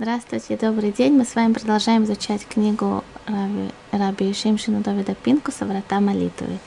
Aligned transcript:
Здравствуйте, 0.00 0.56
добрый 0.56 0.92
день. 0.92 1.14
Мы 1.14 1.24
с 1.24 1.34
вами 1.34 1.52
продолжаем 1.52 2.04
изучать 2.04 2.46
книгу 2.46 3.02
Раби, 3.26 3.72
Раби 3.90 4.32
Шимшина 4.32 4.80
Давида 4.80 5.16
Пинкуса 5.16 5.64
«Врата 5.64 5.98
молитвы». 5.98 6.60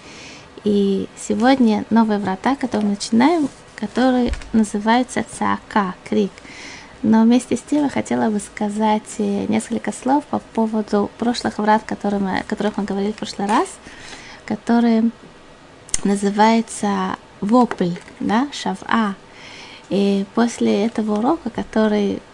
И 0.66 1.08
сегодня 1.16 1.86
новые 1.90 2.20
врата, 2.20 2.58
которые 2.58 2.90
мы 2.90 2.96
начинаем, 2.96 3.48
которые 3.78 4.34
называются 4.52 5.24
Цаака, 5.24 5.96
крик. 6.10 6.32
Но 7.04 7.24
вместе 7.24 7.56
с 7.56 7.62
тем 7.62 7.83
я 7.83 7.90
хотела 7.90 8.29
бы 8.29 8.42
сказать 8.42 9.17
несколько 9.17 9.94
слов 9.94 10.26
по 10.26 10.40
поводу 10.40 11.10
прошлых 11.18 11.58
врат, 11.58 11.84
о 11.90 12.44
которых 12.44 12.76
мы 12.76 12.84
говорили 12.84 13.13
в 13.13 13.16
прошлый 13.16 13.48
раз, 13.48 13.70
которые 14.46 15.10
называются 16.04 17.16
вопль, 17.40 17.94
да, 18.20 18.50
шава. 18.52 19.16
И 19.88 20.26
после 20.36 20.86
этого 20.86 21.20
урока, 21.20 21.50
который 21.50 22.16
Э, 22.16 22.30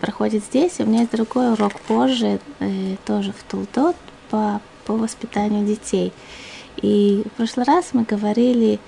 проходит 0.00 0.44
здесь. 0.44 0.78
У 0.78 0.84
меня 0.84 1.00
есть 1.00 1.12
другой 1.12 1.52
урок 1.52 1.80
позже, 1.80 2.40
э, 2.60 2.96
тоже 3.04 3.32
в 3.32 3.42
Тулдот, 3.44 3.96
по, 4.30 4.60
по 4.84 4.94
воспитанию 4.94 5.66
детей. 5.66 6.12
И 6.82 7.24
в 7.26 7.36
прошлый 7.36 7.66
раз 7.66 7.90
мы 7.92 8.04
говорили 8.04 8.78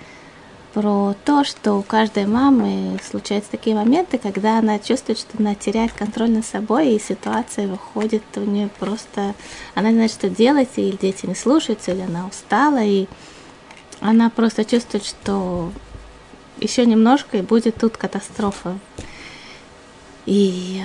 про 0.72 1.14
то, 1.24 1.44
что 1.44 1.74
у 1.74 1.82
каждой 1.82 2.26
мамы 2.26 2.98
случаются 3.08 3.50
такие 3.50 3.76
моменты, 3.76 4.18
когда 4.18 4.58
она 4.58 4.78
чувствует, 4.78 5.18
что 5.18 5.38
она 5.38 5.54
теряет 5.54 5.92
контроль 5.92 6.30
над 6.30 6.46
собой, 6.46 6.92
и 6.92 7.00
ситуация 7.00 7.66
выходит 7.68 8.22
у 8.36 8.40
нее 8.40 8.70
просто... 8.78 9.34
Она 9.74 9.90
не 9.90 9.96
знает, 9.96 10.10
что 10.12 10.30
делать, 10.30 10.70
или 10.76 10.96
дети 10.96 11.26
не 11.26 11.34
слушаются, 11.34 11.92
или 11.92 12.00
она 12.00 12.26
устала, 12.26 12.82
и 12.82 13.06
она 14.00 14.30
просто 14.30 14.64
чувствует, 14.64 15.04
что 15.04 15.70
еще 16.58 16.86
немножко, 16.86 17.38
и 17.38 17.42
будет 17.42 17.76
тут 17.76 17.96
катастрофа. 17.96 18.78
И 20.26 20.82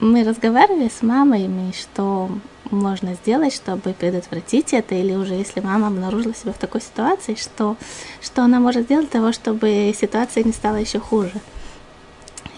мы 0.00 0.24
разговаривали 0.24 0.88
с 0.88 1.02
мамой, 1.02 1.48
что 1.78 2.30
можно 2.70 3.14
сделать, 3.14 3.54
чтобы 3.54 3.92
предотвратить 3.92 4.72
это, 4.72 4.94
или 4.94 5.14
уже 5.14 5.34
если 5.34 5.60
мама 5.60 5.88
обнаружила 5.88 6.34
себя 6.34 6.52
в 6.52 6.58
такой 6.58 6.80
ситуации, 6.80 7.36
что, 7.36 7.76
что 8.20 8.42
она 8.42 8.58
может 8.58 8.84
сделать 8.84 9.10
для 9.10 9.20
того, 9.20 9.32
чтобы 9.32 9.94
ситуация 9.98 10.44
не 10.44 10.52
стала 10.52 10.76
еще 10.76 10.98
хуже. 10.98 11.32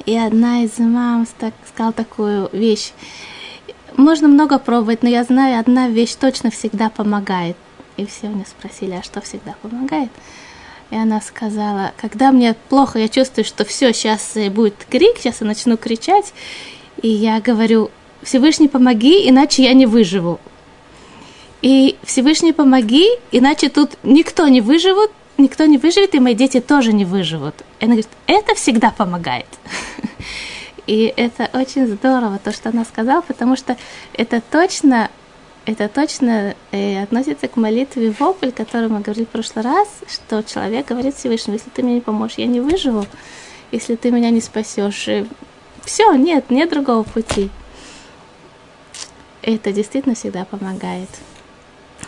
И 0.06 0.16
одна 0.16 0.62
из 0.62 0.78
мам 0.78 1.26
так, 1.38 1.52
сказала 1.68 1.92
такую 1.92 2.48
вещь. 2.52 2.92
Можно 3.96 4.28
много 4.28 4.58
пробовать, 4.58 5.02
но 5.02 5.08
я 5.08 5.24
знаю, 5.24 5.58
одна 5.58 5.88
вещь 5.88 6.14
точно 6.14 6.50
всегда 6.50 6.90
помогает. 6.90 7.56
И 7.96 8.06
все 8.06 8.28
мне 8.28 8.44
спросили, 8.46 8.92
а 8.92 9.02
что 9.02 9.20
всегда 9.20 9.54
помогает? 9.62 10.10
И 10.90 10.96
она 10.96 11.20
сказала, 11.20 11.92
когда 12.00 12.30
мне 12.30 12.54
плохо, 12.68 12.98
я 12.98 13.08
чувствую, 13.08 13.44
что 13.44 13.64
все, 13.64 13.92
сейчас 13.92 14.36
будет 14.50 14.86
крик, 14.88 15.18
сейчас 15.18 15.40
я 15.40 15.46
начну 15.46 15.76
кричать. 15.76 16.32
И 17.02 17.08
я 17.08 17.40
говорю, 17.40 17.90
Всевышний, 18.22 18.68
помоги, 18.68 19.28
иначе 19.28 19.64
я 19.64 19.74
не 19.74 19.86
выживу. 19.86 20.40
И 21.62 21.96
Всевышний, 22.04 22.52
помоги, 22.52 23.08
иначе 23.32 23.68
тут 23.68 23.98
никто 24.02 24.46
не 24.46 24.60
выживет, 24.60 25.10
никто 25.38 25.64
не 25.64 25.78
выживет, 25.78 26.14
и 26.14 26.20
мои 26.20 26.34
дети 26.34 26.60
тоже 26.60 26.92
не 26.92 27.04
выживут. 27.04 27.54
И 27.80 27.84
она 27.84 27.94
говорит, 27.94 28.08
это 28.26 28.54
всегда 28.54 28.90
помогает. 28.90 29.46
И 30.86 31.12
это 31.16 31.50
очень 31.52 31.88
здорово, 31.88 32.38
то, 32.38 32.52
что 32.52 32.68
она 32.68 32.84
сказала, 32.84 33.20
потому 33.20 33.56
что 33.56 33.76
это 34.12 34.40
точно 34.40 35.10
это 35.66 35.88
точно 35.88 36.54
э, 36.70 37.02
относится 37.02 37.48
к 37.48 37.56
молитве 37.56 38.14
вопль, 38.18 38.52
который 38.52 38.88
мы 38.88 39.00
говорили 39.00 39.24
в 39.24 39.30
прошлый 39.30 39.64
раз, 39.64 39.88
что 40.08 40.44
человек 40.44 40.86
говорит 40.86 41.16
Всевышнему, 41.16 41.56
если 41.56 41.70
ты 41.70 41.82
мне 41.82 41.96
не 41.96 42.00
поможешь, 42.00 42.38
я 42.38 42.46
не 42.46 42.60
выживу, 42.60 43.04
если 43.72 43.96
ты 43.96 44.12
меня 44.12 44.30
не 44.30 44.40
спасешь, 44.40 45.08
э, 45.08 45.26
все, 45.84 46.12
нет, 46.14 46.50
нет 46.50 46.70
другого 46.70 47.02
пути. 47.02 47.50
Это 49.42 49.72
действительно 49.72 50.14
всегда 50.14 50.44
помогает. 50.44 51.08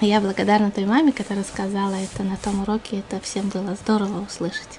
Я 0.00 0.20
благодарна 0.20 0.70
той 0.70 0.84
маме, 0.84 1.10
которая 1.10 1.44
сказала 1.44 1.94
это 1.94 2.22
на 2.22 2.36
том 2.36 2.62
уроке, 2.62 3.00
это 3.00 3.20
всем 3.20 3.48
было 3.48 3.74
здорово 3.74 4.22
услышать. 4.22 4.78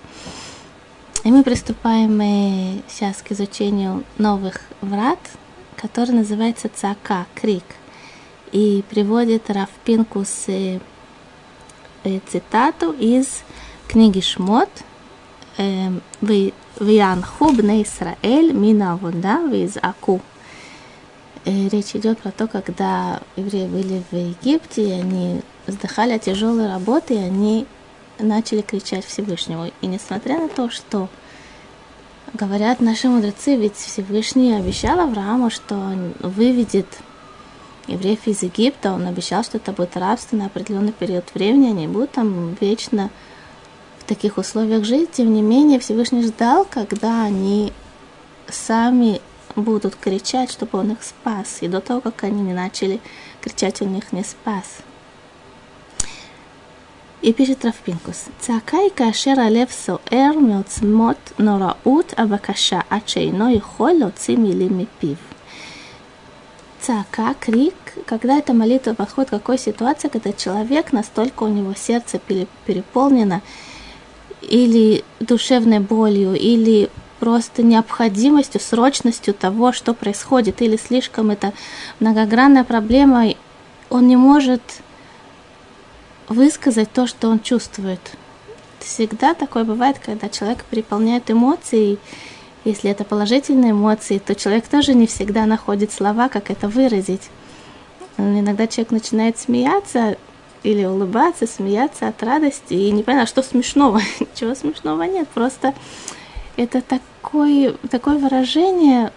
И 1.26 1.32
мы 1.32 1.44
приступаем 1.44 2.18
э, 2.22 2.82
сейчас 2.88 3.18
к 3.22 3.34
изучению 3.34 4.06
новых 4.18 4.62
врат, 4.80 5.20
который 5.76 6.12
называется 6.12 6.70
цака, 6.74 7.26
крик– 7.36 7.66
и 8.52 8.84
приводит 8.90 9.50
Раф 9.50 9.70
Пинкус 9.86 10.46
э, 10.48 10.80
э, 12.04 12.20
цитату 12.28 12.92
из 12.92 13.44
книги 13.88 14.22
Шмот 14.22 14.70
э, 15.58 15.90
«Виянху 16.22 17.52
бне 17.52 17.84
Исраэль 17.84 18.54
мина 18.54 18.98
вода 18.98 19.42
Аку». 19.82 20.22
Э, 21.46 21.70
речь 21.70 21.96
идет 21.96 22.20
про 22.20 22.32
то, 22.32 22.48
когда 22.48 23.22
евреи 23.36 23.68
были 23.68 24.04
в 24.12 24.16
Египте, 24.16 24.90
и 24.90 24.92
они 24.92 25.42
вздыхали 25.68 26.14
от 26.14 26.24
тяжелой 26.24 26.68
работы, 26.68 27.16
и 27.16 27.18
они 27.18 27.66
начали 28.20 28.62
кричать 28.62 29.06
Всевышнему. 29.06 29.72
И 29.82 29.88
несмотря 29.88 30.40
на 30.40 30.50
то, 30.50 30.70
что 30.70 31.10
говорят 32.34 32.82
наши 32.82 33.08
мудрецы, 33.08 33.56
ведь 33.56 33.76
Всевышний 33.76 34.54
обещал 34.54 35.00
Аврааму, 35.00 35.50
что 35.50 35.76
он 35.76 36.14
выведет 36.20 36.88
евреев 37.94 38.28
из 38.28 38.44
Египта, 38.44 38.94
он 38.94 39.06
обещал, 39.08 39.44
что 39.44 39.58
это 39.58 39.72
будет 39.72 39.98
рабство 39.98 40.36
на 40.36 40.46
определенный 40.46 40.92
период 40.92 41.26
времени, 41.34 41.70
они 41.70 41.88
будут 41.88 42.12
там 42.12 42.56
вечно 42.60 43.10
в 44.00 44.04
таких 44.06 44.38
условиях 44.38 44.84
жить. 44.86 45.12
Тем 45.12 45.34
не 45.34 45.42
менее, 45.42 45.80
Всевышний 45.80 46.24
ждал, 46.24 46.66
когда 46.70 47.24
они 47.24 47.74
сами 48.48 49.22
будут 49.56 49.96
кричать, 49.96 50.52
чтобы 50.52 50.80
он 50.80 50.92
их 50.92 51.04
спас. 51.04 51.58
И 51.62 51.68
до 51.68 51.82
того, 51.82 52.02
как 52.02 52.24
они 52.24 52.42
не 52.42 52.54
начали 52.54 53.00
кричать, 53.42 53.82
он 53.82 53.96
их 53.96 54.12
не 54.12 54.24
спас. 54.24 54.80
И 57.22 57.34
пишет 57.34 57.66
Рафпинкус. 57.66 58.26
Цакай 58.40 58.90
кашер 58.90 59.40
алев 59.40 59.70
соэр 59.74 60.38
меоцмот 60.38 61.18
нораут 61.38 62.14
абакаша, 62.16 62.86
ачейно 62.88 63.54
и 63.54 63.60
холь 63.60 64.04
оци 64.04 64.38
мипив. 64.38 64.88
пив 65.00 65.18
цака, 66.90 67.36
крик, 67.40 67.76
когда 68.08 68.40
эта 68.40 68.54
молитва 68.54 68.96
подходит 68.96 69.30
какой 69.30 69.60
ситуации, 69.60 70.08
когда 70.08 70.34
человек 70.34 70.92
настолько 70.92 71.44
у 71.44 71.48
него 71.48 71.76
сердце 71.76 72.20
переполнено 72.66 73.44
или 74.42 75.04
душевной 75.20 75.82
болью, 75.82 76.34
или 76.34 76.90
просто 77.20 77.62
необходимостью, 77.62 78.60
срочностью 78.60 79.36
того, 79.36 79.72
что 79.72 79.94
происходит, 79.94 80.64
или 80.64 80.78
слишком 80.78 81.30
это 81.30 81.54
многогранная 82.00 82.64
проблема, 82.64 83.36
он 83.92 84.08
не 84.08 84.16
может 84.16 84.64
высказать 86.28 86.92
то, 86.92 87.06
что 87.06 87.30
он 87.30 87.40
чувствует. 87.40 88.02
Всегда 88.80 89.36
такое 89.36 89.64
бывает, 89.64 90.00
когда 90.04 90.28
человек 90.28 90.66
переполняет 90.66 91.30
эмоции, 91.30 92.00
если 92.66 92.92
это 92.92 93.04
положительные 93.04 93.72
эмоции, 93.72 94.20
то 94.20 94.36
человек 94.36 94.68
тоже 94.68 94.94
не 94.94 95.08
всегда 95.08 95.46
находит 95.46 95.92
слова, 95.92 96.30
как 96.30 96.52
это 96.52 96.68
выразить. 96.68 97.30
Иногда 98.18 98.68
человек 98.68 98.92
начинает 98.92 99.38
смеяться 99.38 100.18
или 100.64 100.84
улыбаться, 100.84 101.48
смеяться 101.48 102.08
от 102.08 102.22
радости, 102.22 102.74
и 102.74 102.92
не 102.92 103.04
понятно, 103.04 103.28
что 103.28 103.42
смешного. 103.42 104.02
Ничего 104.20 104.56
смешного 104.56 105.04
нет, 105.04 105.28
просто 105.30 105.74
это 106.58 106.82
такое, 106.82 107.76
такое 107.90 108.18
выражение 108.18 109.12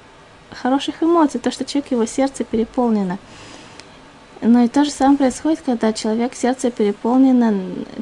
хороших 0.51 1.03
эмоций, 1.03 1.41
то, 1.41 1.51
что 1.51 1.65
человек, 1.65 1.91
его 1.91 2.07
сердце 2.07 2.45
переполнено. 2.45 3.19
Но 4.41 4.63
и 4.63 4.69
то 4.69 4.85
же 4.85 4.91
самое 4.91 5.19
происходит, 5.19 5.63
когда 5.65 5.93
человек 5.93 6.35
сердце 6.35 6.71
переполнено 6.71 7.55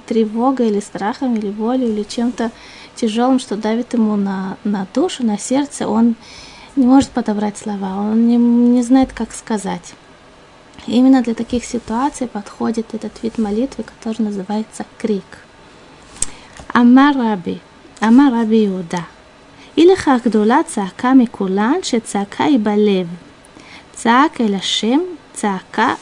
тревогой 0.06 0.68
или 0.68 0.80
страхом, 0.80 1.36
или 1.36 1.50
болью, 1.50 1.88
или 1.88 2.02
чем-то 2.02 2.50
тяжелым, 3.00 3.38
что 3.38 3.56
давит 3.56 3.94
ему 3.94 4.16
на, 4.16 4.56
на 4.64 4.86
душу, 4.94 5.24
на 5.24 5.38
сердце, 5.38 5.88
он 5.88 6.16
не 6.76 6.86
может 6.86 7.10
подобрать 7.10 7.58
слова, 7.58 7.96
он 7.98 8.28
не, 8.28 8.36
не 8.36 8.82
знает, 8.82 9.12
как 9.12 9.32
сказать. 9.32 9.94
И 10.86 10.92
именно 10.92 11.22
для 11.22 11.34
таких 11.34 11.64
ситуаций 11.64 12.26
подходит 12.26 12.94
этот 12.94 13.22
вид 13.22 13.38
молитвы, 13.38 13.84
который 13.84 14.22
называется 14.22 14.84
крик. 14.98 15.24
Амараби, 16.72 17.60
Амараби 18.00 18.66
Иуда. 18.66 19.04
Или 19.76 19.94
хагдула 19.94 20.64
цаака 20.64 21.12
микулан, 21.12 21.82
ше 21.82 22.00
цаака 22.00 22.48
и 22.48 22.58
балев. 22.58 23.08
Цаак 23.94 24.40
лашем, 24.40 24.56
Ашем, 24.56 25.02
цаака... 25.34 25.96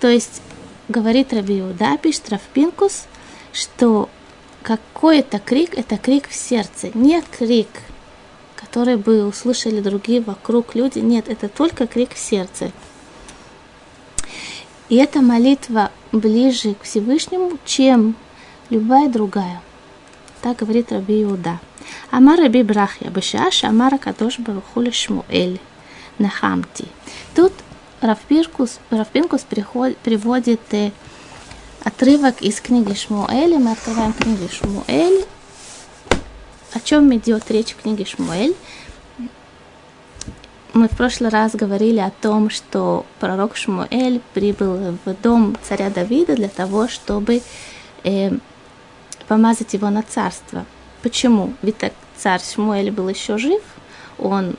То 0.00 0.08
есть, 0.08 0.40
говорит 0.88 1.32
Раби 1.32 1.60
Иуда, 1.60 1.98
пишет 1.98 2.30
Рафпинкус, 2.30 3.04
что 3.52 4.08
какой-то 4.62 5.38
крик– 5.38 5.74
это 5.76 5.96
крик 5.96 6.28
в 6.28 6.34
сердце, 6.34 6.90
не 6.94 7.22
крик, 7.22 7.68
который 8.54 8.96
бы 8.96 9.26
услышали 9.26 9.80
другие 9.80 10.20
вокруг 10.20 10.74
люди. 10.74 10.98
Нет, 10.98 11.28
это 11.28 11.48
только 11.48 11.86
крик 11.86 12.14
в 12.14 12.18
сердце. 12.18 12.72
И 14.88 14.96
эта 14.96 15.20
молитва 15.20 15.90
ближе 16.12 16.74
к 16.74 16.82
Всевышнему, 16.82 17.58
чем 17.64 18.16
любая 18.70 19.08
другая. 19.08 19.62
Так 20.42 20.58
говорит 20.58 20.90
Раби 20.92 21.22
Иуда. 21.22 21.60
Амар 22.10 22.38
Раби 22.38 22.62
Брахья, 22.62 23.10
Бешаш 23.10 23.64
Амара 23.64 23.98
Кадош 23.98 24.38
Барухуля 24.38 24.92
Шмуэль. 24.92 25.60
нахамти. 26.20 26.86
Тут 27.34 27.52
Равпинкус, 28.00 28.78
Равпинкус 28.90 29.42
приводит 29.42 30.60
э, 30.72 30.90
отрывок 31.84 32.42
из 32.42 32.60
книги 32.60 32.94
Шмуэля. 32.94 33.58
Мы 33.58 33.72
открываем 33.72 34.12
книгу 34.12 34.48
Шмуэль. 34.48 35.24
О 36.72 36.80
чем 36.80 37.14
идет 37.14 37.50
речь 37.50 37.72
в 37.72 37.82
книге 37.82 38.04
Шмуэль? 38.04 38.54
Мы 40.72 40.88
в 40.88 40.96
прошлый 40.96 41.30
раз 41.30 41.54
говорили 41.54 41.98
о 41.98 42.12
том, 42.22 42.48
что 42.48 43.04
пророк 43.18 43.56
Шмуэль 43.56 44.20
прибыл 44.34 44.96
в 45.04 45.14
дом 45.22 45.56
царя 45.62 45.90
Давида 45.90 46.36
для 46.36 46.48
того, 46.48 46.86
чтобы 46.86 47.42
э, 48.04 48.30
помазать 49.26 49.74
его 49.74 49.90
на 49.90 50.02
царство. 50.02 50.64
Почему? 51.02 51.54
Ведь 51.62 51.78
так 51.78 51.92
царь 52.16 52.40
Шмуэль 52.40 52.92
был 52.92 53.08
еще 53.08 53.36
жив, 53.36 53.62
он 54.16 54.56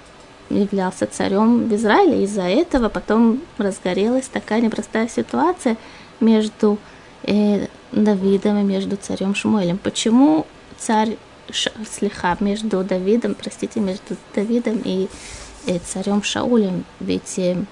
являлся 0.49 1.07
царем 1.07 1.69
в 1.69 1.75
Израиле. 1.75 2.23
Из-за 2.25 2.43
этого 2.43 2.89
потом 2.89 3.41
разгорелась 3.57 4.27
такая 4.27 4.59
непростая 4.59 5.07
ситуация 5.07 5.77
между 6.19 6.77
Давидом 7.23 8.59
и 8.59 8.63
между 8.63 8.95
царем 8.95 9.35
Шмуэлем. 9.35 9.77
Почему 9.77 10.47
царь 10.77 11.17
слегка 11.51 12.37
между 12.39 12.83
Давидом, 12.83 13.35
простите, 13.35 13.79
между 13.79 14.15
Давидом 14.33 14.81
и 14.83 15.09
э, 15.67 15.79
царем 15.79 16.23
Шаулем? 16.23 16.85
Ведь 16.99 17.37
э, 17.37 17.63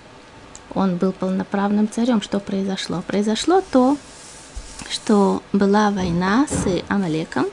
он 0.74 0.98
был 0.98 1.12
полноправным 1.12 1.90
царем. 1.90 2.22
Что 2.22 2.40
произошло? 2.40 3.02
Произошло 3.06 3.64
то, 3.72 3.98
что 4.90 5.42
была 5.54 5.92
война 5.92 6.48
с 6.48 6.68
Амалеком, 6.88 7.46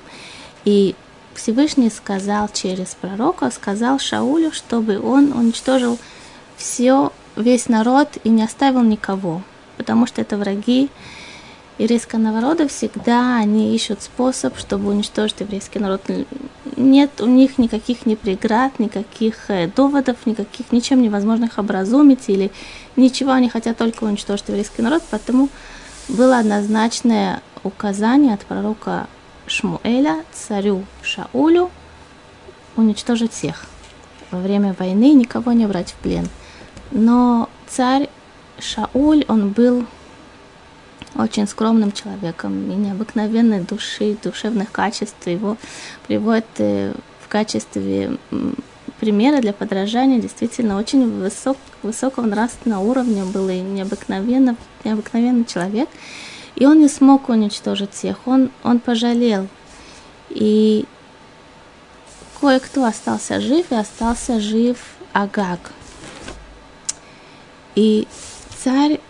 и 0.64 0.94
Всевышний 1.34 1.90
сказал 1.90 2.48
через 2.52 2.94
пророка, 2.94 3.50
сказал 3.50 3.98
Шаулю, 3.98 4.52
чтобы 4.52 4.98
он 4.98 5.32
уничтожил 5.32 5.98
все, 6.56 7.12
весь 7.36 7.68
народ 7.68 8.08
и 8.24 8.30
не 8.30 8.42
оставил 8.42 8.82
никого, 8.82 9.42
потому 9.76 10.06
что 10.06 10.22
это 10.22 10.38
враги 10.38 10.90
еврейского 11.78 12.20
народа 12.20 12.68
всегда 12.68 13.36
они 13.36 13.74
ищут 13.74 14.02
способ, 14.02 14.56
чтобы 14.58 14.90
уничтожить 14.90 15.40
еврейский 15.40 15.78
народ. 15.78 16.02
Нет 16.76 17.20
у 17.20 17.26
них 17.26 17.58
никаких 17.58 18.06
ни 18.06 18.14
преград, 18.14 18.78
никаких 18.78 19.50
э, 19.50 19.68
доводов, 19.68 20.16
никаких 20.26 20.72
ничем 20.72 21.02
невозможных 21.02 21.58
образумить 21.58 22.28
или 22.28 22.50
ничего, 22.96 23.32
они 23.32 23.48
хотят 23.48 23.76
только 23.76 24.04
уничтожить 24.04 24.48
еврейский 24.48 24.82
народ, 24.82 25.02
поэтому 25.10 25.48
было 26.08 26.38
однозначное 26.38 27.42
указание 27.62 28.34
от 28.34 28.40
пророка 28.40 29.06
Шмуэля 29.46 30.24
царю 30.32 30.84
Шаулю 31.02 31.70
уничтожить 32.76 33.32
всех. 33.32 33.66
Во 34.30 34.38
время 34.38 34.74
войны 34.78 35.12
никого 35.14 35.52
не 35.52 35.66
брать 35.66 35.92
в 35.92 35.94
плен. 35.94 36.28
Но 36.90 37.48
царь 37.68 38.08
Шауль, 38.58 39.24
он 39.28 39.50
был 39.50 39.86
очень 41.18 41.46
скромным 41.46 41.92
человеком 41.92 42.70
и 42.70 42.74
необыкновенной 42.74 43.60
души, 43.60 44.16
душевных 44.22 44.70
качеств. 44.72 45.26
Его 45.26 45.56
приводят 46.06 46.46
э, 46.58 46.94
в 47.20 47.28
качестве 47.28 48.18
примера 49.00 49.40
для 49.40 49.52
подражания 49.52 50.20
действительно 50.20 50.78
очень 50.78 51.20
высок, 51.20 51.56
высокого 51.82 52.26
нравственного 52.26 52.82
уровня 52.82 53.24
был 53.24 53.48
и 53.48 53.60
необыкновенно, 53.60 54.56
необыкновенный 54.84 55.44
человек. 55.44 55.88
И 56.54 56.64
он 56.64 56.80
не 56.80 56.88
смог 56.88 57.28
уничтожить 57.28 57.92
всех, 57.92 58.26
он, 58.26 58.50
он 58.62 58.80
пожалел. 58.80 59.48
И 60.30 60.86
кое-кто 62.40 62.84
остался 62.84 63.40
жив, 63.40 63.70
и 63.70 63.74
остался 63.74 64.40
жив 64.40 64.78
Агаг. 65.12 65.72
И 67.74 68.08
царь, 68.62 69.00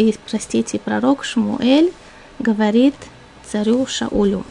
и, 0.00 0.16
простите, 0.30 0.78
пророк 0.78 1.24
Шмуэль 1.24 1.92
говорит 2.38 2.94
царю 3.46 3.86
Шаулю. 3.86 4.46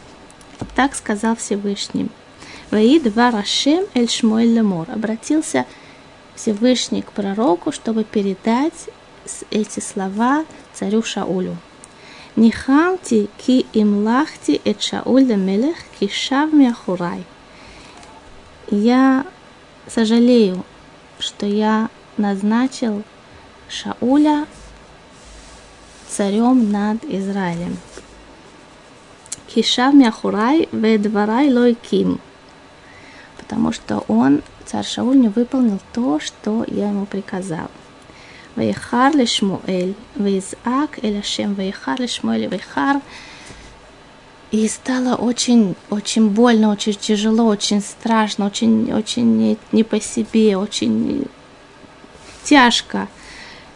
Так 0.76 0.94
сказал 0.94 1.34
Всевышний. 1.34 2.08
Ваид 2.70 3.12
Варашем 3.16 3.84
Эль 3.94 4.08
Шмуэль 4.08 4.54
Лемор. 4.54 4.88
Обратился 4.88 5.66
Всевышний 6.36 7.02
к 7.02 7.10
пророку, 7.10 7.72
чтобы 7.72 8.04
передать 8.04 8.90
эти 9.50 9.80
слова 9.80 10.44
царю 10.72 11.02
Шаулю. 11.02 11.56
Нихамти 12.36 13.28
ки 13.36 13.66
имлахти 13.72 14.60
эт 14.64 14.80
Шауля 14.80 15.34
Мелех 15.34 15.78
ки 15.98 16.06
шав 16.06 16.52
мяхурай. 16.52 17.24
Я 18.70 19.26
сожалею, 19.88 20.64
что 21.18 21.44
я 21.44 21.90
назначил 22.16 23.02
Шауля 23.68 24.46
царем 26.10 26.70
над 26.70 27.04
Израилем. 27.04 27.76
Кишав 29.46 29.94
Мяхурай 29.94 30.68
Ведварай 30.72 31.52
Лойким. 31.52 32.20
Потому 33.36 33.72
что 33.72 34.04
он, 34.08 34.42
царь 34.64 34.84
Шауль, 34.84 35.18
не 35.18 35.28
выполнил 35.28 35.80
то, 35.92 36.20
что 36.20 36.64
я 36.68 36.88
ему 36.88 37.06
приказал. 37.06 37.70
Вейхар 38.56 39.16
ли 39.16 39.26
Шмуэль, 39.26 39.94
Вейзак, 40.16 41.02
Эляшем, 41.02 41.54
Вейхар 41.54 42.00
ли 42.00 42.06
Шмуэль, 42.06 42.46
Вейхар. 42.46 43.00
И 44.50 44.66
стало 44.68 45.14
очень, 45.14 45.76
очень 45.90 46.30
больно, 46.30 46.70
очень 46.70 46.94
тяжело, 46.94 47.46
очень 47.46 47.80
страшно, 47.80 48.46
очень, 48.46 48.92
очень 48.92 49.36
не, 49.36 49.58
не 49.70 49.84
по 49.84 50.00
себе, 50.00 50.56
очень 50.56 51.26
тяжко. 52.42 53.08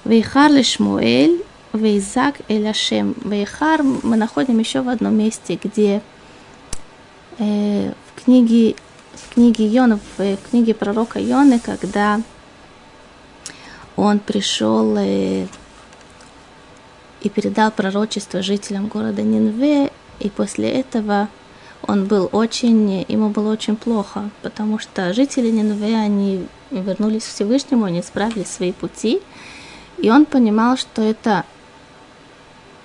Вейхар 0.05 0.51
ли 0.51 0.65
Шмуэль, 0.65 1.45
Вейзак 1.75 2.37
Эль 2.49 2.69
Ашем. 2.69 3.15
Вейхар 3.25 3.83
мы 3.83 4.17
находим 4.17 4.61
еще 4.61 4.81
в 4.81 4.89
одном 4.89 5.17
месте, 5.17 5.59
где 5.63 6.03
э, 7.39 7.93
в 8.07 8.25
книге, 8.25 8.77
в 9.13 9.35
книге 9.35 9.67
Йона, 9.67 9.99
в 10.17 10.37
книге 10.51 10.75
пророка 10.75 11.19
Йоны, 11.19 11.59
когда 11.59 12.21
он 13.97 14.21
пришел 14.21 14.97
и, 15.01 15.49
и 17.23 17.29
передал 17.29 17.73
пророчество 17.73 18.41
жителям 18.41 18.87
города 18.87 19.23
Нинве, 19.23 19.91
и 20.21 20.31
после 20.31 20.71
этого 20.71 21.29
он 21.83 22.07
был 22.07 22.29
очень, 22.31 23.05
ему 23.09 23.31
было 23.31 23.53
очень 23.53 23.75
плохо, 23.75 24.31
потому 24.43 24.79
что 24.79 25.13
жители 25.13 25.51
Нинве, 25.51 25.97
они 25.97 26.47
вернулись 26.71 27.25
к 27.25 27.31
Всевышнему, 27.31 27.85
они 27.85 28.01
исправили 28.01 28.45
свои 28.45 28.71
пути, 28.71 29.21
и 29.99 30.09
он 30.09 30.25
понимал, 30.25 30.77
что 30.77 31.03
это 31.03 31.45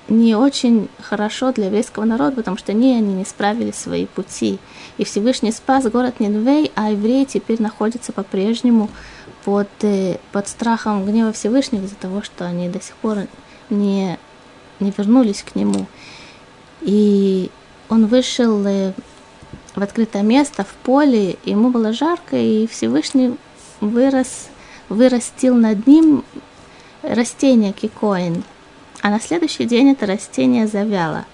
не 0.10 0.36
очень 0.36 0.90
хорошо 1.02 1.52
для 1.52 1.66
еврейского 1.66 2.06
народа, 2.06 2.38
потому 2.38 2.58
что 2.58 2.72
они, 2.72 2.96
они 2.96 3.14
не 3.14 3.26
справили 3.26 3.72
свои 3.72 4.06
пути. 4.06 4.60
И 4.98 5.04
Всевышний 5.04 5.52
спас 5.52 5.86
город 5.86 6.20
Нинвей, 6.20 6.72
а 6.76 6.92
евреи 6.92 7.26
теперь 7.26 7.62
находятся 7.62 8.12
по-прежнему 8.12 8.90
под, 9.46 9.70
э, 9.82 10.18
под 10.32 10.48
страхом 10.48 11.06
гнева 11.06 11.32
Всевышнего 11.32 11.86
из-за 11.86 11.96
того, 11.96 12.22
что 12.22 12.46
они 12.46 12.70
до 12.70 12.82
сих 12.82 12.96
пор 12.96 13.20
не, 13.70 14.18
не 14.80 14.94
вернулись 14.98 15.44
к 15.44 15.56
нему. 15.56 15.86
И 16.82 17.50
он 17.88 18.08
вышел 18.08 18.66
э, 18.66 18.94
в 19.76 19.82
открытое 19.82 20.24
место, 20.24 20.64
в 20.64 20.74
поле, 20.84 21.38
ему 21.46 21.70
было 21.70 21.94
жарко, 21.94 22.36
и 22.36 22.68
Всевышний 22.68 23.38
вырос, 23.80 24.50
вырастил 24.90 25.56
над 25.56 25.86
ним 25.88 26.24
растение 27.02 27.72
кикоин. 27.72 28.44
А 29.02 29.10
на 29.10 29.20
следующий 29.20 29.66
день 29.66 29.92
это 29.92 30.06
растение 30.06 30.68
завяло. 30.68 31.26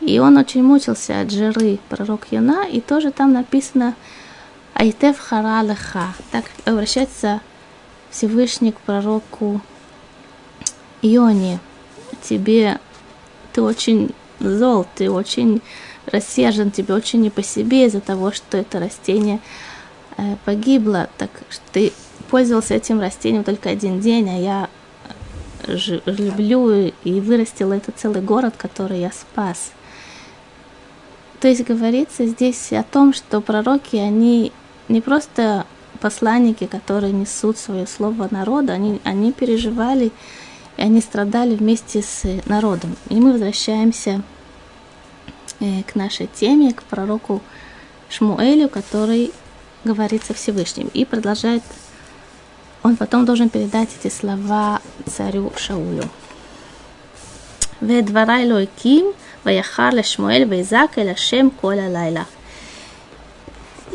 И 0.00 0.18
он 0.18 0.36
очень 0.36 0.62
мучился 0.62 1.20
от 1.20 1.30
жиры, 1.30 1.78
пророк 1.88 2.26
Юна, 2.30 2.66
и 2.66 2.80
тоже 2.80 3.10
там 3.10 3.32
написано 3.32 3.94
Айтев 4.74 5.18
хара. 5.18 5.64
Так 6.32 6.44
обращается 6.64 7.40
Всевышний 8.10 8.72
к 8.72 8.80
пророку 8.80 9.60
Ионе. 11.02 11.60
Тебе 12.22 12.80
ты 13.52 13.62
очень 13.62 14.10
зол, 14.40 14.86
ты 14.94 15.10
очень 15.10 15.62
рассержен, 16.06 16.70
тебе 16.70 16.94
очень 16.94 17.20
не 17.20 17.30
по 17.30 17.42
себе 17.42 17.86
из-за 17.86 18.00
того, 18.00 18.32
что 18.32 18.58
это 18.58 18.80
растение 18.80 19.40
э, 20.16 20.36
погибло. 20.44 21.08
Так 21.18 21.30
ты 21.72 21.92
пользовался 22.30 22.74
этим 22.74 23.00
растением 23.00 23.44
только 23.44 23.70
один 23.70 24.00
день, 24.00 24.28
а 24.28 24.38
я 24.38 24.70
люблю 25.66 26.92
и 27.04 27.20
вырастил 27.20 27.72
этот 27.72 27.96
целый 27.98 28.22
город, 28.22 28.54
который 28.56 29.00
я 29.00 29.10
спас. 29.10 29.72
То 31.40 31.48
есть 31.48 31.64
говорится 31.64 32.26
здесь 32.26 32.72
о 32.72 32.82
том, 32.82 33.12
что 33.12 33.40
пророки, 33.40 33.96
они 33.96 34.52
не 34.88 35.00
просто 35.00 35.66
посланники, 36.00 36.66
которые 36.66 37.12
несут 37.12 37.58
свое 37.58 37.86
слово 37.86 38.28
народу, 38.30 38.72
они, 38.72 39.00
они 39.04 39.32
переживали 39.32 40.12
и 40.76 40.82
они 40.82 41.00
страдали 41.00 41.54
вместе 41.54 42.02
с 42.02 42.24
народом. 42.46 42.96
И 43.08 43.14
мы 43.14 43.32
возвращаемся 43.32 44.22
э, 45.60 45.82
к 45.84 45.94
нашей 45.94 46.26
теме, 46.26 46.72
к 46.72 46.82
пророку 46.82 47.42
Шмуэлю, 48.10 48.68
который 48.68 49.32
говорит 49.84 50.24
со 50.24 50.34
Всевышним 50.34 50.88
и 50.94 51.04
продолжает 51.04 51.62
он 52.83 52.95
потом 52.95 53.25
должен 53.25 53.49
передать 53.49 53.89
эти 53.99 54.11
слова 54.11 54.81
царю 55.05 55.51
Шаулю. 55.57 56.09
ודברי 57.81 58.43
אלוהיקים 58.43 59.11
ויחר 59.45 59.89
לשמואל 59.93 60.43
ויזעק 60.49 60.99
אל 60.99 61.09
השם 61.09 61.47
כל 61.61 61.79
הלילה. 61.79 62.23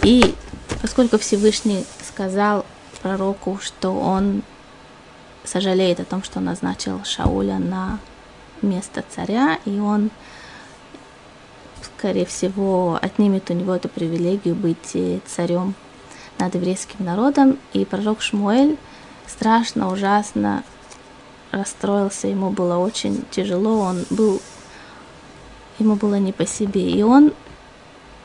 И 0.04 0.34
поскольку 0.82 1.18
Всевышний 1.18 1.84
сказал 2.02 2.66
пророку, 3.02 3.58
что 3.62 3.90
он 3.90 4.42
сожалеет 5.44 6.00
о 6.00 6.04
том, 6.04 6.22
что 6.22 6.40
назначил 6.40 7.04
Шауля 7.04 7.58
на 7.58 7.98
место 8.60 9.04
царя, 9.08 9.58
и 9.64 9.78
он, 9.78 10.10
скорее 11.82 12.26
всего, 12.26 12.98
отнимет 13.00 13.50
у 13.50 13.54
него 13.54 13.74
эту 13.74 13.88
привилегию 13.88 14.54
быть 14.54 14.96
царем 15.26 15.74
над 16.39 16.55
еврейским 16.55 17.05
народом, 17.05 17.59
и 17.73 17.85
пророк 17.85 18.21
Шмуэль 18.21 18.77
страшно, 19.27 19.91
ужасно 19.91 20.63
расстроился, 21.51 22.27
ему 22.27 22.49
было 22.49 22.77
очень 22.77 23.25
тяжело, 23.31 23.79
он 23.79 24.05
был, 24.09 24.41
ему 25.79 25.95
было 25.95 26.15
не 26.15 26.31
по 26.31 26.45
себе, 26.45 26.89
и 26.89 27.01
он 27.03 27.33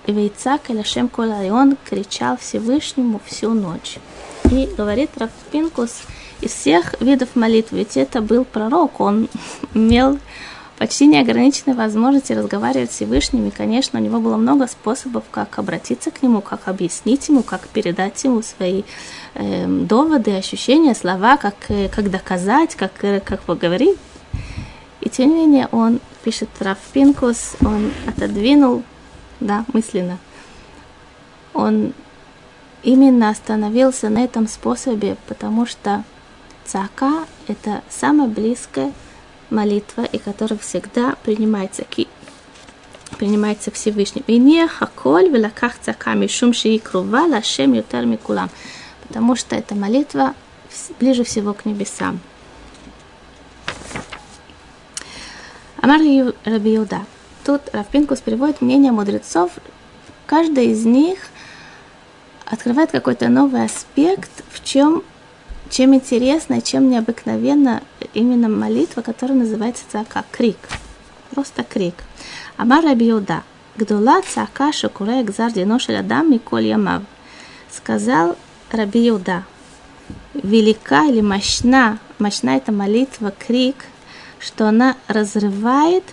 Вейцак 0.06 0.70
Эляшем 0.70 1.08
Кола, 1.08 1.44
и 1.44 1.50
он 1.50 1.76
кричал 1.84 2.36
Всевышнему 2.36 3.20
всю 3.24 3.54
ночь. 3.54 3.98
И 4.50 4.66
говорит 4.76 5.10
Рафпинкус 5.16 6.02
из 6.42 6.52
всех 6.52 7.00
видов 7.00 7.34
молитв, 7.34 7.72
ведь 7.72 7.96
это 7.96 8.20
был 8.20 8.44
пророк, 8.44 9.00
он 9.00 9.28
имел 9.74 10.18
почти 10.78 11.06
неограниченные 11.06 11.76
возможности 11.76 12.32
разговаривать 12.32 12.90
с 12.90 12.96
Всевышним, 12.96 13.46
и, 13.48 13.50
конечно, 13.50 14.00
у 14.00 14.02
него 14.02 14.20
было 14.20 14.36
много 14.36 14.66
способов, 14.66 15.24
как 15.30 15.58
обратиться 15.58 16.10
к 16.10 16.22
нему, 16.22 16.40
как 16.40 16.68
объяснить 16.68 17.28
ему, 17.28 17.42
как 17.42 17.68
передать 17.68 18.22
ему 18.24 18.42
свои 18.42 18.82
э, 19.34 19.66
доводы, 19.66 20.36
ощущения, 20.36 20.94
слова, 20.94 21.36
как, 21.36 21.54
э, 21.68 21.88
как 21.88 22.10
доказать, 22.10 22.74
как, 22.74 23.04
э, 23.04 23.20
как 23.20 23.42
поговорить. 23.42 23.98
И 25.00 25.08
тем 25.08 25.30
не 25.30 25.34
менее 25.46 25.68
он, 25.70 26.00
пишет 26.24 26.48
Раф 26.58 26.78
Пинкус, 26.92 27.56
он 27.60 27.92
отодвинул, 28.06 28.82
да, 29.40 29.64
мысленно, 29.72 30.18
он 31.52 31.92
именно 32.82 33.30
остановился 33.30 34.08
на 34.08 34.24
этом 34.24 34.48
способе, 34.48 35.16
потому 35.28 35.66
что 35.66 36.02
цака– 36.64 37.26
это 37.48 37.82
самое 37.88 38.28
близкое 38.28 38.92
молитва, 39.50 40.02
и 40.02 40.18
которая 40.18 40.58
всегда 40.58 41.16
принимается, 41.22 41.84
принимается 43.18 43.70
Всевышним. 43.70 44.24
И 44.26 44.38
не 44.38 44.66
хаколь 44.66 45.28
велаках 45.28 45.78
цака 45.80 46.14
мишум 46.14 46.52
шии 46.52 46.78
крува 46.78 47.26
лашем 47.26 47.72
ютер 47.72 48.06
микулам. 48.06 48.50
Потому 49.06 49.36
что 49.36 49.56
эта 49.56 49.74
молитва 49.74 50.34
ближе 50.98 51.24
всего 51.24 51.54
к 51.54 51.64
небесам. 51.64 52.20
Амар 55.80 56.00
Раби. 56.44 56.80
Тут 57.44 57.60
Равпинкус 57.72 58.20
приводит 58.20 58.62
мнение 58.62 58.90
мудрецов. 58.90 59.52
Каждый 60.26 60.68
из 60.68 60.86
них 60.86 61.18
открывает 62.46 62.90
какой-то 62.90 63.28
новый 63.28 63.64
аспект, 63.64 64.30
в 64.50 64.64
чем 64.64 65.02
чем 65.70 65.94
интересно, 65.94 66.60
чем 66.60 66.88
необыкновенно 66.88 67.82
именно 68.14 68.48
молитва, 68.48 69.02
которая 69.02 69.38
называется 69.38 69.84
цака, 69.90 70.24
крик. 70.30 70.56
Просто 71.30 71.64
крик. 71.64 71.94
Амар 72.56 72.84
Рабиуда, 72.84 73.42
гдула 73.76 74.22
цака 74.22 74.72
шукуре 74.72 75.22
гзар 75.22 75.52
дино 75.52 75.78
адам 75.88 76.30
миколь 76.30 76.66
ямав. 76.66 77.02
Сказал 77.70 78.36
Рабиуда, 78.70 79.44
велика 80.34 81.06
или 81.06 81.20
мощна, 81.20 81.98
мощна 82.18 82.56
эта 82.56 82.70
молитва, 82.70 83.32
крик, 83.36 83.86
что 84.38 84.68
она 84.68 84.96
разрывает 85.08 86.04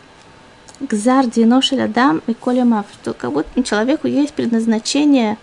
гзар 0.79 1.27
дино 1.27 1.61
адам 1.83 2.21
миколь 2.25 2.57
ямав, 2.57 2.87
что 2.93 3.13
как 3.13 3.31
будто 3.31 3.63
человеку 3.63 4.07
есть 4.07 4.33
предназначение, 4.33 5.37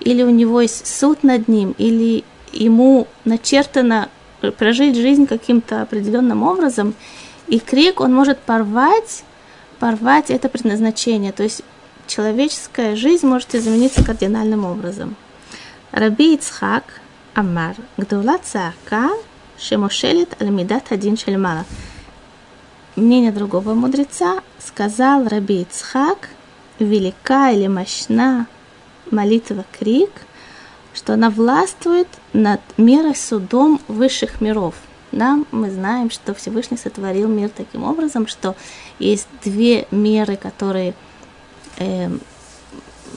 или 0.00 0.22
у 0.22 0.30
него 0.30 0.60
есть 0.60 0.86
суд 0.86 1.22
над 1.22 1.46
ним, 1.46 1.74
или 1.78 2.24
ему 2.52 3.06
начертано 3.24 4.08
прожить 4.40 4.96
жизнь 4.96 5.26
каким-то 5.26 5.82
определенным 5.82 6.42
образом, 6.42 6.94
и 7.46 7.58
крик, 7.58 8.00
он 8.00 8.14
может 8.14 8.38
порвать, 8.38 9.24
порвать 9.78 10.30
это 10.30 10.48
предназначение. 10.48 11.32
То 11.32 11.42
есть 11.42 11.62
человеческая 12.06 12.96
жизнь 12.96 13.26
может 13.26 13.54
измениться 13.54 14.04
кардинальным 14.04 14.64
образом. 14.64 15.16
Раби 15.92 16.34
Ицхак 16.34 16.84
Амар, 17.34 17.76
Гдула 17.96 18.38
Цаака, 18.42 19.10
Шемошелит 19.58 20.40
Альмидат 20.40 20.92
Один 20.92 21.16
Шельмала. 21.16 21.64
Мнение 22.96 23.32
другого 23.32 23.74
мудреца 23.74 24.40
сказал 24.58 25.26
Раби 25.26 25.62
Ицхак, 25.62 26.28
велика 26.78 27.50
или 27.50 27.66
мощна 27.66 28.46
молитва 29.10 29.64
крик– 29.78 30.10
что 30.94 31.14
она 31.14 31.30
властвует 31.30 32.08
над 32.32 32.60
мерой 32.76 33.14
судом 33.14 33.80
высших 33.88 34.40
миров. 34.40 34.74
Да, 35.12 35.40
мы 35.50 35.70
знаем, 35.70 36.10
что 36.10 36.34
Всевышний 36.34 36.76
сотворил 36.76 37.28
мир 37.28 37.48
таким 37.48 37.82
образом, 37.82 38.28
что 38.28 38.54
есть 38.98 39.26
две 39.42 39.88
меры, 39.90 40.36
которые 40.36 40.94
э, 41.78 42.08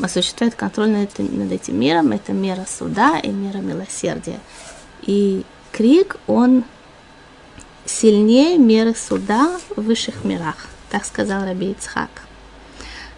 осуществляют 0.02 0.56
контроль 0.56 0.90
над, 0.90 1.20
над 1.20 1.52
этим 1.52 1.80
миром. 1.80 2.12
Это 2.12 2.34
мера 2.34 2.66
суда 2.68 3.20
и 3.20 3.30
мера 3.30 3.60
милосердия. 3.60 4.40
И 5.04 5.44
крик, 5.72 6.18
он 6.26 6.64
сильнее 7.86 8.58
меры 8.58 8.96
суда 8.96 9.60
в 9.76 9.82
высших 9.82 10.24
мирах. 10.24 10.68
Так 10.90 11.06
сказал 11.06 11.44
Раби 11.44 11.72
Ицхак. 11.72 12.10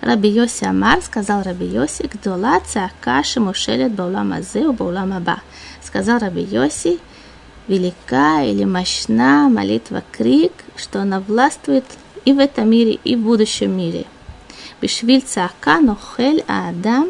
Раби 0.02 0.30
Йоси 0.30 0.66
Амар, 0.66 1.02
сказал 1.02 1.42
Раби 1.42 1.66
Йоси, 1.66 2.04
гдола 2.04 2.60
цака 2.66 3.24
шемушелет 3.24 3.94
баулам 3.94 4.34
азе 4.34 4.68
у 4.68 4.74
баулам 4.74 5.14
аба. 5.14 5.42
Сказал 5.82 6.20
Раби 6.20 6.42
Йоси, 6.42 7.00
велика 7.68 8.44
или 8.44 8.66
мощна 8.66 9.50
молитва 9.50 10.04
крик, 10.12 10.52
что 10.76 11.02
она 11.02 11.22
властвует 11.22 11.86
и 12.26 12.34
в 12.34 12.40
этом 12.40 12.70
мире, 12.70 13.00
и 13.04 13.16
в 13.16 13.22
будущем 13.22 13.76
мире. 13.76 14.06
Бишвиль 14.82 15.22
цака 15.22 15.80
нохель 15.80 16.44
аадам 16.48 17.10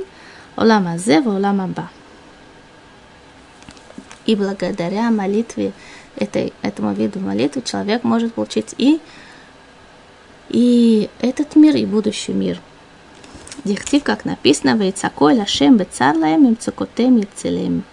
олам 0.56 0.88
азе 0.88 1.22
в 1.22 1.28
олам 1.28 1.62
аба. 1.62 1.90
И 4.26 4.36
благодаря 4.36 5.12
молитве, 5.12 5.74
этой, 6.16 6.54
этому 6.62 6.94
виду 6.94 7.20
молитвы, 7.20 7.62
человек 7.64 8.04
может 8.04 8.34
получить 8.34 8.74
и, 8.78 9.00
и 10.50 11.10
этот 11.20 11.56
мир, 11.56 11.76
и 11.76 11.86
будущий 11.86 12.32
мир– 12.32 12.60
Дихтив, 13.66 14.04
как 14.04 14.26
написано, 14.26 14.78
«Вейцако 14.78 15.30
эль 15.30 15.42
Ашем 15.42 15.78
бецар 15.78 16.16
лаем 16.16 16.46
им 16.46 16.56
цукотем 16.56 17.18
ильцелем». 17.18 17.84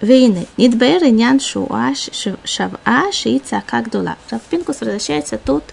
Вейны, 0.00 0.46
нидбер 0.56 1.02
нян 1.10 1.40
шуаш 1.40 2.10
шаваа 2.44 3.12
шиица 3.12 3.62
как 3.66 3.90
дула. 3.90 4.16
Равпинкус 4.30 4.80
возвращается 4.80 5.36
тут 5.36 5.64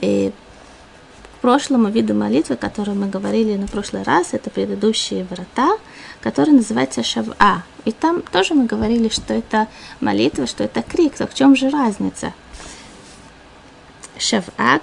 э, 0.00 0.30
к 0.30 1.40
прошлому 1.40 1.88
виду 1.88 2.14
молитвы, 2.14 2.56
которую 2.56 2.96
мы 2.96 3.08
говорили 3.08 3.56
на 3.56 3.66
прошлый 3.66 4.02
раз, 4.02 4.28
это 4.32 4.50
предыдущие 4.50 5.24
врата, 5.24 5.76
которые 6.20 6.54
называются 6.54 7.02
шава, 7.02 7.64
И 7.86 7.90
там 7.90 8.20
тоже 8.20 8.54
мы 8.54 8.66
говорили, 8.66 9.08
что 9.08 9.32
это 9.32 9.66
молитва, 10.00 10.46
что 10.46 10.62
это 10.62 10.82
крик, 10.82 11.14
Так 11.16 11.32
в 11.32 11.34
чем 11.34 11.56
же 11.56 11.70
разница? 11.70 12.34
שבעה 14.17 14.77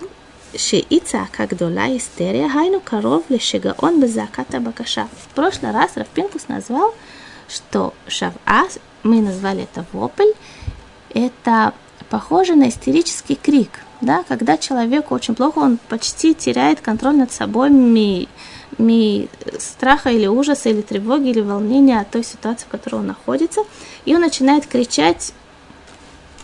שהיא 0.54 1.00
צעקה 1.00 1.46
גדולה, 1.46 1.84
היסטריה, 1.84 2.46
היינו 2.54 2.78
קרוב 2.84 3.22
לשגעון 3.30 4.00
בזעקת 4.00 4.54
הבקשה. 4.54 5.04
В 5.04 5.34
прошлый 5.34 5.70
раз 5.72 5.96
Рафпинкус 5.96 6.48
назвал, 6.48 6.94
что 7.48 7.92
шава, 8.08 8.64
мы 9.02 9.20
назвали 9.20 9.64
это 9.64 9.84
вопль, 9.92 10.32
это 11.14 11.74
похоже 12.08 12.54
на 12.54 12.68
истерический 12.68 13.36
крик, 13.36 13.80
да, 14.00 14.24
когда 14.28 14.56
человеку 14.56 15.14
очень 15.14 15.34
плохо, 15.34 15.58
он 15.58 15.78
почти 15.88 16.34
теряет 16.34 16.80
контроль 16.80 17.16
над 17.16 17.32
собой, 17.32 17.70
ми, 17.70 18.28
ми 18.78 19.28
страха 19.58 20.10
или 20.10 20.26
ужаса, 20.26 20.68
или 20.68 20.82
тревоги, 20.82 21.30
или 21.30 21.40
волнения 21.40 22.00
от 22.00 22.10
той 22.10 22.24
ситуации, 22.24 22.66
в 22.66 22.68
которой 22.68 22.96
он 22.96 23.06
находится, 23.06 23.62
и 24.04 24.14
он 24.14 24.20
начинает 24.20 24.66
кричать 24.66 25.32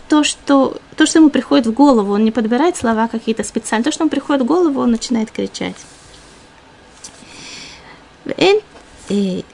то, 0.08 0.24
что, 0.24 0.80
то, 0.96 1.06
что 1.06 1.18
ему 1.18 1.30
приходит 1.30 1.66
в 1.66 1.72
голову, 1.72 2.12
он 2.14 2.24
не 2.24 2.30
подбирает 2.30 2.76
слова 2.76 3.08
какие-то 3.08 3.44
специально, 3.44 3.84
то, 3.84 3.92
что 3.92 4.04
ему 4.04 4.10
приходит 4.10 4.42
в 4.42 4.46
голову, 4.46 4.80
он 4.80 4.90
начинает 4.90 5.30
кричать. 5.30 5.76
Э, 8.26 8.60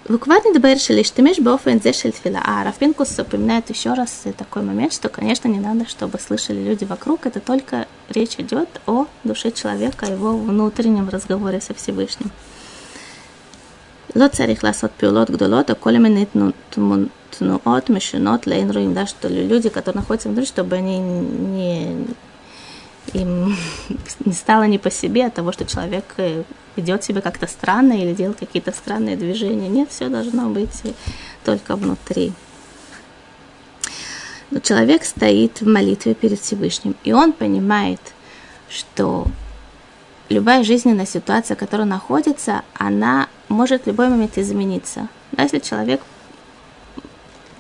Вуквадный 0.09 0.53
дебайр 0.53 0.81
шелиштемеш 0.81 1.39
бофен 1.39 1.81
зе 1.81 1.93
шельтфила. 1.93 2.41
А 2.45 2.65
Рафпинкус 2.65 3.17
упоминает 3.21 3.71
еще 3.71 3.95
раз 3.95 4.25
такой 4.37 4.63
момент, 4.63 4.93
что, 4.93 5.09
конечно, 5.09 5.47
не 5.47 5.61
надо, 5.61 5.89
чтобы 5.89 6.19
слышали 6.19 6.61
люди 6.61 6.85
вокруг. 6.85 7.25
Это 7.27 7.39
только 7.39 7.87
речь 8.09 8.35
идет 8.39 8.69
о 8.87 9.07
душе 9.23 9.53
человека, 9.53 10.07
о 10.07 10.11
его 10.11 10.37
внутреннем 10.37 11.09
разговоре 11.09 11.61
со 11.61 11.73
Всевышним. 11.73 12.33
לא 14.16 14.28
צריך 14.28 14.64
לעשות 14.64 14.92
פעולות 14.98 15.30
гдолот, 15.30 15.70
а 15.70 15.76
коли 15.76 15.98
מיני 15.98 16.26
תנועות 17.30 17.90
משונות 17.90 18.48
לאין 18.48 18.72
רואים, 18.72 18.94
да, 18.94 19.06
что 19.06 19.28
люди, 19.28 19.70
которые 19.70 20.02
находятся 20.02 20.30
внутри, 20.30 20.46
чтобы 20.46 20.78
они 20.78 20.98
не, 20.98 22.08
им 23.14 23.56
не 24.26 24.34
стало 24.34 24.64
не 24.64 24.78
по 24.78 24.92
себе 24.92 25.26
от 25.26 25.36
того, 25.36 25.52
что 25.52 25.66
человек 25.66 26.16
ведет 26.76 27.04
себя 27.04 27.22
как-то 27.22 27.48
странно 27.48 27.94
или 27.94 28.14
делает 28.14 28.40
какие-то 28.40 28.72
странные 28.72 29.16
движения. 29.16 29.68
Нет, 29.68 29.90
все 29.92 30.10
должно 30.10 30.50
быть 30.50 30.82
только 31.46 31.76
внутри. 31.76 32.34
Но 34.52 34.60
человек 34.60 35.04
стоит 35.04 35.62
в 35.62 35.68
молитве 35.68 36.16
перед 36.16 36.40
Всевышним, 36.40 36.96
и 37.04 37.14
он 37.14 37.34
понимает, 37.34 38.02
что 38.70 39.28
любая 40.29 40.65
жизненная 40.65 41.07
ситуация, 41.07 41.57
в 41.57 41.59
которой 41.59 41.87
находится, 41.87 42.63
она 42.75 43.29
может 43.49 43.85
в 43.85 43.87
любой 43.87 44.09
момент 44.09 44.39
измениться. 44.39 45.09
Да, 45.33 45.43
если 45.43 45.59
человек 45.59 46.01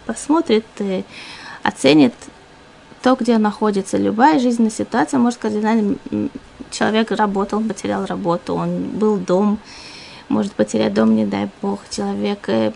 посмотрит, 0.06 0.64
и 0.78 1.04
оценит 1.62 2.14
то, 3.02 3.16
где 3.16 3.34
он 3.36 3.42
находится, 3.42 3.96
любая 3.96 4.38
жизненная 4.38 4.70
ситуация 4.70 5.18
может 5.18 5.38
кардинально... 5.38 5.96
Человек 6.70 7.12
работал, 7.12 7.58
он 7.58 7.68
потерял 7.68 8.04
работу, 8.04 8.54
он 8.54 8.82
был 8.82 9.16
дом, 9.16 9.58
может 10.28 10.52
потерять 10.52 10.94
дом, 10.94 11.14
не 11.14 11.24
дай 11.24 11.48
бог. 11.62 11.80
Человек, 11.88 12.48
э, 12.48 12.72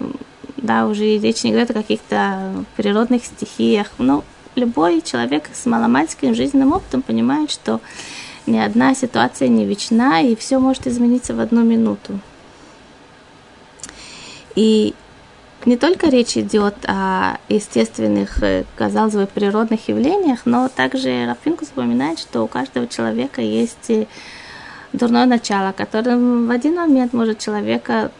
да, 0.57 0.87
уже 0.87 1.19
речь 1.19 1.43
не 1.43 1.51
говорит 1.51 1.71
о 1.71 1.75
каких-то 1.75 2.65
природных 2.77 3.25
стихиях, 3.25 3.89
но 3.99 4.23
любой 4.55 5.01
человек 5.01 5.45
с 5.53 5.67
маломальским 5.67 6.35
жизненным 6.35 6.73
опытом 6.75 7.03
понимает, 7.03 7.51
что 7.51 7.81
ни 8.49 8.59
одна 8.59 8.95
ситуация 8.95 9.49
не 9.49 9.65
вечна, 9.65 10.23
и 10.23 10.35
все 10.35 10.59
может 10.59 10.87
измениться 10.87 11.35
в 11.35 11.41
одну 11.41 11.63
минуту. 11.63 12.19
И 14.57 14.95
не 15.67 15.77
только 15.77 16.09
речь 16.09 16.37
идет 16.37 16.75
о 16.87 17.39
естественных, 17.49 18.43
э, 18.43 18.65
казалось 18.77 19.15
бы, 19.15 19.27
природных 19.27 19.89
явлениях, 19.89 20.41
но 20.47 20.69
также 20.69 21.27
Рафинку 21.27 21.65
вспоминает, 21.65 22.19
что 22.19 22.43
у 22.43 22.47
каждого 22.49 22.87
человека 22.87 23.43
есть 23.43 23.91
э, 23.91 24.07
дурное 24.93 25.27
начало, 25.27 25.73
которое 25.73 26.17
в 26.17 26.51
один 26.51 26.77
момент 26.77 27.13
может 27.13 27.39
человека 27.39 28.11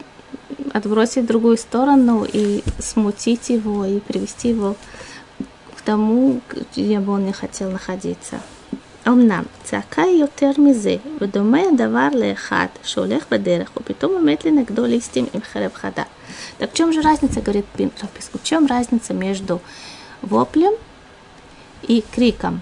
отбросить 0.73 1.23
в 1.23 1.27
другую 1.27 1.57
сторону 1.57 2.25
и 2.31 2.63
смутить 2.79 3.49
его, 3.49 3.85
и 3.85 3.99
привести 3.99 4.49
его 4.49 4.75
к 5.75 5.81
тому, 5.81 6.41
где 6.75 6.99
бы 6.99 7.13
он 7.13 7.25
не 7.25 7.33
хотел 7.33 7.71
находиться. 7.71 8.39
אמנם 9.08 9.42
צעקה 9.62 10.02
היא 10.02 10.20
יותר 10.20 10.50
מזה, 10.58 10.96
ודומה 11.20 11.60
הדבר 11.72 12.08
לאחד 12.14 12.66
שהולך 12.82 13.24
בדרך 13.30 13.70
ופתאום 13.76 14.12
עומד 14.12 14.36
לנגדו 14.44 14.84
ליסטים 14.84 15.26
עם 15.34 15.40
חרב 15.40 15.72
חדה. 15.74 16.02
Так 16.58 16.70
в 16.72 16.74
чем 16.74 16.92
же 16.92 17.00
разница, 17.02 17.40
говорит 17.40 17.66
Рафиску, 18.02 18.38
в 18.38 18.44
чем 18.44 18.66
разница 18.66 19.12
между 19.12 19.60
воплем 20.22 20.74
и 21.82 22.02
криком? 22.12 22.60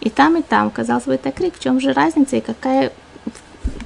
И 0.00 0.10
там, 0.10 0.36
и 0.36 0.42
там, 0.42 0.70
казалось 0.70 1.04
бы, 1.04 1.14
это 1.14 1.32
крик. 1.32 1.54
В 1.56 1.60
чем 1.60 1.80
же 1.80 1.92
разница 1.92 2.36
и 2.36 2.40
какая, 2.40 2.92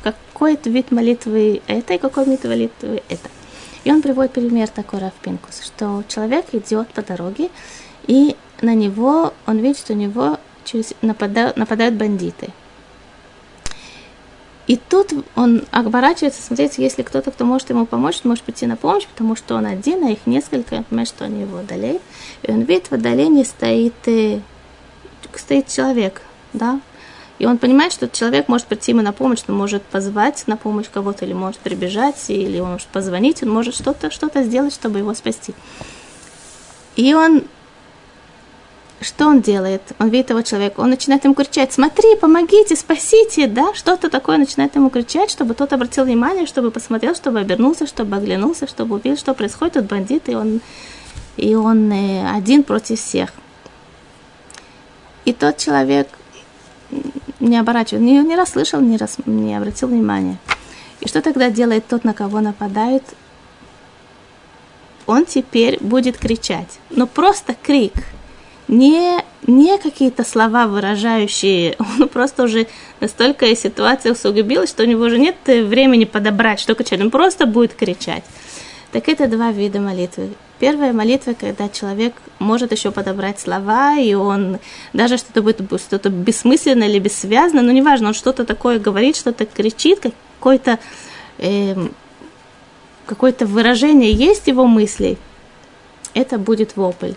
какой 0.02 0.58
вид 0.64 0.90
молитвы 0.90 1.62
это 1.66 1.94
и 1.94 1.98
какой 1.98 2.26
вид 2.26 2.44
молитвы 2.44 3.02
это? 3.08 3.28
И 3.84 3.90
он 3.90 4.02
приводит 4.02 4.32
пример 4.32 4.68
такой 4.68 5.00
Рафпинкус, 5.00 5.62
что 5.64 6.04
человек 6.08 6.46
идет 6.52 6.88
по 6.88 7.02
дороге, 7.02 7.48
и 8.06 8.36
на 8.60 8.74
него, 8.74 9.32
он 9.46 9.58
видит, 9.58 9.78
что 9.78 9.94
у 9.94 9.96
него 9.96 10.38
через, 10.65 10.93
нападают, 11.01 11.57
нападают 11.57 11.95
бандиты. 11.95 12.49
И 14.67 14.77
тут 14.77 15.13
он 15.35 15.63
оборачивается, 15.69 16.41
смотрите, 16.41 16.81
если 16.81 17.03
кто-то, 17.03 17.31
кто 17.31 17.45
может 17.45 17.69
ему 17.69 17.85
помочь, 17.85 18.23
может 18.23 18.43
прийти 18.43 18.65
на 18.65 18.75
помощь, 18.75 19.05
потому 19.05 19.35
что 19.35 19.55
он 19.55 19.67
один, 19.67 20.03
а 20.03 20.11
их 20.11 20.25
несколько, 20.25 20.75
он 20.75 20.83
понимает, 20.85 21.07
что 21.07 21.25
они 21.25 21.41
его 21.41 21.59
одолеют. 21.59 22.01
И 22.41 22.51
он 22.51 22.61
видит, 22.61 22.87
в 22.87 22.93
отдалении 22.93 23.43
стоит, 23.43 23.93
э, 24.07 24.39
стоит 25.35 25.67
человек, 25.67 26.23
да, 26.53 26.81
и 27.37 27.45
он 27.45 27.57
понимает, 27.57 27.91
что 27.91 28.07
человек 28.07 28.47
может 28.47 28.67
прийти 28.67 28.91
ему 28.91 29.01
на 29.01 29.11
помощь, 29.11 29.43
он 29.47 29.55
может 29.55 29.83
позвать 29.83 30.47
на 30.47 30.55
помощь 30.55 30.87
кого-то, 30.91 31.25
или 31.25 31.33
может 31.33 31.59
прибежать, 31.59 32.23
или 32.29 32.59
он 32.59 32.73
может 32.73 32.87
позвонить, 32.87 33.43
он 33.43 33.49
может 33.49 33.75
что-то 33.75 34.09
что 34.09 34.29
сделать, 34.41 34.73
чтобы 34.73 34.99
его 34.99 35.13
спасти. 35.13 35.53
И 36.95 37.13
он 37.13 37.43
что 39.01 39.27
он 39.27 39.41
делает? 39.41 39.81
Он 39.99 40.09
видит 40.09 40.27
этого 40.27 40.43
человека, 40.43 40.79
он 40.79 40.89
начинает 40.89 41.23
ему 41.25 41.33
кричать, 41.33 41.73
смотри, 41.73 42.15
помогите, 42.15 42.75
спасите, 42.75 43.47
да, 43.47 43.73
что-то 43.73 44.09
такое 44.09 44.37
начинает 44.37 44.75
ему 44.75 44.89
кричать, 44.89 45.29
чтобы 45.29 45.53
тот 45.53 45.73
обратил 45.73 46.05
внимание, 46.05 46.45
чтобы 46.45 46.71
посмотрел, 46.71 47.13
чтобы 47.13 47.39
обернулся, 47.39 47.87
чтобы 47.87 48.15
оглянулся, 48.15 48.67
чтобы 48.67 48.95
увидел, 48.95 49.17
что 49.17 49.33
происходит, 49.33 49.73
тут 49.73 49.85
бандит, 49.85 50.29
и 50.29 50.35
он, 50.35 50.61
и 51.35 51.55
он 51.55 51.91
э, 51.91 52.31
один 52.31 52.63
против 52.63 52.99
всех. 52.99 53.31
И 55.25 55.33
тот 55.33 55.57
человек 55.57 56.07
не 57.39 57.57
оборачивается, 57.57 58.05
не, 58.05 58.17
не 58.19 58.35
расслышал, 58.35 58.79
не, 58.79 58.95
рас, 58.95 59.17
не 59.25 59.55
обратил 59.55 59.89
внимания. 59.89 60.37
И 61.01 61.07
что 61.09 61.21
тогда 61.21 61.49
делает 61.49 61.85
тот, 61.87 62.05
на 62.05 62.13
кого 62.13 62.39
нападает? 62.39 63.03
Он 65.05 65.25
теперь 65.25 65.77
будет 65.81 66.17
кричать. 66.17 66.79
Но 66.89 67.07
просто 67.07 67.55
крик– 67.61 67.93
не, 68.67 69.23
не 69.47 69.77
какие-то 69.77 70.23
слова 70.23 70.67
выражающие, 70.67 71.75
он 71.99 72.07
просто 72.07 72.43
уже 72.43 72.67
настолько 72.99 73.55
ситуация 73.55 74.11
усугубилась, 74.11 74.69
что 74.69 74.83
у 74.83 74.85
него 74.85 75.05
уже 75.05 75.19
нет 75.19 75.35
времени 75.45 76.05
подобрать, 76.05 76.59
что 76.59 76.75
кричать, 76.75 77.01
он 77.01 77.11
просто 77.11 77.45
будет 77.45 77.73
кричать. 77.73 78.23
Так 78.91 79.09
это 79.09 79.27
два 79.27 79.51
вида 79.51 79.79
молитвы. 79.79 80.29
Первая 80.57 80.93
молитва, 80.93 81.33
когда 81.37 81.67
человек 81.67 82.13
может 82.39 82.71
еще 82.71 82.91
подобрать 82.91 83.41
слова, 83.41 83.97
и 83.97 84.13
он 84.13 84.59
даже 84.93 85.17
что-то 85.17 85.41
будет 85.41 85.61
что-то 85.81 86.09
бессмысленное 86.09 86.87
или 86.87 86.99
бессвязное, 86.99 87.61
но 87.61 87.73
неважно, 87.73 88.09
он 88.09 88.13
что-то 88.13 88.45
такое 88.45 88.79
говорит, 88.79 89.17
что-то 89.17 89.45
кричит, 89.45 90.05
какое-то 90.39 90.79
э, 91.39 91.75
какое-то 93.05 93.45
выражение 93.45 94.11
есть 94.11 94.47
его 94.47 94.65
мыслей, 94.65 95.17
это 96.13 96.37
будет 96.37 96.77
вопль. 96.77 97.13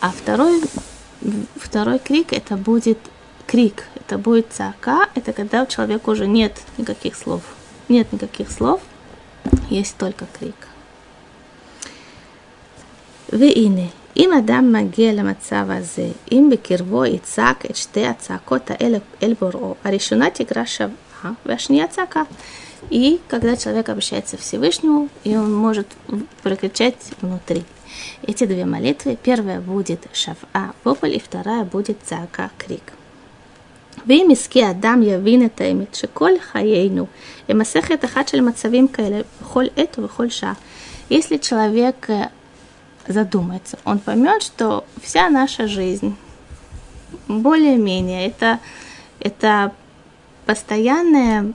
А 0.00 0.10
второй, 0.10 0.62
второй 1.56 1.98
крик 1.98 2.32
это 2.32 2.56
будет 2.56 2.98
крик, 3.46 3.84
это 3.94 4.18
будет 4.18 4.46
цака, 4.50 5.08
это 5.14 5.32
когда 5.32 5.62
у 5.62 5.66
человека 5.66 6.10
уже 6.10 6.26
нет 6.26 6.60
никаких 6.78 7.16
слов. 7.16 7.42
Нет 7.88 8.12
никаких 8.12 8.50
слов, 8.50 8.80
есть 9.70 9.96
только 9.96 10.26
крик. 10.38 10.54
והנה, 13.32 13.88
אם 14.16 14.32
אדם 14.32 14.72
מגיע 14.72 15.12
למצב 15.12 15.66
הזה, 15.68 16.08
אם 16.32 16.48
בקרבו 16.52 17.04
יצעק 17.04 17.66
את 17.70 17.76
שתי 17.76 18.06
הצעקות 18.06 18.70
האלה 18.70 18.98
אל 19.22 19.34
בוראו, 19.40 19.74
הראשונה 19.84 20.30
תגרע 20.30 20.62
שווה 20.66 21.30
והשנייה 21.46 21.86
צעקה. 21.86 22.22
И 22.90 23.20
когда 23.26 23.56
человек 23.56 23.88
обращается 23.88 24.36
к 24.36 24.40
Всевышнему, 24.40 25.08
и 25.24 25.36
он 25.36 25.52
может 25.52 25.88
прокричать 26.42 26.96
внутри. 27.20 27.64
Эти 28.22 28.44
две 28.46 28.64
молитвы, 28.64 29.16
первая 29.22 29.60
будет 29.60 30.06
шафа, 30.12 30.72
вопль, 30.84 31.14
и 31.14 31.20
вторая 31.20 31.64
будет 31.64 31.98
цака, 32.04 32.50
крик. 32.58 32.92
ואם 34.06 34.28
יזכה 34.30 34.70
אדם 34.70 35.02
יבין 35.02 35.44
את 35.44 35.60
האמת 35.60 35.94
שכל 35.94 36.30
חיינו 36.40 37.06
הם 37.48 37.58
מסכת 37.58 38.04
אחת 38.04 38.28
של 38.28 38.40
מצבים 38.40 38.88
כאלה 38.88 39.20
בכל 39.40 39.64
עת 39.76 39.98
ובכל 39.98 40.28
שעה. 40.28 40.54
Если 41.10 41.36
человек 41.36 42.10
задумается, 43.06 43.78
он 43.84 44.00
поймет, 44.00 44.42
что 44.42 44.84
вся 45.00 45.30
наша 45.30 45.68
жизнь 45.68 46.16
более-менее 47.28 48.26
это, 48.26 48.58
это 49.20 49.72
постоянная 50.46 51.52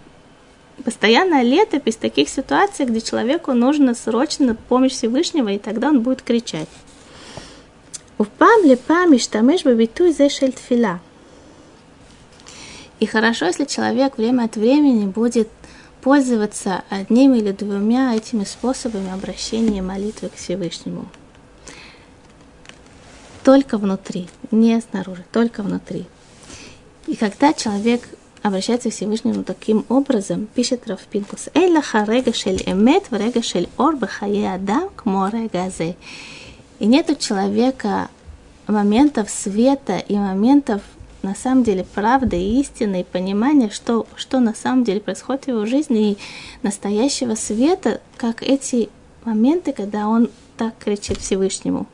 постоянная 0.84 1.42
летопись 1.42 1.96
таких 1.96 2.28
ситуаций, 2.28 2.86
где 2.86 3.00
человеку 3.00 3.52
нужно 3.52 3.94
срочно 3.94 4.54
помощь 4.54 4.92
Всевышнего, 4.92 5.48
и 5.48 5.58
тогда 5.58 5.88
он 5.88 6.02
будет 6.02 6.22
кричать. 6.22 6.68
Упам 8.18 8.64
ли 8.64 8.76
памиш 8.76 9.26
тамеш 9.26 9.64
бабиту 9.64 10.12
фила. 10.12 11.00
И 12.98 13.06
хорошо, 13.06 13.46
если 13.46 13.66
человек 13.66 14.16
время 14.16 14.44
от 14.44 14.56
времени 14.56 15.04
будет 15.04 15.48
пользоваться 16.00 16.82
одним 16.88 17.34
или 17.34 17.52
двумя 17.52 18.14
этими 18.14 18.44
способами 18.44 19.12
обращения 19.12 19.82
молитвы 19.82 20.28
к 20.28 20.36
Всевышнему. 20.36 21.06
Только 23.44 23.76
внутри, 23.76 24.28
не 24.50 24.80
снаружи, 24.80 25.24
только 25.30 25.62
внутри. 25.62 26.06
И 27.06 27.16
когда 27.16 27.52
человек 27.52 28.02
обращается 28.46 28.90
к 28.90 28.92
Всевышнему 28.92 29.42
таким 29.42 29.84
образом, 29.88 30.46
пишет 30.54 30.86
Равпинкус, 30.86 31.48
«Эйлаха 31.54 32.04
рега 32.04 32.32
шель 32.32 32.62
эмет, 32.64 33.04
рега 33.10 33.42
шель 33.42 33.68
ор 33.76 33.96
бахае 33.96 34.54
адам 34.54 34.88
кмо 34.94 35.28
рега 35.28 35.68
И 36.78 36.86
нет 36.86 37.10
у 37.10 37.16
человека 37.16 38.08
моментов 38.68 39.30
света 39.30 39.98
и 39.98 40.14
моментов 40.16 40.82
на 41.22 41.34
самом 41.34 41.64
деле 41.64 41.84
правда 41.92 42.36
и 42.36 42.60
истина, 42.60 43.00
и 43.00 43.04
понимание, 43.04 43.68
что, 43.68 44.06
что 44.14 44.38
на 44.38 44.54
самом 44.54 44.84
деле 44.84 45.00
происходит 45.00 45.46
в 45.46 45.48
его 45.48 45.66
жизни, 45.66 46.12
и 46.12 46.18
настоящего 46.62 47.34
света, 47.34 48.00
как 48.16 48.44
эти 48.44 48.90
моменты, 49.24 49.72
когда 49.72 50.06
он 50.06 50.30
так 50.56 50.74
кричит 50.78 51.18
Всевышнему. 51.18 51.88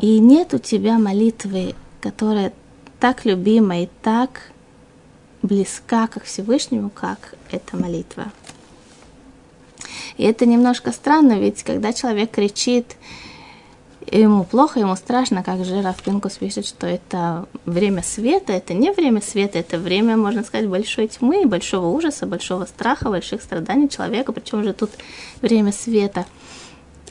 И 0.00 0.18
нет 0.18 0.54
у 0.54 0.58
тебя 0.58 0.98
молитвы, 0.98 1.74
которая 2.00 2.52
так 2.98 3.24
любима 3.24 3.82
и 3.82 3.88
так 4.02 4.52
близка 5.42 6.06
к 6.06 6.22
Всевышнему, 6.22 6.90
как 6.90 7.34
эта 7.50 7.76
молитва. 7.76 8.32
И 10.16 10.24
это 10.24 10.46
немножко 10.46 10.92
странно, 10.92 11.38
ведь 11.38 11.62
когда 11.62 11.92
человек 11.92 12.30
кричит, 12.30 12.96
ему 14.06 14.44
плохо, 14.44 14.80
ему 14.80 14.94
страшно, 14.96 15.42
как 15.42 15.64
же 15.64 15.82
Раф 15.82 16.02
Пинкус 16.02 16.36
пишет, 16.36 16.66
что 16.66 16.86
это 16.86 17.46
время 17.64 18.02
света, 18.02 18.52
это 18.52 18.74
не 18.74 18.92
время 18.92 19.20
света, 19.20 19.58
это 19.58 19.78
время, 19.78 20.16
можно 20.16 20.44
сказать, 20.44 20.68
большой 20.68 21.08
тьмы, 21.08 21.46
большого 21.46 21.86
ужаса, 21.86 22.26
большого 22.26 22.66
страха, 22.66 23.10
больших 23.10 23.42
страданий 23.42 23.88
человека, 23.88 24.32
причем 24.32 24.64
же 24.64 24.72
тут 24.72 24.90
время 25.40 25.72
света. 25.72 26.26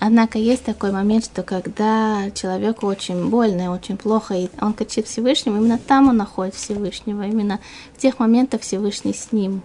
Однако 0.01 0.39
есть 0.39 0.65
такой 0.65 0.93
момент, 0.93 1.25
что 1.25 1.43
когда 1.43 2.31
человеку 2.35 2.87
очень 2.87 3.31
больно 3.31 3.63
и 3.63 3.69
очень 3.69 3.97
плохо, 3.97 4.35
и 4.35 4.49
он 4.61 4.75
кричит 4.75 5.07
Всевышнему, 5.07 5.57
именно 5.57 5.79
там 5.79 6.09
он 6.09 6.19
находит 6.19 6.55
Всевышнего, 6.55 7.27
именно 7.27 7.61
в 7.95 8.01
тех 8.01 8.19
моментах 8.19 8.61
Всевышний 8.61 9.15
с 9.15 9.33
ним. 9.33 9.63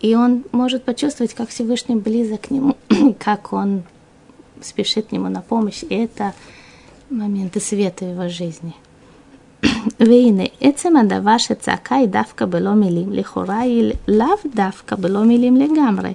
И 0.00 0.14
он 0.14 0.44
может 0.52 0.84
почувствовать, 0.84 1.34
как 1.34 1.50
Всевышний 1.50 1.96
близок 1.96 2.42
к 2.42 2.50
нему, 2.50 2.76
как 3.18 3.52
он 3.52 3.82
спешит 4.62 5.08
к 5.08 5.12
нему 5.12 5.28
на 5.28 5.42
помощь. 5.42 5.82
И 5.82 5.94
это 5.94 6.32
моменты 7.10 7.60
света 7.60 8.04
в 8.04 8.10
его 8.12 8.28
жизни. 8.28 8.74
והנה, 10.00 10.44
עצם 10.60 10.96
הדבר 10.96 11.38
שצעקה 11.38 11.96
היא 11.96 12.08
דווקא 12.08 12.46
בלא 12.46 12.74
מילים, 12.74 13.12
לכאורה 13.12 13.60
היא 13.60 13.92
לאו 14.08 14.26
דווקא 14.54 14.96
בלא 14.96 15.24
מילים 15.24 15.56
לגמרי. 15.56 16.12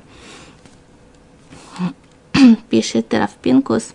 Пишет 2.71 3.13
Раф 3.15 3.33
Пинкус, 3.43 3.93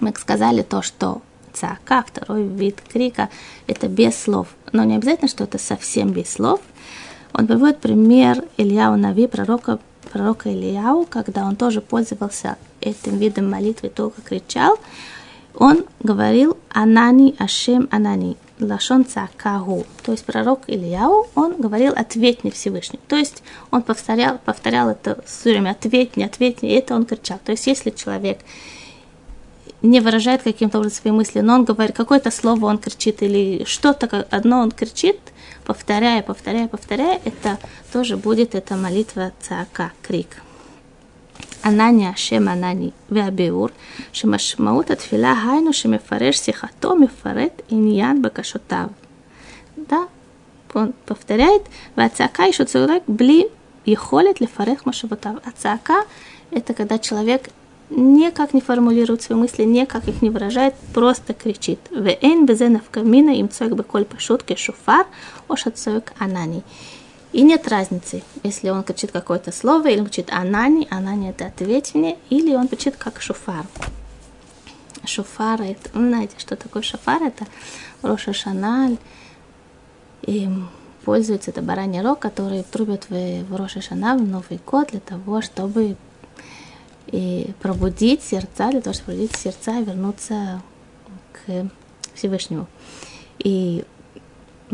мы 0.00 0.12
сказали 0.18 0.62
то, 0.62 0.82
что 0.82 1.22
цака, 1.52 2.04
второй 2.06 2.44
вид 2.44 2.80
крика, 2.92 3.28
это 3.66 3.88
без 3.88 4.16
слов. 4.16 4.48
Но 4.72 4.84
не 4.84 4.96
обязательно, 4.96 5.28
что 5.28 5.44
это 5.44 5.58
совсем 5.58 6.12
без 6.12 6.30
слов– 6.30 6.60
он 7.38 7.46
приводит 7.46 7.78
пример 7.78 8.44
Ильяу 8.56 8.96
Нави, 8.96 9.28
пророка, 9.28 9.78
пророка 10.10 10.50
Ильяу, 10.50 11.06
когда 11.08 11.44
он 11.44 11.54
тоже 11.54 11.80
пользовался 11.80 12.56
этим 12.80 13.16
видом 13.16 13.48
молитвы, 13.48 13.90
только 13.90 14.22
кричал. 14.22 14.78
Он 15.54 15.84
говорил 16.00 16.56
«Анани 16.70 17.36
Ашем 17.38 17.88
Анани», 17.92 18.36
Лашон 18.60 19.04
Цакагу. 19.04 19.86
То 20.02 20.12
есть 20.12 20.24
пророк 20.24 20.62
Ильяу, 20.66 21.26
он 21.34 21.60
говорил 21.60 21.92
«Ответь 21.96 22.44
мне 22.44 22.52
Всевышний». 22.52 23.00
То 23.08 23.16
есть 23.16 23.42
он 23.70 23.82
повторял, 23.82 24.38
повторял 24.44 24.88
это 24.88 25.22
все 25.26 25.50
время 25.50 25.70
«Ответь 25.70 26.16
мне, 26.16 26.26
ответь 26.26 26.62
мне», 26.62 26.72
и 26.72 26.78
это 26.78 26.94
он 26.94 27.04
кричал. 27.04 27.38
То 27.44 27.52
есть 27.52 27.66
если 27.66 27.90
человек 27.90 28.38
не 29.82 30.00
выражает 30.00 30.42
каким-то 30.42 30.78
образом 30.78 30.98
свои 31.02 31.12
мысли, 31.12 31.40
но 31.40 31.54
он 31.54 31.64
говорит, 31.64 31.94
какое-то 31.94 32.30
слово 32.30 32.66
он 32.66 32.78
кричит 32.78 33.22
или 33.22 33.64
что-то 33.64 34.26
одно 34.30 34.60
он 34.60 34.72
кричит, 34.72 35.18
повторяя, 35.64 36.22
повторяя, 36.22 36.68
повторяя, 36.68 37.20
это 37.24 37.58
тоже 37.92 38.16
будет 38.16 38.54
эта 38.54 38.74
молитва 38.74 39.32
цака, 39.40 39.92
крик. 40.02 40.42
ענני 41.67 42.07
השם 42.07 42.47
ענני 42.47 42.89
והביאור, 43.11 43.69
שמשמעות 44.13 44.91
התפילה 44.91 45.33
היינו 45.47 45.73
שמפרש 45.73 46.37
שיחתו, 46.37 46.95
מפרט 46.95 47.61
עניין 47.69 48.21
בקשותיו. 48.21 48.87
Да, 49.89 49.95
он 50.73 50.91
повторяет, 51.05 51.69
והצעקה 51.97 52.43
היא 52.43 52.53
שהוא 52.53 52.65
צועק 52.65 53.01
бли 53.07 53.43
יכולת 53.87 54.41
לפרק 54.41 54.87
מחשבותיו. 54.87 55.33
הצעקה – 55.45 56.51
это 56.51 56.73
когда 56.73 56.97
человек 56.97 57.49
никак 57.89 58.53
не 58.53 58.61
формулирует 58.61 59.21
свои 59.21 59.37
мысли, 59.37 59.63
никак 59.63 60.07
их 60.07 60.21
не 60.21 60.29
выражает, 60.29 60.73
просто 60.93 61.33
кричит. 61.33 61.79
Вейн 61.91 62.45
безенов 62.45 62.89
камина 62.89 63.31
им 63.31 63.49
цоек 63.49 63.73
беколь 63.73 64.05
пашутки 64.05 64.55
шуфар, 64.55 65.05
ошат 65.47 65.77
цоек 65.77 66.13
анани. 66.19 66.63
И 67.32 67.42
нет 67.42 67.68
разницы, 67.68 68.22
если 68.42 68.70
он 68.70 68.82
кричит 68.82 69.12
какое-то 69.12 69.52
слово, 69.52 69.88
или 69.88 70.00
он 70.00 70.06
кричит 70.06 70.30
анани, 70.32 70.88
анани 70.90 71.30
это 71.30 71.46
ответь 71.46 71.94
мне, 71.94 72.16
или 72.30 72.54
он 72.54 72.68
кричит 72.68 72.96
как 72.96 73.20
шуфар. 73.20 73.66
Шуфар, 75.04 75.60
это, 75.62 75.90
вы 75.92 76.08
знаете, 76.08 76.34
что 76.38 76.56
такое 76.56 76.82
шуфар, 76.82 77.22
это 77.22 77.46
Роша 78.02 78.32
Шаналь, 78.32 78.96
и 80.22 80.48
пользуется 81.04 81.50
это 81.50 81.62
бараний 81.62 82.00
рог, 82.00 82.18
который 82.18 82.62
трубят 82.62 83.06
в, 83.08 83.44
в 83.44 83.56
Роша 83.56 83.80
Шана 83.80 84.16
в 84.16 84.26
Новый 84.26 84.60
год 84.64 84.88
для 84.90 85.00
того, 85.00 85.42
чтобы 85.42 85.96
и 87.06 87.52
пробудить 87.60 88.22
сердца, 88.22 88.70
для 88.70 88.80
того, 88.80 88.94
чтобы 88.94 89.12
пробудить 89.12 89.36
сердца 89.36 89.78
и 89.78 89.84
вернуться 89.84 90.62
к 91.32 91.70
Всевышнему. 92.14 92.66
И 93.38 93.84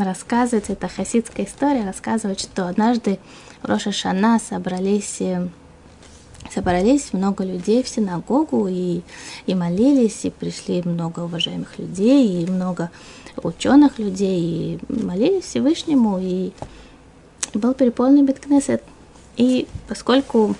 рассказывается, 0.02 0.72
это 0.72 0.88
хасидская 0.88 1.46
история, 1.46 1.84
рассказывает, 1.84 2.40
что 2.40 2.68
однажды 2.68 3.18
в 3.62 3.66
Роша 3.66 3.92
Шана 3.92 4.38
собрались, 4.38 5.20
э, 5.20 5.48
собрались 6.52 7.12
много 7.12 7.44
людей 7.44 7.82
в 7.82 7.88
синагогу 7.88 8.66
и, 8.68 9.02
и 9.46 9.54
молились, 9.54 10.24
и 10.24 10.30
пришли 10.30 10.82
много 10.84 11.20
уважаемых 11.20 11.78
людей, 11.78 12.42
и 12.42 12.50
много 12.50 12.90
ученых 13.42 13.98
людей, 13.98 14.40
и 14.40 14.78
молились 14.88 15.44
Всевышнему, 15.44 16.18
и 16.20 16.52
был 17.54 17.74
переполнен 17.74 18.26
Беткнесет. 18.26 18.82
И 19.36 19.66
поскольку 19.88 20.54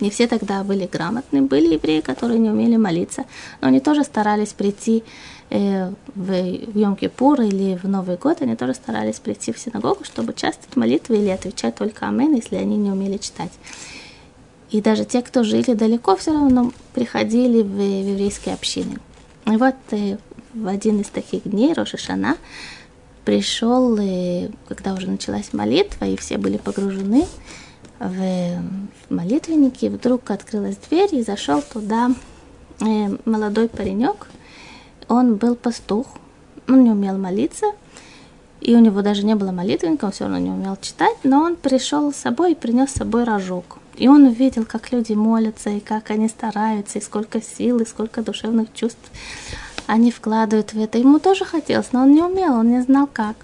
не 0.00 0.10
все 0.10 0.26
тогда 0.26 0.64
были 0.64 0.86
грамотны, 0.86 1.42
были 1.42 1.74
евреи, 1.74 2.00
которые 2.00 2.38
не 2.40 2.50
умели 2.50 2.76
молиться, 2.76 3.24
но 3.60 3.68
они 3.68 3.80
тоже 3.80 4.04
старались 4.04 4.52
прийти 4.52 5.04
э, 5.52 5.90
в, 6.14 6.26
в 6.26 6.76
Йом-Кипур 6.76 7.46
или 7.46 7.76
в 7.76 7.84
Новый 7.88 8.16
год, 8.16 8.40
они 8.40 8.56
тоже 8.56 8.74
старались 8.74 9.20
прийти 9.20 9.52
в 9.52 9.58
синагогу, 9.58 10.04
чтобы 10.04 10.32
частить 10.32 10.76
молитвы 10.76 11.18
или 11.18 11.28
отвечать 11.28 11.74
только 11.74 12.06
«Амен», 12.08 12.34
если 12.34 12.56
они 12.56 12.76
не 12.76 12.90
умели 12.90 13.18
читать. 13.18 13.52
И 14.70 14.80
даже 14.80 15.04
те, 15.04 15.20
кто 15.20 15.44
жили 15.44 15.74
далеко, 15.74 16.16
все 16.16 16.32
равно 16.32 16.72
приходили 16.94 17.62
в, 17.62 17.78
еврейские 17.78 18.54
общины. 18.54 18.98
И 19.46 19.56
вот 19.56 19.74
э, 19.90 20.16
в 20.54 20.66
один 20.66 21.00
из 21.00 21.08
таких 21.08 21.42
дней, 21.44 21.74
Рошашана, 21.74 22.38
пришел, 23.26 23.98
э, 23.98 24.48
когда 24.66 24.94
уже 24.94 25.10
началась 25.10 25.52
молитва, 25.52 26.06
и 26.06 26.16
все 26.16 26.38
были 26.38 26.56
погружены 26.56 27.26
в 27.98 28.62
молитвеннике, 29.10 29.90
вдруг 29.90 30.30
открылась 30.30 30.76
дверь 30.88 31.14
и 31.14 31.22
зашел 31.22 31.62
туда 31.62 32.10
молодой 33.24 33.68
паренек. 33.68 34.26
Он 35.12 35.34
был 35.34 35.56
пастух, 35.56 36.06
он 36.66 36.84
не 36.84 36.90
умел 36.90 37.18
молиться, 37.18 37.66
и 38.62 38.74
у 38.74 38.78
него 38.78 39.02
даже 39.02 39.26
не 39.26 39.34
было 39.34 39.50
молитвенника, 39.50 40.06
он 40.06 40.12
все 40.12 40.24
равно 40.24 40.38
не 40.38 40.48
умел 40.48 40.78
читать, 40.80 41.18
но 41.22 41.42
он 41.42 41.56
пришел 41.56 42.10
с 42.14 42.16
собой 42.16 42.52
и 42.52 42.54
принес 42.54 42.88
с 42.88 42.94
собой 42.94 43.24
рожок. 43.24 43.76
И 43.96 44.08
он 44.08 44.24
увидел, 44.24 44.64
как 44.64 44.90
люди 44.90 45.12
молятся, 45.12 45.68
и 45.68 45.80
как 45.80 46.10
они 46.10 46.28
стараются, 46.28 46.98
и 46.98 47.02
сколько 47.02 47.42
сил, 47.42 47.80
и 47.80 47.84
сколько 47.84 48.22
душевных 48.22 48.72
чувств 48.72 49.10
они 49.86 50.10
вкладывают 50.10 50.72
в 50.72 50.80
это. 50.80 50.96
Ему 50.96 51.18
тоже 51.18 51.44
хотелось, 51.44 51.92
но 51.92 52.04
он 52.04 52.12
не 52.12 52.22
умел, 52.22 52.54
он 52.54 52.70
не 52.70 52.80
знал 52.80 53.06
как. 53.12 53.36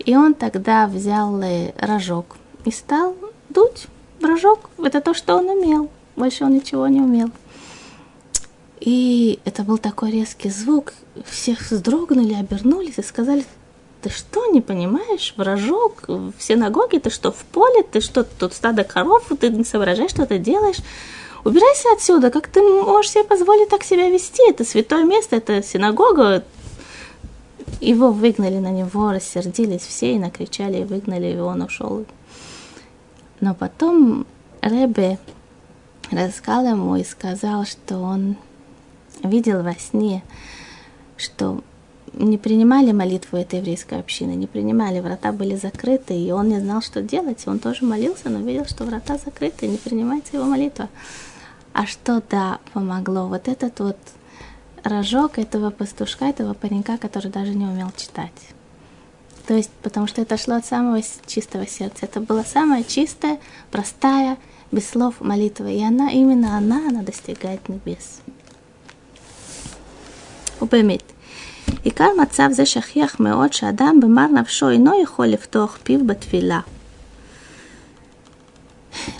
И 0.00 0.16
он 0.16 0.34
тогда 0.34 0.88
взял 0.88 1.40
э, 1.42 1.72
рожок 1.78 2.36
и 2.64 2.72
стал 2.72 3.14
дуть 3.50 3.86
Брожок– 4.20 4.70
это 4.78 5.00
то, 5.00 5.14
что 5.14 5.36
он 5.36 5.48
умел. 5.48 5.90
Больше 6.16 6.44
он 6.44 6.54
ничего 6.54 6.88
не 6.88 7.00
умел. 7.00 7.30
И 8.84 9.40
это 9.46 9.62
был 9.62 9.78
такой 9.78 10.10
резкий 10.10 10.50
звук. 10.50 10.92
Всех 11.24 11.70
вздрогнули, 11.70 12.34
обернулись 12.34 12.98
и 12.98 13.02
сказали, 13.02 13.42
ты 14.02 14.10
что, 14.10 14.44
не 14.48 14.60
понимаешь, 14.60 15.32
вражок 15.38 16.04
в 16.06 16.34
синагоге, 16.38 17.00
ты 17.00 17.08
что, 17.08 17.32
в 17.32 17.44
поле, 17.46 17.82
ты 17.82 18.02
что, 18.02 18.24
тут 18.24 18.52
стадо 18.52 18.84
коров, 18.84 19.24
ты 19.40 19.48
не 19.48 19.64
соображаешь, 19.64 20.10
что 20.10 20.26
ты 20.26 20.38
делаешь? 20.38 20.80
Убирайся 21.44 21.88
отсюда, 21.94 22.30
как 22.30 22.48
ты 22.48 22.60
можешь 22.60 23.12
себе 23.12 23.24
позволить 23.24 23.70
так 23.70 23.84
себя 23.84 24.10
вести? 24.10 24.42
Это 24.50 24.64
святое 24.64 25.04
место, 25.04 25.36
это 25.36 25.62
синагога. 25.62 26.44
Его 27.80 28.10
выгнали 28.10 28.58
на 28.58 28.70
него, 28.70 29.12
рассердились 29.12 29.80
все 29.80 30.12
и 30.12 30.18
накричали, 30.18 30.82
и 30.82 30.84
выгнали, 30.84 31.32
и 31.32 31.38
он 31.38 31.62
ушел. 31.62 32.04
Но 33.40 33.54
потом 33.54 34.26
Ребе 34.60 35.18
рассказал 36.10 36.66
ему 36.66 36.96
и 36.96 37.04
сказал, 37.04 37.64
что 37.64 37.96
он 37.96 38.36
видел 39.24 39.62
во 39.62 39.74
сне, 39.74 40.22
что 41.16 41.62
не 42.12 42.38
принимали 42.38 42.92
молитву 42.92 43.36
этой 43.38 43.58
еврейской 43.58 43.98
общины, 43.98 44.32
не 44.32 44.46
принимали, 44.46 45.00
врата 45.00 45.32
были 45.32 45.56
закрыты, 45.56 46.14
и 46.14 46.30
он 46.30 46.48
не 46.48 46.60
знал, 46.60 46.80
что 46.80 47.02
делать. 47.02 47.42
Он 47.46 47.58
тоже 47.58 47.84
молился, 47.84 48.28
но 48.28 48.38
видел, 48.38 48.66
что 48.66 48.84
врата 48.84 49.18
закрыты, 49.18 49.66
не 49.66 49.78
принимается 49.78 50.36
его 50.36 50.46
молитва. 50.46 50.88
А 51.72 51.86
что, 51.86 52.22
да, 52.30 52.60
помогло? 52.72 53.26
Вот 53.26 53.48
этот 53.48 53.80
вот 53.80 53.98
рожок 54.84 55.38
этого 55.38 55.70
пастушка, 55.70 56.26
этого 56.26 56.54
паренька, 56.54 56.98
который 56.98 57.30
даже 57.30 57.54
не 57.54 57.64
умел 57.64 57.90
читать. 57.96 58.30
То 59.46 59.54
есть, 59.54 59.70
потому 59.82 60.06
что 60.06 60.22
это 60.22 60.36
шло 60.36 60.54
от 60.54 60.64
самого 60.64 61.02
чистого 61.26 61.66
сердца. 61.66 62.06
Это 62.06 62.20
была 62.20 62.44
самая 62.44 62.82
чистая, 62.82 63.40
простая, 63.70 64.38
без 64.72 64.88
слов 64.88 65.20
молитва. 65.20 65.66
И 65.66 65.82
она, 65.82 66.10
именно 66.10 66.56
она, 66.56 66.88
она 66.88 67.02
достигает 67.02 67.68
небес. 67.68 68.20
ובאמת, 70.63 71.03
עיקר 71.83 72.09
מצב 72.21 72.49
זה 72.51 72.65
שכיח 72.65 73.19
מאוד 73.19 73.53
שאדם 73.53 73.99
במר 74.01 74.27
נפשו 74.27 74.69
אינו 74.69 75.01
יכול 75.03 75.25
לפתוח 75.27 75.77
פיו 75.83 76.07
בתפילה. 76.07 76.59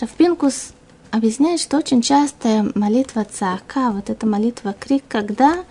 Равпинкус 0.02 0.74
объясняет, 1.12 1.60
что 1.60 1.78
очень 1.78 2.02
часто 2.02 2.72
молитва 2.76 3.26
цака, 3.26 3.92
вот 3.92 4.10
эта 4.10 4.26
молитва 4.26 4.76
крик, 4.78 5.04
когда 5.08 5.64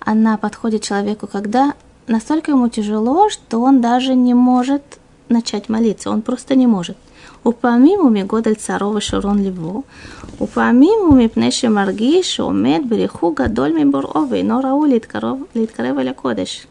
она 0.00 0.36
подходит 0.36 0.82
человеку, 0.82 1.26
когда 1.26 1.74
настолько 2.06 2.52
ему 2.52 2.68
тяжело, 2.68 3.28
что 3.28 3.60
он 3.60 3.80
даже 3.80 4.14
не 4.14 4.34
может 4.34 4.82
начать 5.28 5.68
молиться, 5.68 6.10
он 6.10 6.22
просто 6.22 6.54
не 6.54 6.66
может. 6.66 6.96
ופעמים 7.46 7.98
הוא 8.00 8.10
מגודל 8.10 8.54
צערו 8.54 8.94
ושרון 8.94 9.38
ליבו, 9.38 9.82
ופעמים 10.40 10.98
הוא 11.00 11.16
מפני 11.16 11.50
שמרגיש 11.50 12.36
שעומד 12.36 12.80
בריחוק 12.88 13.40
גדול 13.40 13.72
מבוראו 13.78 14.30
ואינו 14.30 14.60
ראוי 14.64 14.88
להתקרב, 14.88 15.36
להתקרב 15.54 15.98
אל 15.98 16.08
הקודש. 16.08 16.66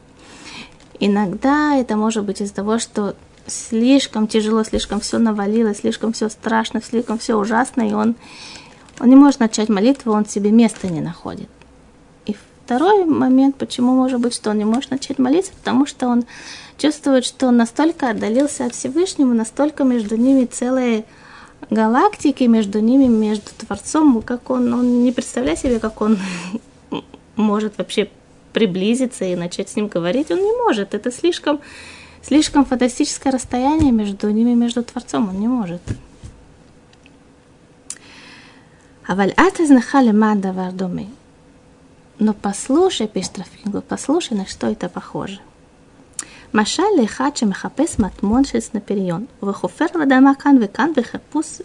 Иногда 0.99 1.75
это 1.75 1.95
может 1.95 2.23
быть 2.25 2.41
из-за 2.41 2.55
того, 2.55 2.79
что 2.79 3.15
слишком 3.45 4.27
тяжело, 4.27 4.63
слишком 4.63 4.99
все 4.99 5.17
навалилось, 5.17 5.77
слишком 5.77 6.13
все 6.13 6.29
страшно, 6.29 6.81
слишком 6.81 7.17
все 7.17 7.35
ужасно, 7.35 7.87
и 7.87 7.93
он, 7.93 8.15
он 8.99 9.09
не 9.09 9.15
может 9.15 9.39
начать 9.39 9.69
молитву, 9.69 10.11
он 10.13 10.25
себе 10.25 10.51
места 10.51 10.87
не 10.87 11.01
находит. 11.01 11.49
И 12.25 12.35
второй 12.65 13.05
момент, 13.05 13.55
почему 13.55 13.95
может 13.95 14.19
быть, 14.19 14.33
что 14.33 14.49
он 14.49 14.57
не 14.57 14.65
может 14.65 14.91
начать 14.91 15.19
молиться, 15.19 15.51
потому 15.57 15.85
что 15.85 16.07
он 16.07 16.25
чувствуют, 16.78 17.24
что 17.24 17.48
он 17.48 17.56
настолько 17.56 18.10
отдалился 18.10 18.66
от 18.66 18.74
Всевышнего, 18.74 19.32
настолько 19.32 19.84
между 19.84 20.16
ними 20.16 20.44
целые 20.44 21.04
галактики, 21.70 22.44
между 22.44 22.80
ними, 22.80 23.06
между 23.06 23.50
Творцом, 23.58 24.22
как 24.22 24.50
он, 24.50 24.72
он 24.72 25.04
не 25.04 25.12
представляет 25.12 25.58
себе, 25.58 25.78
как 25.78 26.00
он 26.00 26.18
может 27.36 27.78
вообще 27.78 28.10
приблизиться 28.52 29.24
и 29.24 29.36
начать 29.36 29.70
с 29.70 29.76
ним 29.76 29.88
говорить, 29.88 30.30
он 30.30 30.38
не 30.38 30.52
может. 30.64 30.94
Это 30.94 31.10
слишком, 31.10 31.60
слишком 32.22 32.64
фантастическое 32.64 33.30
расстояние 33.30 33.92
между 33.92 34.28
ними, 34.30 34.54
между 34.54 34.82
Творцом, 34.82 35.28
он 35.28 35.40
не 35.40 35.48
может. 35.48 35.82
Аваль 39.06 39.32
ат 39.36 39.60
изнахали 39.60 40.12
мада 40.12 40.52
вардуми. 40.52 41.10
Но 42.18 42.34
послушай, 42.34 43.08
пишет 43.08 43.38
Рафингл, 43.38 43.82
послушай, 43.82 44.34
на 44.34 44.46
что 44.46 44.68
это 44.68 44.88
похоже. 44.88 45.40
משל 46.53 46.83
לאחד 47.01 47.37
שמחפש 47.37 47.99
מטמון 47.99 48.43
של 48.43 48.59
סנפיריון, 48.59 49.25
וחופר 49.43 49.85
על 49.95 50.01
אדמה 50.01 50.31
כאן 50.39 50.55
וכאן 50.61 50.91
בחיפוש, 50.95 51.61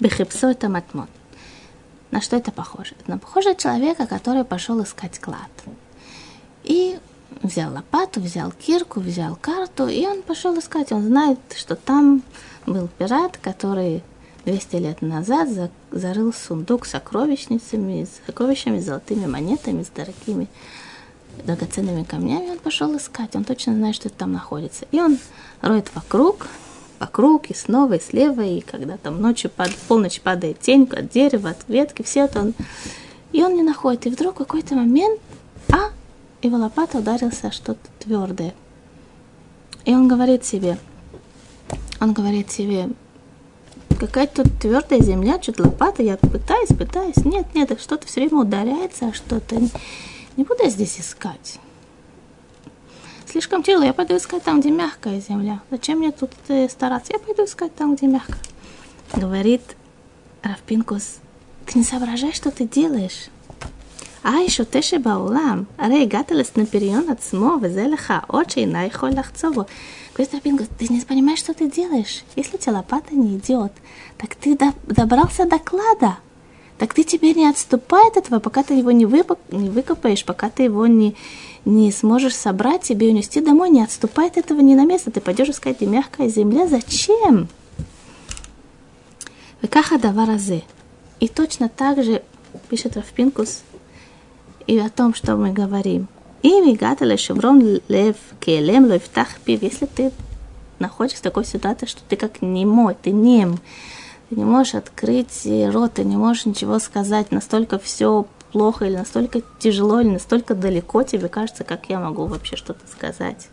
בחיפשו 0.00 0.50
את 0.50 0.64
המטמון. 0.64 1.06
На 2.14 2.20
что 2.20 2.36
это 2.36 2.52
похоже? 2.52 2.94
Это 3.00 3.18
похоже 3.18 3.56
человека, 3.56 4.06
который 4.06 4.44
пошел 4.44 4.80
искать 4.84 5.18
клад. 5.18 5.50
И 6.62 6.96
взял 7.42 7.72
лопату, 7.72 8.20
взял 8.20 8.52
кирку, 8.52 9.00
взял 9.00 9.34
карту, 9.34 9.88
и 9.88 10.06
он 10.06 10.22
пошел 10.22 10.56
искать. 10.56 10.92
Он 10.92 11.02
знает, 11.02 11.40
что 11.56 11.74
там 11.74 12.22
был 12.66 12.88
пират, 12.98 13.36
который 13.38 14.04
200 14.44 14.76
лет 14.76 15.02
назад 15.02 15.48
зарыл 15.90 16.32
сундук 16.32 16.86
с 16.86 16.90
сокровищницами, 16.90 18.04
с 18.04 18.20
сокровищами, 18.26 18.78
с 18.78 18.84
золотыми 18.84 19.26
монетами, 19.26 19.82
с 19.82 19.88
дорогими 19.88 20.46
драгоценными 21.45 22.03
камнями. 22.03 22.51
Он 22.51 22.59
пошел 22.59 22.95
искать, 22.95 23.35
он 23.35 23.43
точно 23.43 23.73
знает, 23.73 23.95
что 23.95 24.09
там 24.09 24.33
находится. 24.33 24.85
И 24.91 24.99
он 24.99 25.17
роет 25.61 25.93
вокруг, 25.95 26.47
вокруг, 26.99 27.49
и 27.49 27.55
снова, 27.55 27.93
и 27.93 28.01
слева, 28.01 28.41
и 28.41 28.61
когда 28.61 28.97
там 28.97 29.21
ночью, 29.21 29.49
пад, 29.49 29.71
полночь 29.87 30.21
падает 30.21 30.59
тень 30.59 30.87
от 30.91 31.09
дерева, 31.09 31.51
от 31.51 31.67
ветки, 31.67 32.03
все 32.03 32.25
это 32.25 32.41
он... 32.41 32.53
И 33.31 33.43
он 33.43 33.55
не 33.55 33.61
находит. 33.61 34.07
И 34.07 34.09
вдруг 34.09 34.35
в 34.35 34.37
какой-то 34.39 34.75
момент, 34.75 35.19
а, 35.71 35.91
его 36.41 36.57
лопата 36.57 36.97
ударился 36.97 37.51
что-то 37.51 37.79
твердое. 37.99 38.55
И 39.85 39.93
он 39.93 40.07
говорит 40.07 40.45
себе, 40.45 40.79
он 41.99 42.13
говорит 42.13 42.51
себе, 42.51 42.89
какая-то 43.99 44.43
твердая 44.59 45.01
земля, 45.01 45.41
что-то 45.41 45.63
лопата, 45.63 46.01
я 46.01 46.17
пытаюсь, 46.17 46.69
пытаюсь, 46.69 47.17
нет, 47.17 47.47
нет, 47.53 47.79
что-то 47.79 48.07
все 48.07 48.21
время 48.21 48.41
ударяется, 48.41 49.09
а 49.09 49.13
что-то 49.13 49.57
не 50.39 50.45
буду 50.45 50.63
я 50.63 50.69
здесь 50.69 50.97
искать. 51.01 51.59
Слишком 53.25 53.61
тяжело. 53.61 53.83
Я 53.83 53.91
пойду 53.91 54.15
искать 54.15 54.41
там, 54.41 54.61
где 54.61 54.71
мягкая 54.71 55.19
земля. 55.19 55.59
Зачем 55.69 55.97
мне 55.97 56.13
тут 56.13 56.31
э, 56.47 56.69
стараться? 56.69 57.11
Я 57.11 57.19
пойду 57.19 57.43
искать 57.43 57.75
там, 57.75 57.97
где 57.97 58.07
мягко. 58.07 58.37
Говорит 59.13 59.61
Равпинкус, 60.41 61.17
ты 61.65 61.79
не 61.79 61.83
соображаешь, 61.83 62.35
что 62.35 62.51
ты 62.51 62.65
делаешь? 62.65 63.27
А 64.23 64.37
еще 64.37 64.63
ты 64.63 64.81
же 64.81 64.97
баулам. 64.97 65.67
Рей 65.77 66.07
гателес 66.07 66.55
на 66.55 66.65
перион 66.65 67.09
от 67.09 67.21
смо, 67.21 67.57
везелеха, 67.57 68.23
очей 68.29 68.65
найхо 68.65 69.11
лахцово. 69.13 69.67
Говорит 70.13 70.33
Равпинкус, 70.33 70.67
ты 70.77 70.87
не 70.87 71.01
понимаешь, 71.01 71.39
что 71.39 71.53
ты 71.53 71.69
делаешь? 71.69 72.23
Если 72.37 72.55
тебе 72.55 72.75
лопата 72.75 73.13
не 73.13 73.35
идет, 73.35 73.73
так 74.17 74.35
ты 74.35 74.57
добрался 74.87 75.43
до 75.43 75.59
клада. 75.59 76.15
Так 76.79 76.93
ты 76.93 77.03
теперь 77.03 77.35
не 77.35 77.47
отступай 77.47 78.07
от 78.07 78.15
этого, 78.15 78.39
пока 78.39 78.63
ты 78.63 78.73
его 78.73 78.91
не, 78.91 79.05
выпок, 79.05 79.37
не 79.51 79.69
выкопаешь, 79.69 80.23
пока 80.23 80.49
ты 80.49 80.63
его 80.63 80.87
не, 80.87 81.13
не 81.65 81.91
сможешь 81.91 82.35
собрать, 82.35 82.85
себе 82.85 83.09
унести 83.09 83.41
домой, 83.41 83.69
не 83.69 83.83
отступай 83.83 84.27
от 84.27 84.37
этого 84.37 84.61
ни 84.61 84.75
на 84.75 84.85
место. 84.85 85.11
Ты 85.11 85.19
пойдешь 85.19 85.49
искать 85.49 85.81
мягкая 85.81 86.29
земля. 86.29 86.67
Зачем? 86.67 87.49
Векаха 89.61 89.99
даваразе. 89.99 90.63
И 91.19 91.27
точно 91.27 91.67
так 91.67 92.01
же, 92.01 92.23
пишет 92.69 92.95
Равпинкус, 92.95 93.63
и 94.65 94.79
о 94.79 94.89
том, 94.89 95.13
что 95.13 95.35
мы 95.35 95.51
говорим. 95.51 96.07
И 96.43 96.61
мигата 96.61 97.03
лешеврон 97.03 97.81
лев 97.89 98.15
келем 98.39 98.85
левтах 98.85 99.41
пив. 99.41 99.63
Если 99.63 99.85
ты 99.85 100.13
находишься 100.79 101.19
в 101.19 101.23
такой 101.23 101.43
ситуации, 101.43 101.87
что 101.87 102.01
ты 102.07 102.15
как 102.15 102.41
немой, 102.41 102.95
ты 103.01 103.11
нем, 103.11 103.59
ты 104.29 104.35
не 104.35 104.45
можешь 104.45 104.75
открыть 104.75 105.47
рот, 105.71 105.93
ты 105.93 106.03
не 106.03 106.15
можешь 106.15 106.45
ничего 106.45 106.79
сказать, 106.79 107.31
настолько 107.31 107.79
все 107.79 108.27
плохо 108.51 108.85
или 108.85 108.95
настолько 108.95 109.41
тяжело, 109.59 110.01
или 110.01 110.09
настолько 110.09 110.55
далеко 110.55 111.03
тебе 111.03 111.27
кажется, 111.27 111.63
как 111.63 111.89
я 111.89 111.99
могу 111.99 112.25
вообще 112.25 112.55
что-то 112.55 112.85
сказать. 112.87 113.49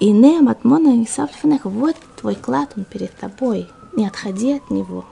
И 0.00 0.10
не 0.10 0.38
от 0.38 0.64
и 0.64 1.06
Сафльфанех, 1.06 1.64
вот 1.64 1.96
твой 2.20 2.34
клад, 2.34 2.72
он 2.76 2.84
перед 2.84 3.14
тобой, 3.16 3.68
не 3.96 4.06
отходи 4.06 4.54
от 4.54 4.70
него. 4.70 5.04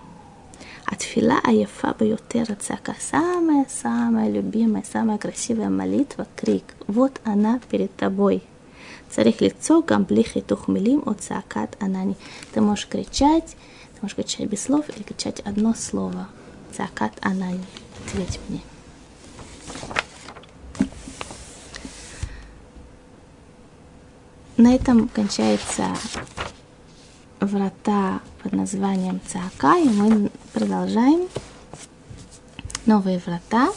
От 0.85 1.03
фила 1.03 1.41
Аефа 1.45 1.95
Баютера 1.99 2.57
Цака, 2.57 2.95
самая-самая 3.01 4.29
любимая, 4.29 4.85
самая 4.91 5.19
красивая 5.19 5.71
молитва, 5.71 6.27
крик, 6.37 6.65
вот 6.87 7.13
она 7.25 7.61
перед 7.71 7.95
тобой. 7.97 8.43
Царих 9.11 9.41
лицо, 9.41 9.83
гамблих 9.83 10.37
и 10.37 10.41
тухмилим 10.41 11.03
от 11.07 11.23
Цакат 11.23 11.77
Анани. 11.81 12.17
Ты 12.53 12.61
можешь 12.61 12.89
кричать, 12.89 13.57
можешь 14.03 14.17
кричать 14.17 14.49
без 14.49 14.63
слов 14.63 14.85
или 14.89 15.03
кричать 15.03 15.41
одно 15.41 15.75
слово. 15.75 16.29
Цаакат 16.77 17.13
анани. 17.21 17.65
Ответь 18.07 18.41
мне. 18.49 18.61
На 24.57 24.75
этом 24.75 25.09
кончается 25.09 25.87
врата 27.41 28.21
под 28.43 28.53
названием 28.53 29.21
Цака, 29.27 29.77
и 29.79 29.89
мы 29.89 30.31
продолжаем 30.53 31.29
новые 32.87 33.19
врата, 33.19 33.73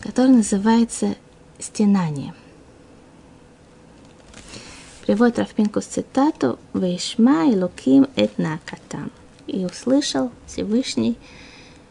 которые 0.00 0.36
называются 0.36 1.16
стенание. 1.58 2.34
Приводит 5.06 5.38
Рафпинкус 5.38 5.86
цитату 5.86 6.58
«Вейшма 6.74 7.50
и 7.50 7.56
луким 7.56 8.06
эт 8.16 8.38
накатам» 8.38 9.10
и 9.51 9.65
услышал 9.65 10.31
Всевышний 10.45 11.15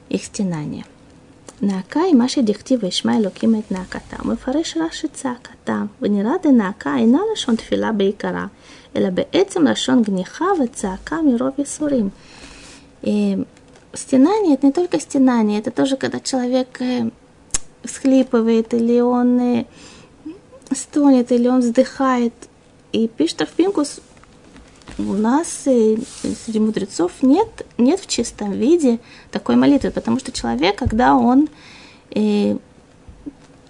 их 0.09 0.25
стенание. 0.25 0.85
נאקה 1.63 2.01
היא 2.01 2.15
מה 2.15 2.29
שדכתיב 2.29 2.81
וישמע 2.83 3.17
אלוקים 3.17 3.55
את 3.55 3.73
נאקתם, 3.73 4.29
ומפרש 4.29 4.77
רש"י 4.77 5.09
צעקתם, 5.09 5.87
ונראה 6.03 6.33
דנאקה 6.43 6.97
אינה 6.97 7.19
לשון 7.33 7.57
תפילה 7.57 7.93
בעיקרה, 7.93 8.47
אלא 8.97 9.11
בעצם 9.11 9.67
לשון 9.67 10.03
גניחה 10.03 10.45
וצעקה 10.65 11.17
миров 11.23 11.59
ייסורים. 11.59 12.11
Стенание – 13.95 14.55
это 14.55 14.67
не 14.67 14.73
только 14.73 15.01
стенание, 15.01 15.59
это 15.59 15.71
тоже 15.71 15.97
когда 15.97 16.21
человек 16.21 16.81
всхлипывает, 17.83 18.75
или 18.75 19.01
он 19.01 19.65
стонет, 20.73 21.33
или 21.33 21.49
он 21.49 21.61
вздыхает. 21.61 22.35
И 22.93 23.09
пишет 23.09 23.43
Арфинкус, 23.43 24.01
у 24.98 25.14
нас 25.14 25.48
среди 25.48 26.60
мудрецов 26.60 27.12
нет, 27.22 27.66
нет 27.78 28.00
в 28.00 28.08
чистом 28.08 28.52
виде 28.52 29.00
такой 29.32 29.56
молитвы, 29.56 29.92
потому 29.92 30.20
что 30.20 30.32
человек, 30.32 30.78
когда 30.78 31.16
он 31.16 31.50
э, 32.16 32.58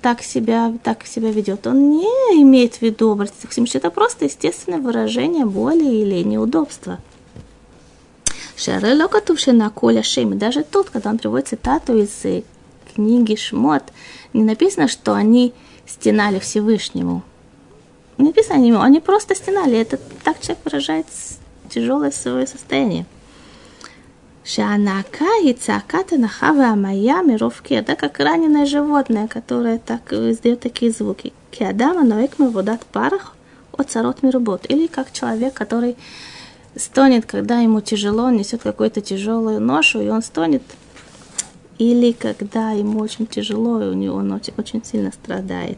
так 0.01 0.21
себя, 0.23 0.73
так 0.83 1.05
себя 1.05 1.31
ведет, 1.31 1.67
он 1.67 1.91
не 1.91 2.41
имеет 2.41 2.75
в 2.75 2.81
виду 2.81 3.11
обратиться 3.11 3.47
к 3.47 3.51
Всевышнему. 3.51 3.81
Это 3.81 3.91
просто 3.91 4.25
естественное 4.25 4.79
выражение 4.79 5.45
боли 5.45 5.83
или 5.83 6.23
неудобства. 6.23 6.99
Шаре 8.55 8.93
локатувши 8.93 9.53
на 9.53 9.69
коля 9.69 10.03
шейми. 10.03 10.35
Даже 10.35 10.63
тут, 10.63 10.89
когда 10.89 11.09
он 11.09 11.17
приводит 11.17 11.47
цитату 11.47 11.97
из 11.97 12.25
э, 12.25 12.43
книги 12.93 13.35
Шмот, 13.35 13.83
не 14.33 14.43
написано, 14.43 14.87
что 14.87 15.13
они 15.13 15.53
стенали 15.87 16.39
Всевышнему 16.39 17.23
написано 18.21 18.65
ему, 18.65 18.81
они 18.81 18.99
просто 18.99 19.35
стенали. 19.35 19.77
Это 19.77 19.97
так 20.23 20.39
человек 20.39 20.59
выражает 20.65 21.05
тяжелое 21.69 22.11
свое 22.11 22.47
состояние. 22.47 23.05
Шанака 24.43 25.29
и 25.43 25.53
цаката 25.53 26.17
нахава 26.17 26.75
моя 26.75 27.21
мировки. 27.21 27.79
Да, 27.81 27.95
как 27.95 28.19
раненое 28.19 28.65
животное, 28.65 29.27
которое 29.27 29.77
так 29.77 30.11
э, 30.11 30.31
издает 30.31 30.59
такие 30.61 30.91
звуки. 30.91 31.31
Киадама 31.51 32.03
ноек 32.03 32.39
водат 32.39 32.85
парах 32.85 33.35
от 33.71 33.91
сарот 33.91 34.23
мирубот. 34.23 34.65
Или 34.67 34.87
как 34.87 35.11
человек, 35.11 35.53
который 35.53 35.95
стонет, 36.75 37.25
когда 37.25 37.59
ему 37.59 37.81
тяжело, 37.81 38.23
он 38.23 38.37
несет 38.37 38.63
какую-то 38.63 39.01
тяжелую 39.01 39.61
ношу, 39.61 40.01
и 40.01 40.09
он 40.09 40.23
стонет. 40.23 40.63
Или 41.77 42.11
когда 42.11 42.71
ему 42.71 42.99
очень 42.99 43.27
тяжело, 43.27 43.81
и 43.81 43.87
у 43.87 43.93
него 43.93 44.17
он 44.17 44.31
очень, 44.31 44.53
очень 44.57 44.83
сильно 44.83 45.11
страдает. 45.11 45.77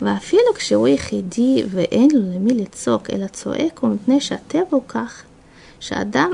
ואפילו 0.00 0.54
כשהוא 0.54 0.88
יחידי 0.88 1.64
ואין 1.70 2.10
לו 2.12 2.20
למי 2.34 2.54
לצעוק, 2.54 3.10
אלא 3.10 3.26
צועק 3.26 3.78
הוא 3.78 3.90
מפני 3.90 4.20
שהטבע 4.20 4.66
הוא 4.70 4.82
כך, 4.88 5.22
שאדם 5.80 6.32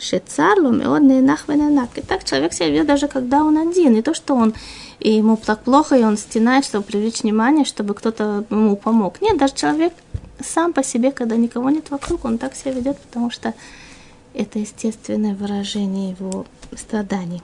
Шецар 0.00 0.54
ломеод 0.58 1.02
ненах 1.02 1.46
вененак. 1.48 1.98
И 1.98 2.00
так 2.00 2.24
человек 2.24 2.54
себя 2.54 2.70
ведет 2.70 2.86
даже 2.86 3.06
когда 3.06 3.44
он 3.44 3.58
один. 3.58 3.92
Не 3.92 4.02
то, 4.02 4.14
что 4.14 4.34
он 4.34 4.54
и 4.98 5.12
ему 5.12 5.36
так 5.36 5.62
плохо, 5.62 5.96
и 5.96 6.02
он 6.02 6.16
стенает, 6.16 6.64
чтобы 6.64 6.84
привлечь 6.84 7.22
внимание, 7.22 7.66
чтобы 7.66 7.94
кто-то 7.94 8.44
ему 8.50 8.76
помог. 8.76 9.20
Нет, 9.20 9.36
даже 9.36 9.54
человек 9.54 9.92
сам 10.42 10.72
по 10.72 10.82
себе, 10.82 11.12
когда 11.12 11.36
никого 11.36 11.68
нет 11.68 11.90
вокруг, 11.90 12.24
он 12.24 12.38
так 12.38 12.54
себя 12.54 12.72
ведет, 12.72 12.98
потому 12.98 13.30
что 13.30 13.52
это 14.32 14.58
естественное 14.58 15.34
выражение 15.34 16.16
его 16.18 16.46
страданий. 16.74 17.42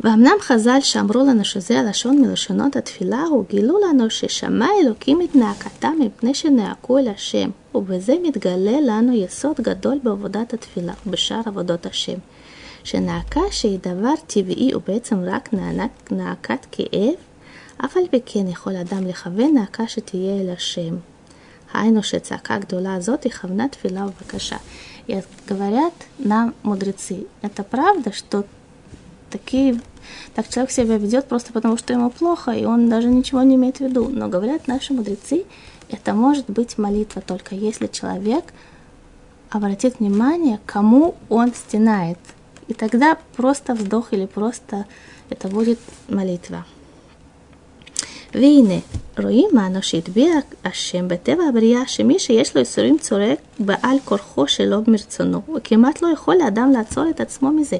ואמנם 0.00 0.36
חז"ל 0.40 0.80
שאמרו 0.80 1.20
לנו 1.20 1.44
שזה 1.44 1.80
הלשון 1.80 2.20
מלשונות 2.20 2.76
התפילה, 2.76 3.22
הוא 3.22 3.44
גילו 3.48 3.78
לנו 3.88 4.10
ששמע 4.10 4.68
אלוקים 4.82 5.22
את 5.22 5.36
נאקתם 5.36 5.92
מפני 6.00 6.34
שנאקו 6.34 6.98
אל 6.98 7.08
השם, 7.08 7.50
ובזה 7.74 8.14
מתגלה 8.22 8.80
לנו 8.80 9.12
יסוד 9.12 9.56
גדול 9.60 9.98
בעבודת 10.02 10.54
התפילה 10.54 10.92
ובשאר 11.06 11.40
עבודות 11.46 11.86
השם. 11.86 12.18
שנאקה 12.84 13.40
שהיא 13.50 13.78
דבר 13.82 14.14
טבעי 14.26 14.74
ובעצם 14.74 15.16
רק 15.26 15.48
נאקת 16.10 16.66
כאב, 16.72 17.14
אף 17.84 17.96
על 17.96 18.02
פי 18.10 18.20
כן 18.26 18.48
יכול 18.48 18.76
אדם 18.76 19.06
לכוון 19.06 19.54
נאקה 19.54 19.88
שתהיה 19.88 20.40
אל 20.40 20.50
השם. 20.50 20.96
היינו 21.74 22.02
שצעקה 22.02 22.58
גדולה 22.58 22.94
הזאת 22.94 23.24
היא 23.24 23.32
כוונה 23.32 23.68
תפילה 23.68 24.06
ובקשה. 24.06 24.56
Говорят 25.46 25.92
нам 26.18 26.54
мудрецы, 26.62 27.26
это 27.42 27.62
правда, 27.62 28.10
что 28.12 28.44
такие, 29.30 29.80
так 30.34 30.48
человек 30.48 30.70
себя 30.70 30.96
ведет 30.96 31.26
просто 31.26 31.52
потому, 31.52 31.76
что 31.76 31.92
ему 31.92 32.10
плохо, 32.10 32.52
и 32.52 32.64
он 32.64 32.88
даже 32.88 33.08
ничего 33.08 33.42
не 33.42 33.56
имеет 33.56 33.78
в 33.78 33.80
виду. 33.80 34.08
Но 34.08 34.28
говорят 34.28 34.68
наши 34.68 34.92
мудрецы, 34.92 35.44
это 35.88 36.14
может 36.14 36.48
быть 36.48 36.78
молитва 36.78 37.22
только 37.22 37.54
если 37.54 37.86
человек 37.86 38.44
обратит 39.50 40.00
внимание, 40.00 40.58
кому 40.66 41.14
он 41.28 41.54
стенает. 41.54 42.18
И 42.68 42.74
тогда 42.74 43.18
просто 43.36 43.74
вздох 43.74 44.12
или 44.12 44.26
просто 44.26 44.86
это 45.30 45.48
будет 45.48 45.78
молитва. 46.08 46.64
והנה, 48.34 48.80
רואים 49.18 49.50
אנו 49.66 49.82
שהטביע 49.82 50.34
השם 50.64 51.08
בטבע 51.08 51.42
הבריאה 51.48 51.86
שמי 51.86 52.18
שיש 52.18 52.54
לו 52.54 52.60
ייסורים 52.60 52.98
צורק 52.98 53.38
בעל 53.58 53.96
כורחו 54.04 54.48
שלא 54.48 54.78
מרצונו, 54.86 55.42
וכמעט 55.56 56.02
לא 56.02 56.08
יכול 56.08 56.34
לאדם 56.36 56.72
לעצור 56.72 57.10
את 57.10 57.20
עצמו 57.20 57.50
מזה. 57.52 57.76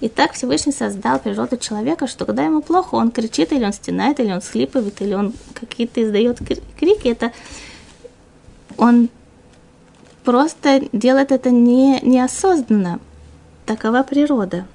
И 0.00 0.08
так 0.08 0.32
Всевышний 0.32 0.72
создал 0.72 1.18
природу 1.18 1.56
человека, 1.56 2.06
что 2.06 2.26
когда 2.26 2.44
ему 2.44 2.60
плохо, 2.60 2.96
он 2.96 3.10
кричит, 3.10 3.52
или 3.52 3.64
он 3.64 3.72
стенает, 3.72 4.20
или 4.20 4.32
он 4.32 4.42
схлипывает, 4.42 5.00
или 5.00 5.14
он 5.14 5.32
какие-то 5.54 6.02
издает 6.02 6.40
крики. 6.78 7.08
Это 7.08 7.32
он 8.76 9.08
просто 10.24 10.82
делает 10.92 11.32
это 11.32 11.50
не, 11.50 12.00
неосознанно. 12.02 13.00
Такова 13.66 14.02
природа. 14.02 14.66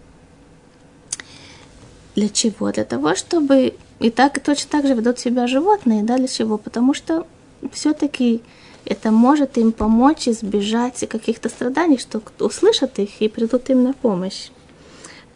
Для 2.15 2.29
чего? 2.29 2.71
Для 2.71 2.85
того, 2.85 3.15
чтобы... 3.15 3.75
И 3.99 4.09
так 4.09 4.41
точно 4.41 4.69
так 4.71 4.87
же 4.87 4.93
ведут 4.93 5.19
себя 5.19 5.45
животные, 5.45 6.03
да, 6.03 6.17
для 6.17 6.27
чего? 6.27 6.57
Потому 6.57 6.93
что 6.93 7.27
все-таки 7.71 8.41
это 8.85 9.11
может 9.11 9.57
им 9.57 9.73
помочь 9.73 10.27
избежать 10.27 11.07
каких-то 11.07 11.49
страданий, 11.49 11.97
что 11.97 12.21
услышат 12.39 12.97
их 12.97 13.21
и 13.21 13.27
придут 13.27 13.69
им 13.69 13.83
на 13.83 13.93
помощь. 13.93 14.49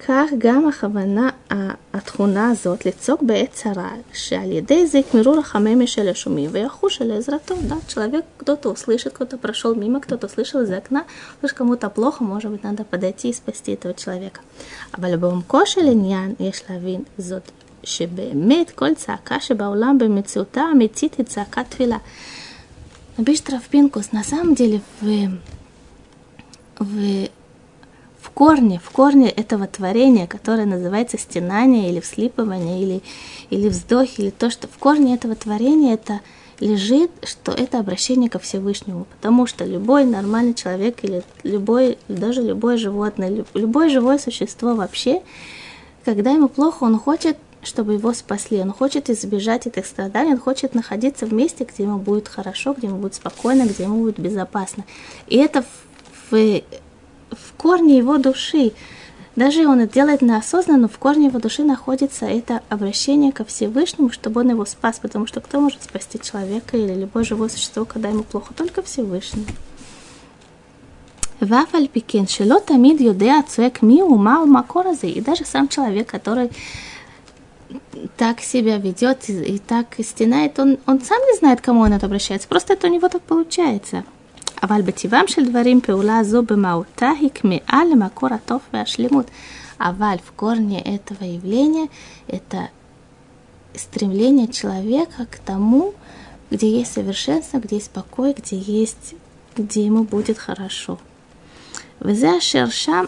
כך 0.07 0.31
גם 0.39 0.69
הכוונה, 0.69 1.31
התכונה 1.95 2.51
הזאת 2.51 2.87
לצעוק 2.87 3.23
בעת 3.23 3.53
צרה, 3.53 3.91
שעל 4.13 4.53
ידי 4.53 4.87
זה 4.87 4.99
יקמרו 4.99 5.33
רחמי 5.33 5.87
של 5.87 6.09
השומעים 6.09 6.51
ויחושו 6.53 7.05
לעזרתו. 7.05 7.55
Да, 7.69 7.75
человек, 7.89 8.25
кто-то 8.37 8.71
услышит, 8.71 9.13
кто-то 9.13 9.37
прошел 9.39 9.75
мимо, 9.75 10.01
кто-то 10.01 10.29
слышал 10.29 10.61
из 10.63 10.71
окна, 10.71 11.05
слышь, 11.41 11.53
кому-то 11.53 11.91
плохо, 11.91 12.25
может 12.25 12.53
быть, 12.53 12.63
надо 12.63 12.85
подойти 12.85 13.31
и 13.31 13.33
спасти 13.33 13.73
этого 13.73 13.95
человека. 13.95 14.41
אבל 14.99 15.17
בעומקו 15.17 15.67
של 15.67 15.87
עניין 15.87 16.35
יש 16.41 16.63
להבין 16.71 17.03
זאת 17.19 17.51
שבאמת 17.85 18.71
כל 18.71 18.95
צעקה 18.95 19.41
שבעולם 19.41 19.99
במציאותה 19.99 20.61
האמיתית 20.61 21.15
היא 21.15 21.27
צעקת 21.27 21.65
תפילה. 21.69 21.99
Напишет 23.19 23.51
Равпинкус, 23.51 24.13
на 24.13 24.23
самом 24.23 24.55
деле 24.55 24.81
в, 25.03 25.07
в 26.79 27.29
в 27.42 27.42
корне, 28.34 28.80
в 28.84 28.90
корне 28.90 29.30
этого 29.30 29.68
творения, 29.68 30.28
которое 30.28 30.66
называется 30.66 31.18
стенание 31.18 31.90
или 31.90 32.00
вслипывание, 32.00 32.82
или, 32.82 33.02
или 33.50 33.70
вздох, 33.70 34.20
или 34.20 34.30
то, 34.30 34.50
что 34.50 34.68
в 34.68 34.78
корне 34.78 35.16
этого 35.16 35.36
творения 35.36 35.94
это 35.94 36.22
лежит, 36.60 37.12
что 37.24 37.52
это 37.52 37.80
обращение 37.80 38.30
ко 38.30 38.40
Всевышнему. 38.40 39.06
Потому 39.16 39.48
что 39.48 39.66
любой 39.66 40.06
нормальный 40.06 40.54
человек 40.54 41.04
или 41.04 41.24
любой, 41.44 41.98
даже 42.08 42.42
любое 42.42 42.78
животное, 42.78 43.46
любое 43.54 43.90
живое 43.90 44.18
существо 44.18 44.76
вообще, 44.76 45.22
когда 46.06 46.32
ему 46.32 46.50
плохо, 46.50 46.84
он 46.84 47.00
хочет 47.00 47.38
чтобы 47.66 47.94
его 47.94 48.14
спасли. 48.14 48.60
Он 48.60 48.72
хочет 48.72 49.10
избежать 49.10 49.68
этих 49.68 49.86
страданий, 49.86 50.34
он 50.34 50.40
хочет 50.40 50.76
находиться 50.76 51.26
в 51.26 51.34
месте, 51.34 51.64
где 51.64 51.84
ему 51.84 51.98
будет 51.98 52.28
хорошо, 52.28 52.74
где 52.74 52.88
ему 52.88 52.98
будет 52.98 53.16
спокойно, 53.16 53.64
где 53.64 53.84
ему 53.84 54.02
будет 54.02 54.20
безопасно. 54.20 54.84
И 55.28 55.38
это 55.38 55.64
в, 55.64 56.32
в 56.32 56.62
в 57.36 57.54
корне 57.58 57.98
его 57.98 58.18
души, 58.18 58.74
даже 59.36 59.68
он 59.68 59.80
это 59.80 59.94
делает 59.94 60.22
неосознанно, 60.22 60.88
в 60.88 60.98
корне 61.00 61.28
его 61.28 61.40
души 61.40 61.64
находится 61.64 62.26
это 62.26 62.62
обращение 62.70 63.32
ко 63.32 63.44
Всевышнему, 63.44 64.12
чтобы 64.12 64.42
он 64.42 64.50
его 64.52 64.66
спас, 64.66 65.00
потому 65.02 65.26
что 65.26 65.42
кто 65.42 65.60
может 65.60 65.84
спасти 65.84 66.20
человека 66.20 66.78
или 66.78 66.94
любое 66.94 67.24
живое 67.24 67.50
существо, 67.50 67.86
когда 67.86 68.10
ему 68.10 68.24
плохо? 68.24 68.54
Только 68.54 68.84
Всевышний. 68.84 69.46
Вафаль 71.40 71.88
пикен 71.88 72.28
Шелота, 72.28 72.76
амид 72.76 73.02
юдеа 73.02 73.44
цуэк 73.44 73.82
миу 73.82 74.16
мау 74.16 74.46
макоразы. 74.46 75.10
И 75.10 75.20
даже 75.20 75.46
сам 75.46 75.68
человек, 75.68 76.10
который 76.10 76.52
так 78.18 78.40
себя 78.40 78.78
ведет 78.78 79.30
и, 79.30 79.56
и 79.56 79.58
так 79.60 79.96
стенает, 80.04 80.60
он, 80.60 80.78
он 80.86 81.02
сам 81.02 81.20
не 81.20 81.38
знает, 81.38 81.60
к 81.60 81.64
кому 81.64 81.82
он 81.82 81.94
это 81.94 82.06
обращается. 82.06 82.48
Просто 82.48 82.74
это 82.74 82.88
у 82.88 82.90
него 82.90 83.10
так 83.10 83.22
получается. 83.22 84.04
אבל 84.63 84.83
בטבעם 84.83 85.27
של 85.27 85.49
דברים 85.51 85.81
פעולה 85.81 86.25
זו 86.25 86.43
במהותה 86.43 87.11
היא 87.21 87.31
כמאה 87.35 87.81
למקור 87.93 88.29
הטוב 88.35 88.61
והשלמות. 88.73 89.31
אבל 89.81 90.17
в 90.27 90.33
корне 90.33 90.81
этого 90.81 91.25
явления 91.25 91.89
это 92.27 92.69
стремление 93.75 94.49
человека 94.49 95.27
к 95.31 95.39
тому, 95.39 95.95
где 96.51 96.69
есть 96.71 96.93
совершенство, 96.93 97.59
где 97.59 97.77
есть 97.77 97.91
покой, 97.91 98.35
где 98.37 98.57
есть, 98.57 99.15
где 99.57 99.87
ему 99.87 100.05
будет 100.05 100.39
хорошо. 100.39 100.99
וזה 102.03 102.39
אשר 102.39 102.69
שם 102.69 103.05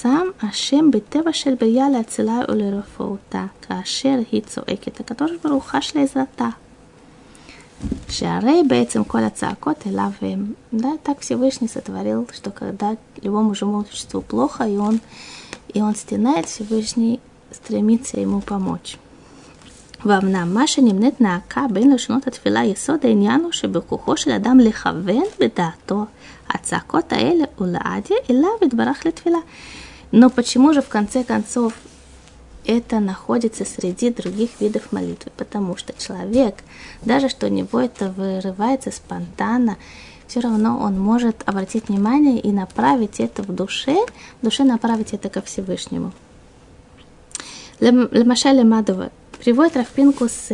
שם 0.00 0.26
השם 0.42 0.90
בטבע 0.90 1.32
של 1.32 1.54
בריאה 1.54 1.90
להצילה 1.90 2.40
ולרפואתה, 2.48 3.46
כאשר 3.62 4.18
היא 4.32 4.42
צועקת. 4.42 5.00
הקדוש 5.00 5.30
ברוך 5.44 5.72
הוא 5.72 5.80
חש 7.76 8.22
לעזרתה. 8.22 8.42
שהרי 8.42 8.62
בעצם 8.68 9.04
כל 9.04 9.24
הצעקות 9.24 9.86
אליו 9.86 10.10
הם, 10.20 10.54
да, 10.72 10.88
так 11.02 11.20
Всевышний 11.20 11.68
сотворил, 11.68 12.28
что 12.32 12.50
когда 12.50 12.96
любому 13.22 13.54
живому 13.54 13.84
существу 13.84 14.22
плохо, 14.22 14.64
и 14.64 14.76
он, 14.76 15.00
и 15.74 15.80
он 15.80 15.94
стенает, 15.94 16.46
Всевышний 16.46 17.20
стремится 17.50 18.20
ему 18.20 18.40
помочь. 18.40 18.96
ואמנם 20.06 20.54
מה 20.54 20.66
שנמנית 20.66 21.20
נעקה 21.20 21.66
בין 21.72 21.92
לשונות 21.92 22.26
התפילה, 22.26 22.64
יסוד 22.64 23.06
העניין 23.06 23.40
הוא 23.40 23.52
שבכוחו 23.52 24.16
של 24.16 24.30
אדם 24.30 24.60
לכוון 24.60 25.24
בדעתו 25.40 26.04
הצעקות 26.48 27.12
האלה 27.12 27.44
ולעדיה 27.60 28.16
אליו 28.30 28.50
יתברך 28.62 29.06
לתפילה. 29.06 29.38
Но 30.14 30.28
почему 30.28 30.74
же 30.74 30.82
в 30.82 30.88
конце 30.88 31.24
концов 31.24 31.72
это 32.67 32.99
находится 32.99 33.65
среди 33.65 34.11
других 34.11 34.59
видов 34.59 34.91
молитвы, 34.91 35.31
потому 35.37 35.77
что 35.77 35.93
человек, 35.97 36.55
даже 37.01 37.29
что 37.29 37.47
у 37.47 37.49
него 37.49 37.79
это 37.79 38.09
вырывается 38.09 38.91
спонтанно, 38.91 39.77
все 40.27 40.41
равно 40.41 40.77
он 40.77 40.99
может 40.99 41.47
обратить 41.47 41.87
внимание 41.87 42.39
и 42.39 42.51
направить 42.51 43.21
это 43.21 43.41
в 43.41 43.55
душе, 43.55 43.95
в 44.41 44.45
душе 44.45 44.65
направить 44.65 45.13
это 45.13 45.29
ко 45.29 45.41
Всевышнему. 45.41 46.11
Лемашале 47.79 48.65
Мадова 48.65 49.11
приводит 49.39 49.77
Рафпинкус 49.77 50.49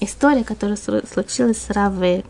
история, 0.00 0.44
которая 0.44 0.78
случилась 0.78 1.58
с 1.58 1.70
Равой 1.70 2.24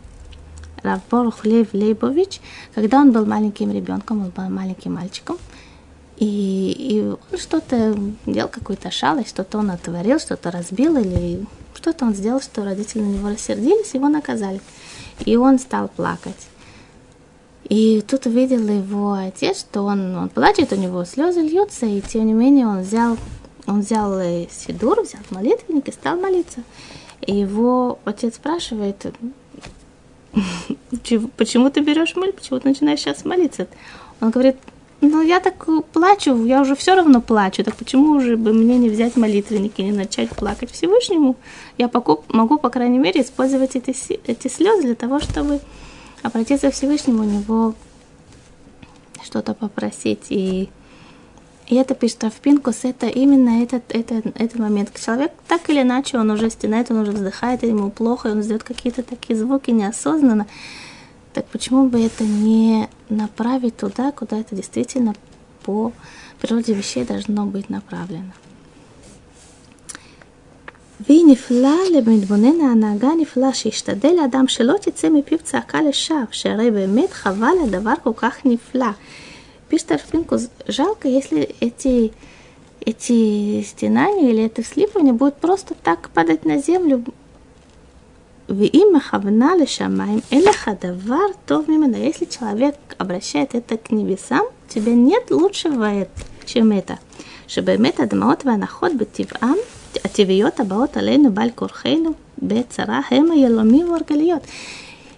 Равборух 0.83 1.45
Лев 1.45 1.73
Лейбович, 1.73 2.41
когда 2.73 2.99
он 2.99 3.11
был 3.13 3.25
маленьким 3.25 3.71
ребенком, 3.71 4.21
он 4.21 4.29
был 4.29 4.49
маленьким 4.49 4.95
мальчиком, 4.95 5.37
и, 6.17 6.75
и 6.77 7.01
он 7.01 7.37
что-то 7.37 7.97
делал, 8.25 8.49
какую-то 8.49 8.91
шалость, 8.91 9.29
что-то 9.29 9.57
он 9.57 9.71
отворил, 9.71 10.19
что-то 10.19 10.51
разбил 10.51 10.97
или 10.97 11.45
что-то 11.73 12.05
он 12.05 12.15
сделал, 12.15 12.41
что 12.41 12.63
родители 12.63 13.01
на 13.01 13.09
него 13.09 13.29
рассердились, 13.29 13.93
его 13.93 14.07
наказали. 14.07 14.61
И 15.25 15.35
он 15.35 15.59
стал 15.59 15.89
плакать. 15.89 16.47
И 17.67 18.03
тут 18.07 18.27
увидел 18.27 18.65
его 18.67 19.13
отец, 19.13 19.59
что 19.59 19.81
он, 19.83 20.15
он 20.15 20.29
плачет, 20.29 20.71
у 20.71 20.75
него 20.75 21.03
слезы 21.03 21.41
льются, 21.41 21.85
и 21.85 21.99
тем 21.99 22.27
не 22.27 22.33
менее 22.33 22.67
он 22.67 22.81
взял, 22.81 23.17
он 23.65 23.81
взял 23.81 24.21
сидур, 24.51 25.01
взял 25.01 25.21
молитвенник 25.31 25.87
и 25.87 25.91
стал 25.91 26.17
молиться. 26.17 26.61
И 27.21 27.35
его 27.35 27.99
отец 28.05 28.35
спрашивает, 28.35 29.05
почему 31.37 31.69
ты 31.71 31.81
берешь 31.81 32.15
моль, 32.15 32.33
почему 32.33 32.59
ты 32.59 32.69
начинаешь 32.69 32.99
сейчас 32.99 33.25
молиться? 33.25 33.67
Он 34.21 34.29
говорит, 34.29 34.57
ну 35.01 35.21
я 35.21 35.39
так 35.39 35.65
плачу, 35.91 36.45
я 36.45 36.61
уже 36.61 36.75
все 36.75 36.95
равно 36.95 37.21
плачу, 37.21 37.63
так 37.63 37.75
почему 37.75 38.11
уже 38.11 38.37
бы 38.37 38.53
мне 38.53 38.77
не 38.77 38.89
взять 38.89 39.15
молитвенник 39.15 39.73
и 39.77 39.83
не 39.83 39.91
начать 39.91 40.29
плакать 40.29 40.71
Всевышнему? 40.71 41.35
Я 41.77 41.89
могу, 42.29 42.57
по 42.57 42.69
крайней 42.69 42.99
мере, 42.99 43.21
использовать 43.21 43.75
эти, 43.75 43.95
эти 44.25 44.47
слезы 44.47 44.83
для 44.83 44.95
того, 44.95 45.19
чтобы 45.19 45.59
обратиться 46.23 46.71
к 46.71 46.73
Всевышнему, 46.73 47.21
у 47.21 47.25
него 47.25 47.75
что-то 49.23 49.53
попросить. 49.53 50.25
И, 50.29 50.69
и 51.67 51.75
это 51.75 51.93
пишет 51.95 52.23
Равпинкус, 52.23 52.83
это 52.83 53.07
именно 53.07 53.63
этот, 53.63 53.83
этот, 53.89 54.27
этот 54.39 54.59
момент. 54.59 54.91
Человек 54.99 55.31
так 55.47 55.69
или 55.69 55.81
иначе, 55.81 56.17
он 56.17 56.31
уже 56.31 56.49
стенает, 56.49 56.91
он 56.91 56.99
уже 56.99 57.11
вздыхает, 57.11 57.63
ему 57.63 57.91
плохо, 57.91 58.27
он 58.27 58.41
издает 58.41 58.63
какие-то 58.63 59.03
такие 59.03 59.37
звуки 59.37 59.71
неосознанно 59.71 60.47
Так 61.34 61.46
почему 61.46 61.88
бы 61.88 62.04
это 62.04 62.24
не 62.24 62.88
направить 63.08 63.76
туда, 63.76 64.10
куда 64.12 64.38
это 64.38 64.54
действительно 64.54 65.14
по 65.62 65.92
природе 66.40 66.74
вещей 66.74 67.04
должно 67.04 67.46
быть 67.46 67.70
направлено? 67.70 68.32
והיא 71.08 71.24
נפלא 71.26 71.76
למתבונן 71.92 72.60
ההנהגה 72.60 73.08
הנפלאה 73.08 73.54
שישתדל 73.54 74.12
לאדם 74.16 74.48
שלא 74.48 74.74
תצא 74.80 75.08
מפיו 75.08 75.38
צעקה 75.38 75.82
לשווא, 75.82 76.18
שהרי 76.30 76.70
באמת 76.70 77.12
חבל 77.12 77.54
הדבר 77.64 77.94
כל 78.02 78.12
כך 78.16 78.36
נפלא. 78.44 78.86
Пишет 79.70 79.92
Арфинку, 79.92 80.36
жалко, 80.66 81.06
если 81.06 81.54
эти, 81.60 82.12
эти 82.80 83.62
стенания 83.62 84.30
или 84.30 84.42
это 84.42 84.62
вслипывание 84.64 85.12
будет 85.12 85.36
просто 85.36 85.74
так 85.74 86.10
падать 86.10 86.44
на 86.44 86.58
землю, 86.58 87.04
ואם 88.48 88.86
מכוונה 88.96 89.52
לשמיים, 89.62 90.18
אין 90.32 90.42
לך 90.44 90.70
דבר 90.80 91.26
טוב 91.44 91.64
ממנו. 91.68 91.96
Если 91.96 92.24
человек 92.24 92.76
обращает 92.98 93.54
это 93.54 93.76
к 93.76 93.90
небесам, 93.92 94.44
у 94.66 94.72
тебя 94.72 94.94
нет 94.94 95.30
лучшего, 95.30 95.86
чем 96.46 96.72
это. 96.72 96.94
שבאמת 97.48 98.00
הדמעות 98.00 98.46
והנחות 98.46 98.92
בטבעם 98.96 99.56
הטבעיות 100.04 100.60
הבאות 100.60 100.96
עלינו 100.96 101.32
בעל 101.32 101.50
כורחנו 101.54 102.10
בצרה 102.42 103.00
הם 103.10 103.30
היהלומים 103.30 103.92
והרגליות. 103.92 104.42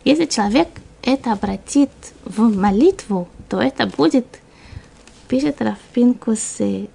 Если 0.05 0.25
человек 0.27 0.69
это 1.03 1.33
обратит 1.33 1.91
в 2.25 2.41
молитву, 2.41 3.29
то 3.49 3.61
это 3.61 3.87
будет, 3.87 4.27
пишет 5.29 5.61
Рафпинкус, 5.61 6.61
и, 6.61 6.89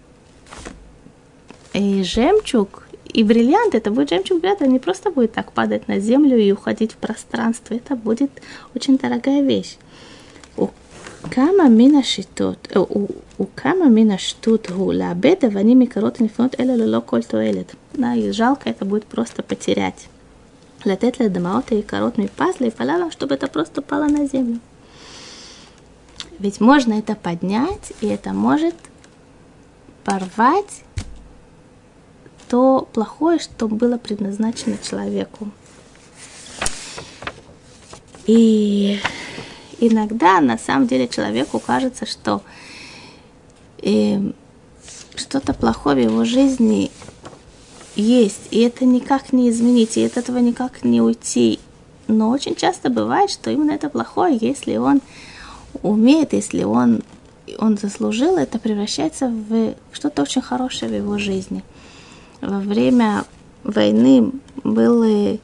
и 1.73 2.03
жемчуг, 2.03 2.80
и 3.05 3.23
бриллиант, 3.23 3.73
это 3.75 3.91
будет 3.91 4.09
жемчуг 4.09 4.41
бриллиант, 4.41 4.61
не 4.61 4.79
просто 4.79 5.11
будет 5.11 5.31
так 5.33 5.51
падать 5.51 5.87
на 5.87 5.99
землю 5.99 6.37
и 6.37 6.51
уходить 6.51 6.93
в 6.93 6.97
пространство, 6.97 7.73
это 7.73 7.95
будет 7.95 8.31
очень 8.73 8.97
дорогая 8.97 9.41
вещь. 9.41 9.77
כמה 11.31 11.69
מן 11.69 11.95
השיטות, 11.95 12.67
וכמה 13.39 13.85
מן 13.89 14.11
השטות 14.11 14.69
הוא 14.69 14.93
לאבד 14.93 15.35
אבנים 15.47 15.81
יקרות 15.81 16.21
ונפלאות 16.21 16.59
אלה 16.59 16.75
ללא 16.75 17.01
כל 17.05 17.21
תועלת. 17.21 17.75
и 17.97 18.31
жалко 18.31 18.69
это 18.69 18.85
будет 18.85 19.05
просто 19.05 19.43
потерять. 19.43 20.07
לתת 20.85 21.19
לדמעות 21.19 21.69
היקרות 21.69 22.17
מפז 22.19 22.53
להיפלה 22.59 22.97
לו, 22.97 23.11
чтобы 23.11 23.33
это 23.33 23.47
просто 23.47 23.81
пало 23.81 24.07
на 24.07 24.25
землю. 24.27 24.59
Ведь 26.39 26.61
можно 26.61 26.93
это 26.93 27.15
поднять, 27.15 27.93
и 28.01 28.07
это 28.07 28.31
может 28.31 28.75
порвать 30.03 30.83
то 32.52 32.86
плохое, 32.92 33.38
что 33.38 33.66
было 33.66 33.96
предназначено 33.96 34.76
человеку. 34.76 35.48
И 38.26 39.00
иногда 39.80 40.38
на 40.42 40.58
самом 40.58 40.86
деле 40.86 41.08
человеку 41.08 41.58
кажется, 41.58 42.04
что 42.04 42.42
э, 43.82 44.20
что-то 45.14 45.54
плохое 45.54 45.96
в 45.96 46.10
его 46.10 46.26
жизни 46.26 46.90
есть, 47.96 48.48
и 48.50 48.60
это 48.60 48.84
никак 48.84 49.32
не 49.32 49.48
изменить, 49.48 49.96
и 49.96 50.04
от 50.04 50.18
этого 50.18 50.36
никак 50.36 50.84
не 50.84 51.00
уйти. 51.00 51.58
Но 52.06 52.28
очень 52.28 52.54
часто 52.54 52.90
бывает, 52.90 53.30
что 53.30 53.50
именно 53.50 53.70
это 53.70 53.88
плохое, 53.88 54.36
если 54.38 54.76
он 54.76 55.00
умеет, 55.82 56.34
если 56.34 56.64
он, 56.64 57.02
он 57.56 57.78
заслужил, 57.78 58.36
это 58.36 58.58
превращается 58.58 59.28
в 59.28 59.72
что-то 59.90 60.20
очень 60.20 60.42
хорошее 60.42 60.92
в 60.92 60.94
его 60.94 61.16
жизни. 61.16 61.64
Во 62.42 62.58
время 62.58 63.24
войны 63.62 64.32
был 64.64 65.38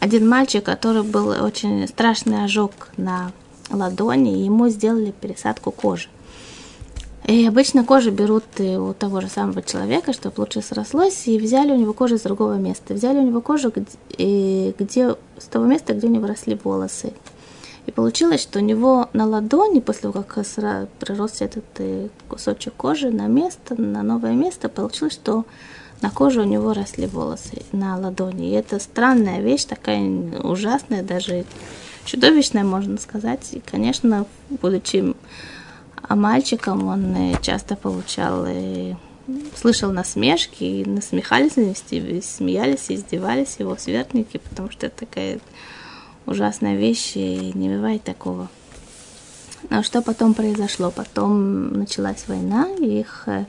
один 0.00 0.28
мальчик, 0.28 0.64
который 0.64 1.04
был 1.04 1.28
очень 1.28 1.86
страшный 1.86 2.44
ожог 2.44 2.72
на 2.96 3.30
ладони, 3.70 4.40
и 4.40 4.44
ему 4.46 4.68
сделали 4.68 5.12
пересадку 5.12 5.70
кожи. 5.70 6.08
И 7.26 7.46
обычно 7.46 7.84
кожу 7.84 8.10
берут 8.10 8.44
у 8.58 8.92
того 8.94 9.20
же 9.20 9.28
самого 9.28 9.62
человека, 9.62 10.12
чтобы 10.12 10.40
лучше 10.40 10.60
срослось, 10.60 11.28
и 11.28 11.38
взяли 11.38 11.70
у 11.70 11.76
него 11.76 11.92
кожу 11.92 12.18
с 12.18 12.22
другого 12.22 12.54
места. 12.54 12.94
Взяли 12.94 13.18
у 13.18 13.22
него 13.22 13.40
кожу 13.40 13.72
где, 13.72 14.72
где, 14.76 15.16
с 15.38 15.44
того 15.44 15.66
места, 15.66 15.94
где 15.94 16.08
у 16.08 16.10
него 16.10 16.26
росли 16.26 16.58
волосы. 16.64 17.12
И 17.86 17.92
получилось, 17.92 18.42
что 18.42 18.58
у 18.58 18.62
него 18.62 19.08
на 19.12 19.26
ладони, 19.26 19.78
после 19.78 20.10
того, 20.10 20.24
как 20.24 20.44
пророс 20.98 21.40
этот 21.40 21.64
э, 21.78 22.08
кусочек 22.28 22.74
кожи 22.74 23.10
на 23.10 23.26
место, 23.26 23.80
на 23.80 24.02
новое 24.02 24.32
место, 24.32 24.68
получилось, 24.68 25.14
что 25.14 25.44
на 26.02 26.10
коже 26.10 26.40
у 26.40 26.44
него 26.44 26.72
росли 26.72 27.06
волосы 27.06 27.62
на 27.72 27.98
ладони. 27.98 28.50
И 28.50 28.54
это 28.54 28.78
странная 28.78 29.40
вещь, 29.40 29.64
такая 29.64 30.00
ужасная, 30.42 31.02
даже 31.02 31.44
чудовищная, 32.04 32.64
можно 32.64 32.98
сказать. 32.98 33.48
И, 33.52 33.60
конечно, 33.60 34.26
будучи 34.48 35.14
мальчиком, 36.08 36.88
он 36.88 37.14
э, 37.14 37.34
часто 37.40 37.76
получал, 37.76 38.46
и 38.46 38.94
э, 39.28 39.32
слышал 39.56 39.92
насмешки, 39.92 40.64
и 40.64 40.84
насмехались 40.84 41.56
и 41.56 42.20
смеялись, 42.22 42.86
и 42.88 42.94
издевались 42.94 43.56
его 43.58 43.76
сверстники, 43.76 44.38
потому 44.38 44.70
что 44.70 44.86
это 44.86 45.06
такая 45.06 45.40
ужасная 46.26 46.76
вещь, 46.76 47.12
и 47.14 47.52
не 47.54 47.68
бывает 47.68 48.02
такого. 48.02 48.48
Но 49.68 49.82
что 49.82 50.02
потом 50.02 50.34
произошло? 50.34 50.90
Потом 50.90 51.72
началась 51.74 52.24
война, 52.26 52.68
и 52.78 53.00
их, 53.00 53.24
э, 53.26 53.44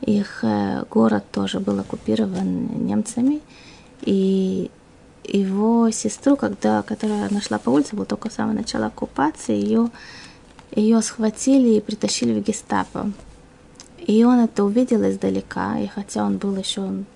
их 0.00 0.44
город 0.90 1.24
тоже 1.32 1.60
был 1.60 1.80
оккупирован 1.80 2.86
немцами, 2.86 3.40
и 4.02 4.70
его 5.24 5.90
сестру, 5.90 6.36
когда, 6.36 6.82
которая 6.82 7.28
нашла 7.30 7.58
по 7.58 7.70
улице, 7.70 7.96
было 7.96 8.06
только 8.06 8.30
самое 8.30 8.58
начало 8.58 8.86
оккупации, 8.86 9.54
ее, 9.54 9.90
ее 10.74 11.02
схватили 11.02 11.74
и 11.74 11.80
притащили 11.80 12.38
в 12.38 12.44
гестапо. 12.44 13.10
И 13.98 14.22
он 14.24 14.38
это 14.38 14.64
увидел 14.64 15.02
издалека, 15.02 15.78
и 15.78 15.88
хотя 15.88 16.24
он 16.24 16.38
был 16.38 16.56
еще, 16.56 16.82
он 16.82 17.06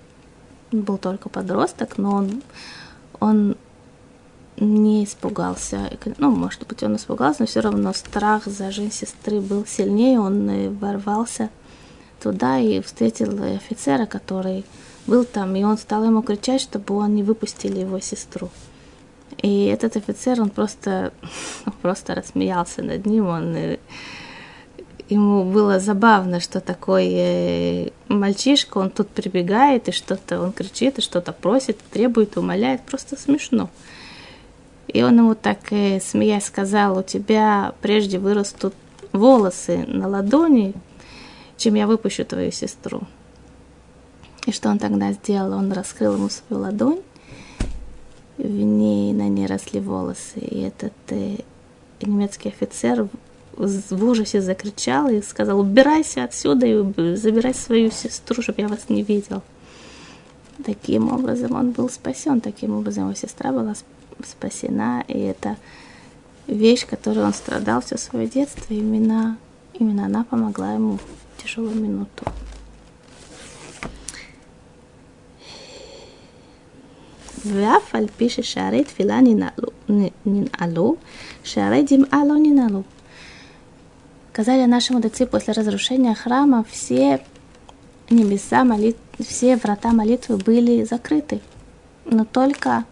был 0.71 0.97
только 0.97 1.29
подросток, 1.29 1.97
но 1.97 2.15
он, 2.15 2.41
он 3.19 3.55
не 4.57 5.05
испугался. 5.05 5.89
Ну, 6.17 6.31
может 6.31 6.67
быть, 6.67 6.83
он 6.83 6.97
испугался, 6.97 7.41
но 7.41 7.45
все 7.45 7.61
равно 7.61 7.93
страх 7.93 8.45
за 8.45 8.71
жизнь 8.71 8.91
сестры 8.91 9.39
был 9.39 9.65
сильнее. 9.65 10.19
Он 10.19 10.75
ворвался 10.77 11.49
туда 12.21 12.59
и 12.59 12.81
встретил 12.81 13.43
офицера, 13.43 14.05
который 14.05 14.65
был 15.07 15.25
там, 15.25 15.55
и 15.55 15.63
он 15.63 15.77
стал 15.77 16.05
ему 16.05 16.21
кричать, 16.21 16.61
чтобы 16.61 16.95
он 16.95 17.15
не 17.15 17.23
выпустили 17.23 17.79
его 17.79 17.99
сестру. 17.99 18.49
И 19.41 19.65
этот 19.65 19.95
офицер, 19.95 20.41
он 20.41 20.49
просто, 20.49 21.13
просто 21.81 22.15
рассмеялся 22.15 22.83
над 22.83 23.05
ним, 23.05 23.27
он 23.27 23.55
и, 23.55 23.79
ему 25.09 25.43
было 25.43 25.79
забавно, 25.79 26.39
что 26.39 26.61
такой 26.61 27.09
э, 27.11 27.89
мальчишка, 28.07 28.77
он 28.77 28.89
тут 28.89 29.09
прибегает 29.09 29.89
и 29.89 29.91
что-то, 29.91 30.41
он 30.41 30.53
кричит 30.53 30.99
и 30.99 31.01
что-то 31.01 31.33
просит, 31.33 31.77
требует, 31.91 32.37
умоляет, 32.37 32.81
просто 32.81 33.19
смешно. 33.19 33.69
И 34.87 35.03
он 35.03 35.17
ему 35.17 35.35
так, 35.35 35.59
э, 35.71 35.99
смеясь, 35.99 36.45
сказал, 36.45 36.97
у 36.97 37.03
тебя 37.03 37.73
прежде 37.81 38.19
вырастут 38.19 38.73
волосы 39.11 39.85
на 39.87 40.07
ладони, 40.07 40.73
чем 41.61 41.75
я 41.75 41.87
выпущу 41.87 42.25
твою 42.25 42.51
сестру. 42.51 43.01
И 44.47 44.51
что 44.51 44.69
он 44.69 44.79
тогда 44.79 45.11
сделал? 45.11 45.53
Он 45.53 45.71
раскрыл 45.71 46.15
ему 46.15 46.29
свою 46.29 46.63
ладонь, 46.63 47.01
в 48.37 48.49
ней, 48.49 49.13
на 49.13 49.29
ней 49.29 49.45
росли 49.45 49.79
волосы. 49.79 50.39
И 50.39 50.61
этот 50.61 50.93
э, 51.09 51.37
немецкий 52.01 52.49
офицер 52.49 53.07
в 53.53 54.03
ужасе 54.03 54.41
закричал 54.41 55.09
и 55.09 55.21
сказал, 55.21 55.59
убирайся 55.59 56.23
отсюда 56.23 56.65
и 56.65 57.15
забирай 57.15 57.53
свою 57.53 57.91
сестру, 57.91 58.41
чтобы 58.41 58.61
я 58.61 58.67
вас 58.67 58.89
не 58.89 59.03
видел. 59.03 59.43
Таким 60.65 61.13
образом 61.13 61.55
он 61.55 61.71
был 61.71 61.89
спасен, 61.89 62.41
таким 62.41 62.75
образом 62.75 63.05
его 63.05 63.13
сестра 63.13 63.51
была 63.51 63.75
спасена, 64.25 65.03
и 65.07 65.17
это 65.17 65.57
вещь, 66.47 66.87
которой 66.87 67.23
он 67.23 67.33
страдал 67.33 67.81
все 67.81 67.97
свое 67.97 68.27
детство, 68.27 68.73
именно, 68.73 69.37
именно 69.73 70.05
она 70.05 70.23
помогла 70.23 70.73
ему 70.73 70.99
тяжелую 71.40 71.76
минуту. 71.76 72.24
ואף 77.46 77.94
על 77.94 78.06
פי 78.16 78.28
ששערי 78.28 78.84
תפילה 78.84 79.20
ננעלו, 80.26 80.96
שערי 81.44 81.84
דמעה 81.88 82.24
לא 82.24 82.34
ננעלו. 82.42 82.82
Сказали 84.36 84.66
наши 84.66 84.92
мудрецы, 84.92 85.24
после 85.24 85.54
разрушения 85.54 86.14
храма 86.14 86.62
все 86.70 87.24
небеса, 88.10 88.64
молит... 88.64 88.98
все 89.18 89.56
врата 89.56 89.92
молитвы 89.92 90.36
были 90.36 90.84
закрыты. 90.84 91.40
Но 92.04 92.26
только 92.26 92.84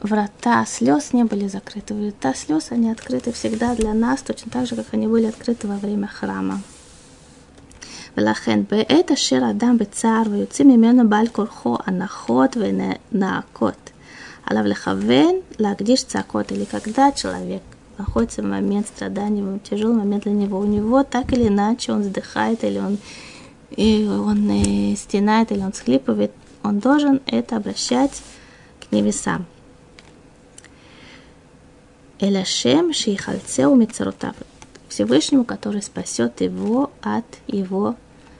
врата 0.00 0.66
слез 0.66 1.14
не 1.14 1.24
были 1.24 1.48
закрыты. 1.48 1.94
Врата 1.94 2.34
слез, 2.34 2.66
они 2.70 2.90
открыты 2.90 3.32
всегда 3.32 3.74
для 3.74 3.94
нас, 3.94 4.20
точно 4.20 4.52
так 4.52 4.66
же, 4.66 4.76
как 4.76 4.92
они 4.92 5.06
были 5.06 5.24
открыты 5.24 5.66
во 5.68 5.76
время 5.76 6.06
храма. 6.06 6.60
ולכן 8.16 8.60
בעת 8.70 9.10
אשר 9.12 9.40
אדם 9.50 9.78
בצער 9.78 10.22
ויוצא 10.30 10.64
ממנו 10.64 11.08
בעל 11.08 11.28
כורחו 11.28 11.76
הנחות 11.86 12.56
ונאקות, 12.60 13.90
עליו 14.46 14.64
לכוון 14.64 15.34
להקדיש 15.58 16.04
צעקות, 16.04 16.52
или 16.52 16.64
когда 16.64 17.12
человек 17.12 17.62
находится 17.98 18.42
в 18.42 18.46
момент 18.46 18.86
страдания, 18.88 19.42
в 19.42 19.58
тяжелый 19.60 19.96
момент 19.96 20.24
для 20.24 20.32
него. 20.32 20.58
У 20.58 20.64
него 20.64 21.02
так 21.02 21.32
или 21.32 21.48
иначе 21.48 21.92
он 21.92 22.02
вздыхает, 22.02 22.64
или 22.64 22.78
он, 22.78 22.98
и 23.70 24.06
он 24.06 24.50
э, 24.50 24.96
стенает, 24.96 25.52
или 25.52 25.60
он 25.60 25.72
схлипывает. 25.72 26.32
Он 26.62 26.78
должен 26.78 27.20
это 27.26 27.56
обращать 27.56 28.22
к 28.80 28.92
небесам. 28.92 29.46
Элашем 32.18 32.92
Шейхальцеу 32.92 33.74
Мицарутав. 33.74 34.34
Всевышнему, 34.89 35.45
который 35.45 35.81
спасет 35.81 36.41
его 36.41 36.91
от 37.01 37.25
его 37.47 37.95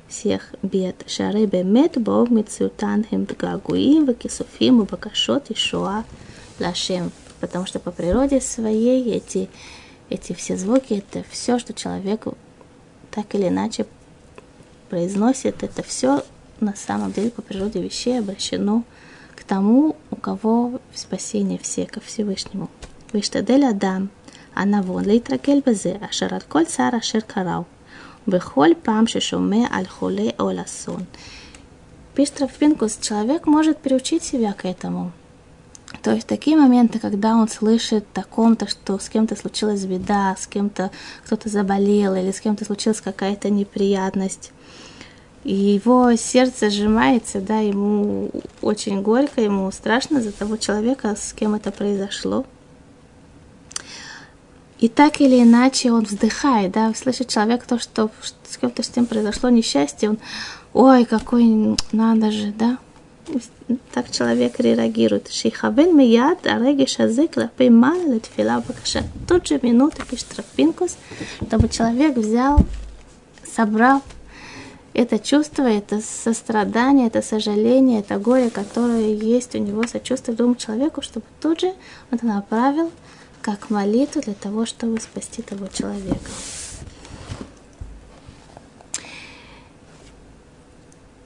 всех 0.07 0.53
бед. 0.63 1.03
Шары 1.07 1.45
бемет 1.45 2.01
бог 2.01 2.29
мецютан 2.29 3.05
хем 3.05 3.25
дгагуим 3.25 4.05
вакисуфим 4.05 4.81
и 4.81 4.85
бакашот 4.85 5.51
и 5.51 5.55
шоа 5.55 6.03
лашем. 6.59 7.11
Потому 7.39 7.65
что 7.65 7.79
по 7.79 7.91
природе 7.91 8.41
своей 8.41 9.13
эти, 9.13 9.49
эти 10.09 10.33
все 10.33 10.57
звуки, 10.57 10.93
это 10.93 11.23
все, 11.29 11.59
что 11.59 11.73
человек 11.73 12.25
так 13.11 13.33
или 13.35 13.47
иначе 13.47 13.85
произносит, 14.89 15.63
это 15.63 15.83
все 15.83 16.23
на 16.59 16.75
самом 16.75 17.13
деле 17.13 17.29
по 17.29 17.41
природе 17.41 17.81
вещей 17.81 18.19
обращено 18.19 18.83
к 19.35 19.43
тому, 19.43 19.95
у 20.11 20.15
кого 20.15 20.81
спасение 20.93 21.59
все, 21.59 21.85
ко 21.85 22.01
Всевышнему. 22.01 22.69
Виштадель 23.13 23.65
Адам– 23.65 24.09
הנבון 24.58 25.04
להתרגל 25.04 25.60
בזה, 25.66 25.94
אשר 26.10 26.26
על 26.34 26.40
כל 26.48 26.64
צער 26.64 26.98
אשר 26.98 27.20
קראו, 27.20 27.62
בכל 28.28 28.68
פעם 28.82 29.06
ששומע 29.06 29.66
על 29.70 29.86
חולה 29.86 30.30
או 30.40 30.48
על 30.48 30.60
אסון. 30.60 31.04
Пишет 32.14 32.42
Рафпинкус, 32.42 32.98
человек 33.00 33.48
может 33.48 33.78
приучить 33.78 34.22
себя 34.22 34.52
к 34.52 34.64
этому. 34.64 35.10
То 36.02 36.12
есть 36.12 36.26
такие 36.26 36.56
моменты, 36.56 36.98
когда 36.98 37.34
он 37.34 37.48
слышит 37.48 38.06
о 38.14 38.22
ком-то, 38.22 38.68
что 38.68 38.98
с 38.98 39.08
кем-то 39.08 39.36
случилась 39.36 39.84
беда, 39.84 40.36
с 40.38 40.46
кем-то 40.46 40.90
кто-то 41.24 41.48
заболел 41.48 42.14
или 42.14 42.30
с 42.30 42.40
кем-то 42.40 42.64
случилась 42.64 43.00
какая-то 43.00 43.50
неприятность, 43.50 44.52
и 45.44 45.54
его 45.54 46.14
сердце 46.16 46.70
сжимается, 46.70 47.40
да, 47.40 47.58
ему 47.58 48.30
очень 48.62 49.02
горько, 49.02 49.40
ему 49.40 49.70
страшно 49.72 50.20
за 50.20 50.32
того 50.32 50.56
человека, 50.56 51.14
с 51.16 51.32
кем 51.32 51.54
это 51.54 51.70
произошло. 51.70 52.46
И 54.79 54.87
так 54.87 55.19
или 55.19 55.43
иначе 55.43 55.91
он 55.91 56.05
вздыхает, 56.05 56.71
да, 56.71 56.93
слышит 56.93 57.27
человек 57.27 57.65
то, 57.65 57.79
что 57.79 58.09
с 58.47 58.57
кем-то 58.57 58.81
с 58.81 58.95
ним 58.95 59.05
произошло 59.05 59.49
несчастье, 59.49 60.11
он, 60.11 60.19
ой, 60.73 61.05
какой, 61.05 61.75
надо 61.91 62.31
же, 62.31 62.53
да, 62.57 62.77
так 63.93 64.09
человек 64.09 64.59
реагирует. 64.59 65.31
Шейхавен 65.31 65.95
мияд 65.95 66.47
арегиш 66.47 66.99
азе 66.99 67.27
клапей 67.27 67.69
мала 67.69 68.01
летфила 68.13 68.63
бакаша. 68.65 69.03
Тут 69.27 69.47
же 69.47 69.59
минута 69.61 70.03
пишет 70.09 70.33
Рафпинкус, 70.35 70.97
чтобы 71.45 71.69
человек 71.69 72.17
взял, 72.17 72.59
собрал 73.45 74.01
это 74.93 75.19
чувство, 75.19 75.63
это 75.63 76.01
сострадание, 76.01 77.07
это 77.07 77.21
сожаление, 77.21 77.99
это 77.99 78.17
горе, 78.17 78.49
которое 78.49 79.13
есть 79.13 79.53
у 79.55 79.59
него, 79.59 79.83
сочувствие 79.85 80.35
другому 80.35 80.55
человеку, 80.55 81.01
чтобы 81.01 81.25
тут 81.41 81.61
же 81.61 81.67
он 81.67 81.75
это 82.11 82.25
направил 82.25 82.91
как 83.48 83.70
молитву 83.70 84.20
для 84.22 84.34
того, 84.34 84.66
чтобы 84.66 85.00
спасти 85.00 85.42
того 85.42 85.66
человека. 85.68 86.30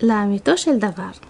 Ламито 0.01 0.57
шель 0.57 0.79
давар – 0.79 1.29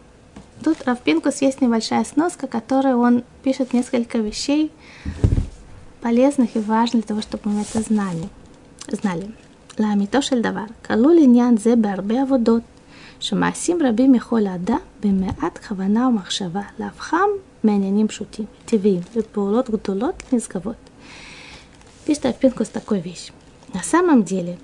Тут 0.62 0.82
Равпинкус 0.86 1.40
есть 1.40 1.60
небольшая 1.60 2.04
сноска, 2.04 2.46
которой 2.46 2.94
он 2.94 3.22
пишет 3.42 3.72
несколько 3.72 4.18
вещей 4.18 4.72
полезных 6.00 6.56
и 6.56 6.58
важных 6.58 7.04
для 7.04 7.08
того, 7.08 7.22
чтобы 7.22 7.50
мы 7.50 7.62
это 7.62 7.80
знали. 7.80 8.28
знали. 8.88 9.30
לאמיתו 9.78 10.22
של 10.22 10.40
דבר, 10.42 10.64
כלול 10.86 11.16
עניין 11.22 11.56
זה 11.56 11.76
בהרבה 11.76 12.22
עבודות, 12.22 12.62
שמעשים 13.20 13.78
רבים 13.86 14.14
יכול 14.14 14.46
אדם 14.46 14.78
במעט 15.00 15.58
כוונה 15.68 16.08
ומחשבה 16.08 16.62
להפכם 16.78 17.16
מעניינים 17.64 18.08
פשוטים, 18.08 18.46
טבעיים, 18.64 19.00
ופעולות 19.16 19.70
גדולות 19.70 20.22
נשגבות. 20.32 20.81
пишет 22.05 22.25
Авпинкус 22.25 22.69
такую 22.69 23.01
вещь. 23.01 23.31
На 23.73 23.81
самом 23.81 24.23
деле, 24.23 24.57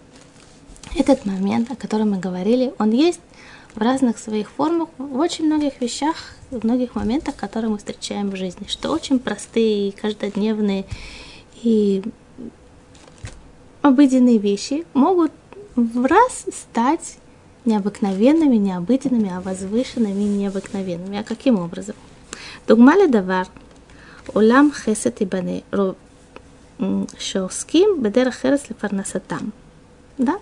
этот 0.96 1.26
момент, 1.26 1.72
о 1.72 1.76
котором 1.76 2.12
мы 2.12 2.18
говорили, 2.18 2.74
он 2.80 2.92
есть 2.92 3.22
в 3.76 3.82
разных 3.82 4.18
своих 4.18 4.50
формах, 4.50 4.90
в 4.98 5.18
очень 5.18 5.46
многих 5.46 5.82
вещах, 5.82 6.16
в 6.52 6.64
многих 6.64 6.96
моментах, 6.96 7.36
которые 7.36 7.70
мы 7.72 7.78
встречаем 7.78 8.30
в 8.30 8.36
жизни, 8.36 8.66
что 8.68 8.92
очень 8.92 9.20
простые 9.20 9.90
и 9.90 9.92
каждодневные 9.92 10.86
и 11.62 12.04
обыденные 13.82 14.38
вещи 14.38 14.86
могут 14.94 15.32
в 15.76 16.06
раз 16.06 16.46
стать 16.54 17.18
необыкновенными, 17.66 18.56
необыденными, 18.56 19.32
а 19.32 19.42
возвышенными 19.42 20.24
и 20.24 20.28
необыкновенными. 20.28 21.20
А 21.20 21.24
каким 21.24 21.60
образом? 21.60 21.96
Дугмали 22.68 23.08
давар, 23.08 23.48
улам 24.34 24.74
хесет 24.74 25.22
и 25.22 25.26
бане, 25.26 25.64
שעוסקים 27.19 27.89
בדרך 28.03 28.47
ארץ 28.47 28.71
לפרנסתם. 28.71 29.49
Да? 30.19 30.33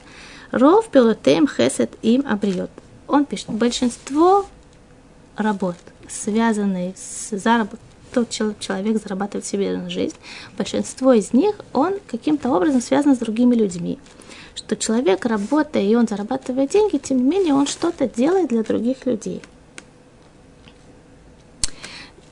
רוב 0.60 0.84
פעולותיהם 0.90 1.46
חסד 1.46 1.86
עם 2.02 2.20
הבריות 2.26 2.68
он 3.12 3.26
пишет, 3.26 3.50
большинство 3.50 4.46
работ, 5.36 5.76
связанные 6.08 6.94
с 6.96 7.30
заработком, 7.36 7.78
тот 8.12 8.30
человек 8.30 9.00
зарабатывает 9.02 9.46
себе 9.46 9.76
на 9.76 9.88
жизнь, 9.88 10.16
большинство 10.56 11.12
из 11.12 11.32
них, 11.32 11.56
он 11.72 11.94
каким-то 12.06 12.50
образом 12.50 12.80
связан 12.80 13.14
с 13.14 13.18
другими 13.18 13.54
людьми. 13.54 13.98
Что 14.54 14.76
человек, 14.76 15.24
работая 15.24 15.82
и 15.82 15.94
он 15.94 16.06
зарабатывает 16.06 16.70
деньги, 16.70 16.98
тем 16.98 17.18
не 17.18 17.22
менее 17.22 17.54
он 17.54 17.66
что-то 17.66 18.06
делает 18.06 18.48
для 18.48 18.62
других 18.62 19.06
людей. 19.06 19.42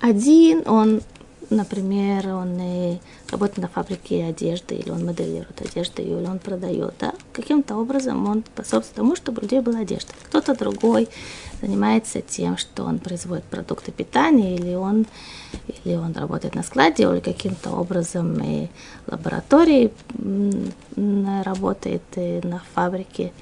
Один, 0.00 0.62
он, 0.66 1.02
например, 1.48 2.28
он 2.28 2.98
работает 3.35 3.57
на 3.57 3.67
фабрике 3.67 4.23
одежды, 4.23 4.75
или 4.75 4.89
он 4.89 5.05
моделирует 5.05 5.61
одежду, 5.61 6.01
или 6.01 6.25
он 6.25 6.39
продает, 6.39 6.93
да? 6.99 7.13
каким-то 7.33 7.75
образом 7.75 8.25
он 8.27 8.43
способствует 8.53 8.95
тому, 8.95 9.15
чтобы 9.17 9.39
у 9.39 9.41
людей 9.41 9.59
была 9.59 9.79
одежда. 9.79 10.13
Кто-то 10.23 10.55
другой 10.55 11.09
занимается 11.61 12.21
тем, 12.21 12.55
что 12.55 12.83
он 12.83 12.99
производит 12.99 13.43
продукты 13.43 13.91
питания, 13.91 14.55
или 14.55 14.73
он, 14.73 15.05
или 15.67 15.95
он 15.95 16.13
работает 16.13 16.55
на 16.55 16.63
складе, 16.63 17.03
или 17.03 17.19
каким-то 17.19 17.71
образом 17.71 18.41
и 18.41 18.69
лаборатории 19.07 19.91
работает 21.43 22.03
и 22.15 22.39
на 22.41 22.61
фабрике, 22.73 23.33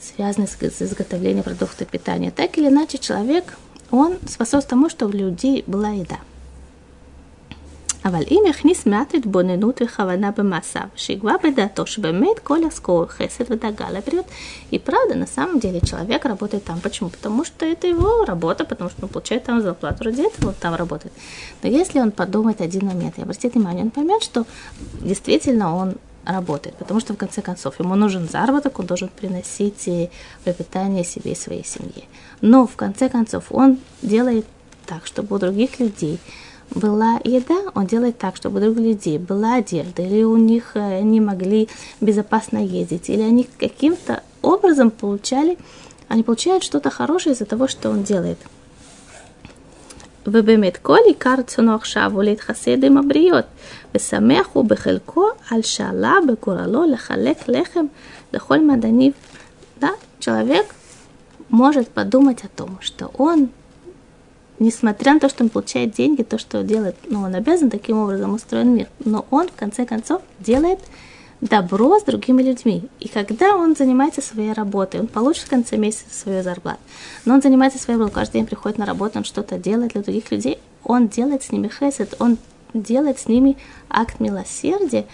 связанной 0.00 0.48
с 0.48 0.82
изготовлением 0.82 1.44
продуктов 1.44 1.86
питания. 1.86 2.32
Так 2.32 2.58
или 2.58 2.66
иначе, 2.66 2.98
человек, 2.98 3.56
он 3.92 4.18
способствует 4.26 4.66
тому, 4.66 4.88
чтобы 4.90 5.14
у 5.14 5.18
людей 5.18 5.62
была 5.68 5.90
еда– 5.90 6.18
אבל 8.05 8.23
אם 8.31 8.43
יכניס 8.49 8.85
מעט 8.85 9.13
התבוננות 9.15 9.81
וכוונה 9.81 10.31
במעשיו, 10.37 10.87
שיגבה 10.95 11.33
בדעתו 11.43 11.85
שבאמת 11.85 12.39
כל 12.43 12.59
עסקו 12.67 13.05
חסד 13.07 13.51
ודאגה 13.51 13.89
לבריאות, 13.89 14.25
и 14.71 14.79
правда, 14.79 15.15
на 15.15 15.27
самом 15.27 15.59
деле 15.59 15.81
человек 15.81 16.25
работает 16.25 16.63
там. 16.63 16.79
Почему? 16.81 17.09
Потому 17.09 17.43
что 17.45 17.65
это 17.65 17.87
его 17.87 18.25
работа, 18.25 18.65
потому 18.65 18.89
что 18.89 19.03
он 19.03 19.09
получает 19.09 19.43
там 19.43 19.61
зарплату, 19.61 20.03
ради 20.03 20.21
этого 20.21 20.49
он 20.49 20.55
там 20.59 20.75
работает. 20.75 21.13
Но 21.63 21.69
если 21.69 21.99
он 21.99 22.11
подумает 22.11 22.61
один 22.61 22.85
момент 22.85 23.17
и 23.17 23.21
обратит 23.21 23.55
внимание, 23.55 23.83
он 23.83 23.91
поймет, 23.91 24.23
что 24.23 24.45
действительно 25.01 25.75
он 25.75 25.95
работает, 26.25 26.75
потому 26.75 26.99
что 26.99 27.13
в 27.13 27.17
конце 27.17 27.41
концов 27.41 27.79
ему 27.79 27.95
нужен 27.95 28.27
заработок, 28.27 28.79
он 28.79 28.85
должен 28.85 29.09
приносить 29.09 30.09
пропитание 30.43 31.03
себе 31.05 31.31
и 31.31 31.35
своей 31.35 31.65
семье. 31.65 32.03
Но 32.41 32.67
в 32.67 32.75
конце 32.75 33.09
концов 33.09 33.45
он 33.51 33.79
делает 34.01 34.45
так, 34.85 35.05
чтобы 35.05 35.35
у 35.35 35.39
других 35.39 35.79
людей 35.79 36.19
была 36.71 37.19
еда, 37.23 37.55
он 37.75 37.85
делает 37.87 38.17
так, 38.17 38.35
чтобы 38.35 38.57
у 38.57 38.61
других 38.61 38.83
людей 38.83 39.17
была 39.17 39.55
одежда, 39.55 40.01
или 40.01 40.23
у 40.23 40.37
них 40.37 40.71
э, 40.75 40.99
они 40.99 41.21
могли 41.21 41.69
безопасно 42.01 42.57
ездить, 42.57 43.09
или 43.09 43.21
они 43.21 43.47
каким-то 43.57 44.21
образом 44.41 44.91
получали, 44.91 45.57
они 46.07 46.23
получают 46.23 46.63
что-то 46.63 46.89
хорошее 46.89 47.33
из-за 47.33 47.45
того, 47.45 47.67
что 47.67 47.89
он 47.89 48.03
делает. 48.03 48.37
ובאמת 50.29 50.77
כל 50.77 50.97
עיקר 51.05 51.35
רצונו 51.37 51.75
עכשיו 51.75 52.11
הוא 52.13 52.23
להתחסד 52.23 52.83
עם 52.83 52.97
הבריות, 52.97 53.45
ושמח 53.95 54.47
הוא 54.53 54.65
בחלקו 54.65 55.27
על 55.49 55.61
שעלה 55.61 56.13
בגורלו 56.27 56.85
לחלק 56.85 57.47
לחם 57.47 57.85
לכל 58.33 58.59
מדעניו. 58.59 59.11
Да, 59.79 59.91
человек 60.19 60.65
может 61.49 61.89
подумать 61.89 62.43
о 62.43 62.47
том, 62.47 62.79
что 62.81 63.11
он 63.17 63.49
несмотря 64.58 65.14
на 65.14 65.20
то, 65.20 65.28
что 65.28 65.44
он 65.44 65.50
получает 65.50 65.92
деньги, 65.92 66.22
то, 66.22 66.38
что 66.38 66.62
делает, 66.62 66.96
ну, 67.08 67.22
он 67.22 67.34
обязан 67.34 67.70
таким 67.70 67.98
образом 67.98 68.34
устроен 68.34 68.74
мир, 68.74 68.88
но 69.04 69.26
он, 69.30 69.48
в 69.48 69.54
конце 69.54 69.86
концов, 69.86 70.22
делает 70.38 70.78
добро 71.40 71.98
с 71.98 72.04
другими 72.04 72.42
людьми. 72.42 72.88
И 73.00 73.08
когда 73.08 73.56
он 73.56 73.74
занимается 73.74 74.22
своей 74.22 74.52
работой, 74.52 75.00
он 75.00 75.08
получит 75.08 75.44
в 75.44 75.50
конце 75.50 75.76
месяца 75.76 76.14
свою 76.14 76.42
зарплату, 76.42 76.78
но 77.24 77.34
он 77.34 77.42
занимается 77.42 77.78
своей 77.78 77.98
работой, 77.98 78.14
каждый 78.14 78.34
день 78.34 78.46
приходит 78.46 78.78
на 78.78 78.86
работу, 78.86 79.18
он 79.18 79.24
что-то 79.24 79.58
делает 79.58 79.92
для 79.92 80.02
других 80.02 80.30
людей, 80.30 80.58
он 80.84 81.08
делает 81.08 81.42
с 81.42 81.50
ними 81.50 81.68
хесед, 81.68 82.14
он 82.20 82.38
делает 82.74 83.18
с 83.18 83.26
ними 83.26 83.56
акт 83.90 84.20
милосердия, 84.20 85.06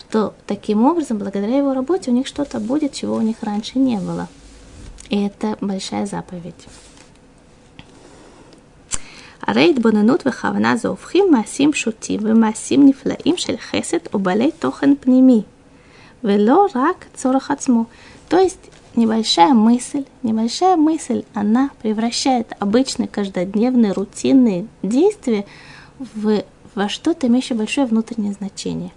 что 0.00 0.34
таким 0.46 0.84
образом, 0.84 1.18
благодаря 1.18 1.56
его 1.56 1.72
работе, 1.72 2.10
у 2.10 2.14
них 2.14 2.26
что-то 2.26 2.60
будет, 2.60 2.92
чего 2.92 3.16
у 3.16 3.22
них 3.22 3.36
раньше 3.42 3.78
не 3.78 3.96
было. 3.96 4.28
И 5.08 5.22
это 5.22 5.56
большая 5.60 6.06
заповедь. 6.06 6.66
הרי 9.45 9.69
התבוננות 9.69 10.27
וכוונה 10.27 10.75
זו 10.75 10.89
הופכים 10.89 11.25
מעשים 11.31 11.71
פשוטים 11.71 12.19
ומעשים 12.23 12.85
נפלאים 12.85 13.37
של 13.37 13.57
חסד 13.57 13.97
או 14.13 14.19
בעלי 14.19 14.51
תוכן 14.59 14.93
פנימי, 14.99 15.41
ולא 16.23 16.65
רק 16.75 17.05
צורך 17.13 17.51
עצמו. 17.51 17.83
То 18.29 18.37
есть 18.37 18.71
небольшая 18.95 19.53
мысль, 19.53 20.03
небольшая 20.23 20.75
мысль, 20.75 21.23
она 21.33 21.69
превращает 21.81 22.53
обычные 22.59 23.07
каждодневные 23.07 23.91
рутинные 23.91 24.67
действия 24.83 25.45
в, 25.99 26.43
во 26.75 26.89
что-то 26.89 27.27
имеющее 27.27 27.57
большое 27.57 27.87
внутреннее 27.87 28.33
значение. 28.33 28.91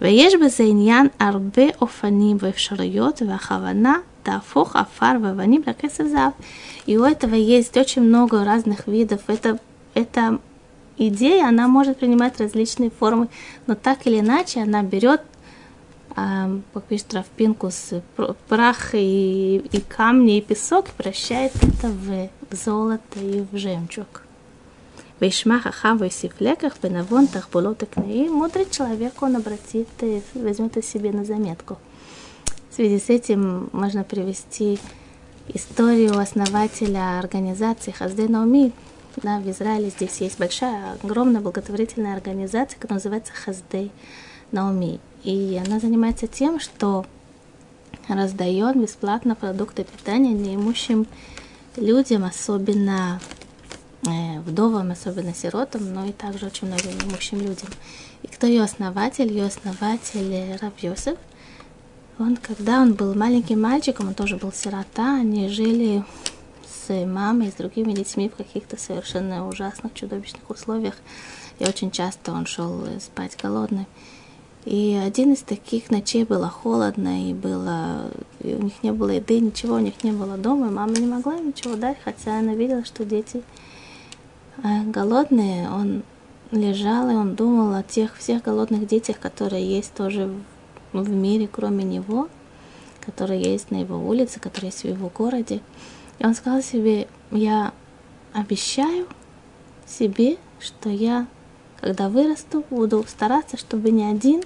ויש 0.00 0.34
בזה 0.44 0.64
עניין 0.64 1.08
הרבה 1.20 1.62
אופנים 1.80 2.36
ואפשרויות 2.40 3.22
והכוונה 3.28 3.96
тафох, 4.23 4.75
афар, 4.75 5.17
ваваним, 5.17 5.63
лакесов, 5.65 6.07
зав. 6.07 6.33
И 6.85 6.97
у 6.97 7.03
этого 7.03 7.35
есть 7.35 7.75
очень 7.77 8.01
много 8.01 8.43
разных 8.43 8.87
видов. 8.87 9.21
Это, 9.27 9.59
это 9.93 10.39
идея, 10.97 11.47
она 11.47 11.67
может 11.67 11.99
принимать 11.99 12.39
различные 12.39 12.89
формы, 12.91 13.27
но 13.67 13.75
так 13.75 14.05
или 14.07 14.19
иначе 14.19 14.61
она 14.61 14.83
берет 14.83 15.21
а, 16.15 16.49
как 16.73 16.83
видишь, 16.89 17.05
травпинку 17.07 17.69
прах 18.49 18.93
и, 18.93 19.57
и 19.71 19.79
камни, 19.79 20.37
и 20.37 20.41
песок, 20.41 20.89
и 20.89 20.91
превращает 20.91 21.53
это 21.55 21.87
в, 21.87 22.29
золото 22.51 23.19
и 23.19 23.45
в 23.49 23.57
жемчуг. 23.57 24.23
Вишма 25.21 25.59
хахам 25.59 25.99
сифлеках 26.09 26.73
бенавон 26.81 27.27
тахбулот 27.27 27.83
Мудрый 27.95 28.67
человек, 28.69 29.21
он 29.21 29.37
обратит 29.37 29.87
и 30.01 30.21
возьмет 30.33 30.75
о 30.77 30.81
себе 30.81 31.11
на 31.11 31.23
заметку– 31.23 31.77
в 32.71 32.73
связи 32.73 32.99
с 32.99 33.09
этим 33.09 33.69
можно 33.73 34.05
привести 34.05 34.79
историю 35.49 36.17
основателя 36.17 37.19
организации 37.19 37.91
Хаздей 37.91 38.29
Науми. 38.29 38.71
Да, 39.17 39.39
в 39.39 39.49
Израиле 39.49 39.89
здесь 39.89 40.21
есть 40.21 40.39
большая, 40.39 40.93
огромная 41.03 41.41
благотворительная 41.41 42.15
организация, 42.15 42.79
которая 42.79 42.99
называется 42.99 43.33
Хаздей 43.33 43.91
Науми. 44.53 45.01
И 45.25 45.61
она 45.67 45.81
занимается 45.81 46.27
тем, 46.27 46.61
что 46.61 47.05
раздает 48.07 48.77
бесплатно 48.77 49.35
продукты 49.35 49.83
питания 49.83 50.31
неимущим 50.31 51.07
людям, 51.75 52.23
особенно 52.23 53.19
э, 54.07 54.39
вдовам, 54.39 54.91
особенно 54.91 55.33
сиротам, 55.33 55.93
но 55.93 56.05
и 56.05 56.13
также 56.13 56.45
очень 56.45 56.67
многим 56.67 56.97
неимущим 56.99 57.41
людям. 57.41 57.67
И 58.23 58.27
кто 58.27 58.47
ее 58.47 58.63
основатель? 58.63 59.27
Ее 59.27 59.47
основатель 59.47 60.57
Раб 60.61 60.79
Йосеф– 60.79 61.17
он, 62.21 62.37
когда 62.37 62.81
он 62.81 62.93
был 62.93 63.13
маленьким 63.15 63.61
мальчиком, 63.61 64.09
он 64.09 64.13
тоже 64.13 64.37
был 64.37 64.51
сирота, 64.51 65.15
они 65.15 65.49
жили 65.49 66.03
с 66.65 67.05
мамой 67.05 67.47
и 67.47 67.51
с 67.51 67.55
другими 67.55 67.93
детьми 67.93 68.29
в 68.29 68.35
каких-то 68.35 68.77
совершенно 68.77 69.47
ужасных, 69.47 69.93
чудовищных 69.93 70.49
условиях. 70.49 70.95
И 71.59 71.65
очень 71.65 71.91
часто 71.91 72.31
он 72.31 72.45
шел 72.45 72.83
спать 72.99 73.37
голодный. 73.41 73.85
И 74.65 74.99
один 75.03 75.33
из 75.33 75.41
таких 75.41 75.89
ночей 75.89 76.23
было 76.23 76.47
холодно, 76.47 77.29
и 77.29 77.33
было, 77.33 78.11
и 78.39 78.53
у 78.53 78.61
них 78.61 78.73
не 78.83 78.91
было 78.91 79.09
еды, 79.09 79.39
ничего 79.39 79.75
у 79.75 79.79
них 79.79 80.03
не 80.03 80.11
было 80.11 80.37
дома, 80.37 80.67
и 80.67 80.71
мама 80.71 80.93
не 80.93 81.07
могла 81.07 81.39
ничего 81.39 81.75
дать, 81.75 81.97
хотя 82.03 82.37
она 82.37 82.53
видела, 82.53 82.85
что 82.85 83.03
дети 83.03 83.41
э, 84.63 84.83
голодные. 84.83 85.69
Он 85.69 86.03
лежал, 86.51 87.09
и 87.09 87.15
он 87.15 87.33
думал 87.33 87.73
о 87.73 87.81
тех 87.81 88.17
всех 88.17 88.43
голодных 88.43 88.85
детях, 88.85 89.19
которые 89.19 89.65
есть 89.65 89.93
тоже 89.93 90.31
в 90.93 91.09
мире, 91.09 91.47
кроме 91.51 91.83
него, 91.83 92.29
который 92.99 93.41
есть 93.41 93.71
на 93.71 93.77
его 93.81 93.97
улице, 93.97 94.39
который 94.39 94.65
есть 94.65 94.83
в 94.83 94.87
его 94.87 95.09
городе. 95.09 95.61
И 96.19 96.25
он 96.25 96.35
сказал 96.35 96.61
себе, 96.61 97.07
я 97.31 97.73
обещаю 98.33 99.07
себе, 99.87 100.37
что 100.59 100.89
я, 100.89 101.27
когда 101.79 102.09
вырасту, 102.09 102.63
буду 102.69 103.03
стараться, 103.07 103.57
чтобы 103.57 103.91
ни 103.91 104.03
один 104.03 104.43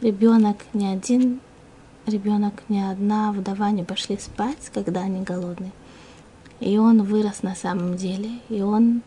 ребенок, 0.00 0.58
ни 0.72 0.86
один 0.86 1.40
ребенок, 2.06 2.54
ни 2.68 2.78
одна 2.78 3.32
вдова 3.32 3.70
не 3.70 3.84
пошли 3.84 4.18
спать, 4.18 4.70
когда 4.72 5.00
они 5.02 5.22
голодны. 5.22 5.72
И 6.60 6.78
он 6.78 7.02
вырос 7.02 7.42
на 7.42 7.54
самом 7.54 7.96
деле, 7.96 8.30
и 8.48 8.62
он 8.62 9.02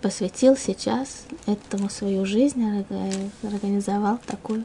посвятил 0.00 0.56
сейчас 0.56 1.26
этому 1.46 1.90
свою 1.90 2.24
жизнь, 2.24 2.62
организовал 3.42 4.18
такую 4.26 4.64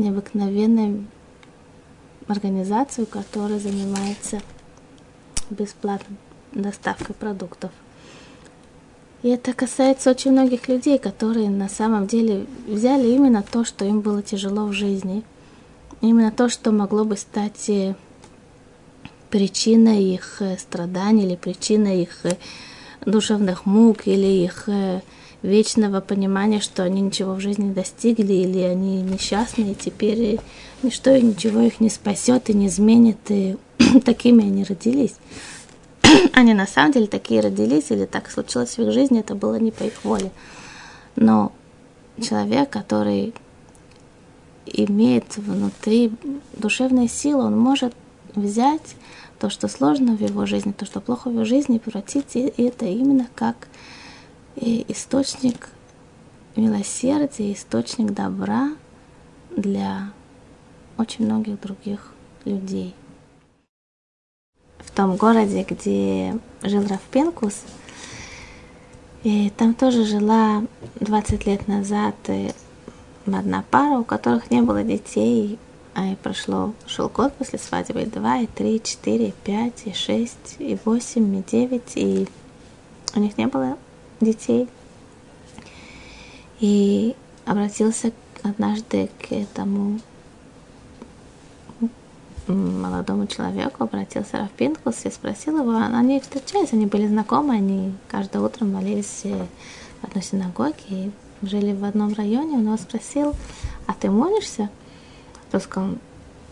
необыкновенную 0.00 1.06
организацию, 2.26 3.06
которая 3.06 3.58
занимается 3.58 4.40
бесплатной 5.50 6.16
доставкой 6.52 7.14
продуктов. 7.14 7.70
И 9.22 9.28
это 9.28 9.52
касается 9.52 10.10
очень 10.10 10.32
многих 10.32 10.68
людей, 10.68 10.98
которые 10.98 11.50
на 11.50 11.68
самом 11.68 12.06
деле 12.06 12.46
взяли 12.66 13.08
именно 13.08 13.42
то, 13.42 13.64
что 13.64 13.84
им 13.84 14.00
было 14.00 14.22
тяжело 14.22 14.66
в 14.66 14.72
жизни, 14.72 15.24
именно 16.00 16.32
то, 16.32 16.48
что 16.48 16.72
могло 16.72 17.04
бы 17.04 17.16
стать 17.16 17.68
э, 17.68 17.94
причиной 19.28 20.02
их 20.02 20.40
э, 20.40 20.56
страданий 20.56 21.24
или 21.26 21.36
причиной 21.36 22.02
их 22.02 22.24
э, 22.24 22.38
душевных 23.04 23.66
мук 23.66 24.06
или 24.06 24.44
их 24.44 24.68
вечного 25.42 26.00
понимания, 26.00 26.60
что 26.60 26.82
они 26.82 27.00
ничего 27.00 27.34
в 27.34 27.40
жизни 27.40 27.64
не 27.66 27.72
достигли, 27.72 28.32
или 28.32 28.60
они 28.60 29.00
несчастны, 29.02 29.72
и 29.72 29.74
теперь 29.74 30.38
ничто 30.82 31.14
и 31.14 31.22
ничего 31.22 31.60
их 31.60 31.80
не 31.80 31.88
спасет 31.88 32.50
и 32.50 32.54
не 32.54 32.66
изменит, 32.66 33.18
и 33.28 33.56
такими 34.04 34.44
они 34.44 34.64
родились. 34.64 35.14
они 36.32 36.54
на 36.54 36.66
самом 36.66 36.92
деле 36.92 37.06
такие 37.06 37.40
родились, 37.40 37.90
или 37.90 38.04
так 38.04 38.30
случилось 38.30 38.76
в 38.76 38.82
их 38.82 38.92
жизни, 38.92 39.20
это 39.20 39.34
было 39.34 39.56
не 39.56 39.70
по 39.70 39.84
их 39.84 40.04
воле. 40.04 40.30
Но 41.16 41.52
человек, 42.20 42.70
который 42.70 43.34
имеет 44.66 45.36
внутри 45.36 46.12
душевные 46.56 47.08
силы, 47.08 47.44
он 47.44 47.58
может 47.58 47.94
взять 48.34 48.96
то, 49.38 49.48
что 49.48 49.68
сложно 49.68 50.16
в 50.16 50.20
его 50.20 50.46
жизни, 50.46 50.72
то, 50.72 50.84
что 50.84 51.00
плохо 51.00 51.28
в 51.28 51.32
его 51.32 51.44
жизни, 51.44 51.76
и 51.76 51.78
превратить 51.78 52.36
это 52.36 52.84
именно 52.84 53.26
как 53.34 53.68
источник 54.56 55.70
милосердия, 56.56 57.52
источник 57.52 58.12
добра 58.12 58.72
для 59.56 60.10
очень 60.98 61.24
многих 61.24 61.60
других 61.60 62.12
людей. 62.44 62.94
В 64.78 64.90
том 64.90 65.16
городе, 65.16 65.64
где 65.68 66.38
жил 66.62 66.86
Рафпенкус, 66.86 67.62
и 69.22 69.50
там 69.50 69.74
тоже 69.74 70.04
жила 70.04 70.62
20 71.00 71.46
лет 71.46 71.68
назад 71.68 72.14
одна 73.26 73.64
пара, 73.70 73.98
у 73.98 74.04
которых 74.04 74.50
не 74.50 74.62
было 74.62 74.82
детей, 74.82 75.58
а 75.94 76.06
и 76.06 76.14
прошло, 76.16 76.72
шел 76.86 77.08
год 77.08 77.32
после 77.34 77.58
свадьбы, 77.58 78.02
и 78.02 78.06
два, 78.06 78.38
и 78.38 78.46
три, 78.46 78.76
и 78.76 78.82
четыре, 78.82 79.28
и 79.28 79.34
пять, 79.44 79.82
и 79.86 79.92
шесть, 79.92 80.56
и 80.58 80.78
восемь, 80.84 81.36
и 81.36 81.42
девять, 81.42 81.92
и 81.96 82.28
у 83.14 83.20
них 83.20 83.36
не 83.38 83.46
было 83.46 83.76
детей. 84.20 84.68
И 86.60 87.16
обратился 87.46 88.12
однажды 88.42 89.08
к 89.18 89.32
этому 89.32 89.98
молодому 92.46 93.26
человеку, 93.26 93.84
обратился 93.84 94.38
Раф 94.38 94.50
Пинкус 94.50 95.04
и 95.04 95.10
спросил 95.10 95.58
его, 95.58 95.76
они 95.76 96.20
встречались, 96.20 96.72
они 96.72 96.86
были 96.86 97.06
знакомы, 97.06 97.54
они 97.54 97.94
каждое 98.08 98.42
утро 98.42 98.64
молились 98.64 99.22
в 99.22 100.04
одной 100.04 100.22
синагоге 100.22 100.74
и 100.88 101.10
жили 101.42 101.72
в 101.72 101.84
одном 101.84 102.12
районе, 102.14 102.56
он 102.56 102.66
его 102.66 102.76
спросил, 102.76 103.34
а 103.86 103.94
ты 103.94 104.10
молишься? 104.10 104.68
Тот 105.50 105.62
сказал, 105.62 105.90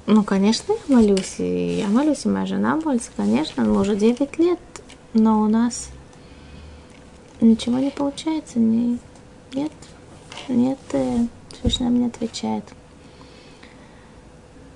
ну, 0.06 0.24
конечно, 0.24 0.72
я 0.88 0.96
молюсь, 0.96 1.34
и 1.38 1.78
я 1.80 1.88
молюсь, 1.88 2.24
и 2.24 2.28
моя 2.28 2.46
жена 2.46 2.76
молится, 2.76 3.10
конечно, 3.16 3.64
мы 3.64 3.80
уже 3.80 3.96
9 3.96 4.38
лет, 4.38 4.60
но 5.14 5.42
у 5.42 5.48
нас 5.48 5.88
ничего 7.41 7.78
не 7.78 7.91
получается, 7.91 8.59
не, 8.59 8.99
нет, 9.53 9.72
нет, 10.49 10.78
э, 10.93 11.26
Всевышний 11.53 11.86
нам 11.86 11.99
не 12.01 12.07
отвечает. 12.07 12.64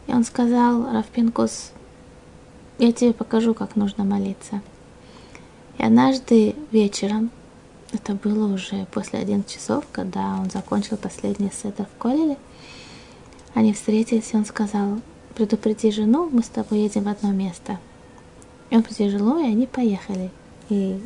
И 0.07 0.13
он 0.13 0.25
сказал, 0.25 0.93
Равпинкус, 0.93 1.73
я 2.79 2.93
тебе 2.93 3.13
покажу, 3.13 3.55
как 3.55 3.77
нужно 3.77 4.05
молиться. 4.05 4.61
И 5.79 5.83
однажды 5.83 6.55
вечером 6.71 7.31
это 7.93 8.15
было 8.15 8.53
уже 8.53 8.87
после 8.87 9.19
11 9.21 9.51
часов, 9.51 9.85
когда 9.93 10.39
он 10.41 10.51
закончил 10.51 10.97
последний 10.97 11.51
сеттер 11.51 11.87
в 11.87 11.99
Колеле. 12.01 12.37
Они 13.55 13.73
встретились, 13.73 14.33
и 14.33 14.37
он 14.37 14.47
сказал, 14.47 15.01
предупреди 15.35 15.91
жену, 15.91 16.29
мы 16.33 16.43
с 16.43 16.49
тобой 16.49 16.81
едем 16.81 17.05
в 17.05 17.09
одно 17.09 17.33
место. 17.33 17.79
И 18.71 18.77
он 18.77 18.83
предупредил 18.83 19.19
жену, 19.19 19.39
и 19.39 19.49
они 19.49 19.67
поехали. 19.67 20.31
И 20.71 21.01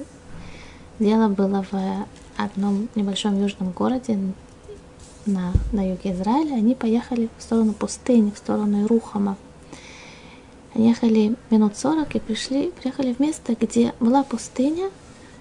дело 0.99 1.28
было 1.28 1.64
в 1.70 2.07
одном 2.36 2.88
небольшом 2.94 3.40
южном 3.40 3.70
городе 3.70 4.18
на, 5.26 5.53
на 5.72 5.88
юге 5.88 6.12
Израиля. 6.12 6.55
Они 6.55 6.74
поехали 6.74 7.28
в 7.38 7.42
сторону 7.42 7.72
пустыни, 7.72 8.30
в 8.30 8.38
сторону 8.38 8.84
Ирухама. 8.84 9.36
Они 10.74 10.88
ехали 10.88 11.36
минут 11.51 11.76
40 11.76 12.16
и 12.16 12.20
пришли, 12.20 12.70
приехали 12.70 13.14
в 13.14 13.20
место, 13.20 13.57
где 13.59 13.94
была 13.99 14.22
пустыня, 14.22 14.90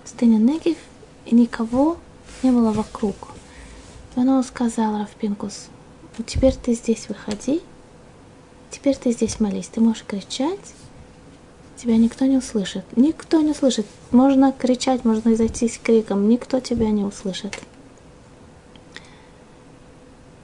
пустыня 0.04 0.38
Негив, 0.38 0.78
и 1.26 1.36
никого 1.36 1.98
не 2.42 2.52
было 2.52 2.72
вокруг. 2.72 3.16
И 4.16 4.20
он 4.20 4.44
сказал 4.44 4.98
Равпинкус, 4.98 5.68
ну 6.18 6.24
теперь 6.26 6.56
ты 6.56 6.74
здесь 6.74 7.10
выходи, 7.10 7.62
теперь 8.72 8.96
ты 8.96 9.12
здесь 9.12 9.42
молись, 9.42 9.68
ты 9.68 9.82
можешь 9.82 10.06
кричать, 10.06 10.74
тебя 11.78 11.98
никто 11.98 12.26
не 12.26 12.38
услышит. 12.38 12.86
Никто 12.96 13.42
не 13.42 13.52
услышит. 13.52 13.86
Можно 14.12 14.52
кричать, 14.52 15.06
можно 15.06 15.36
зайти 15.36 15.68
с 15.68 15.78
криком, 15.78 16.30
никто 16.30 16.60
тебя 16.60 16.90
не 16.90 17.04
услышит. 17.04 17.60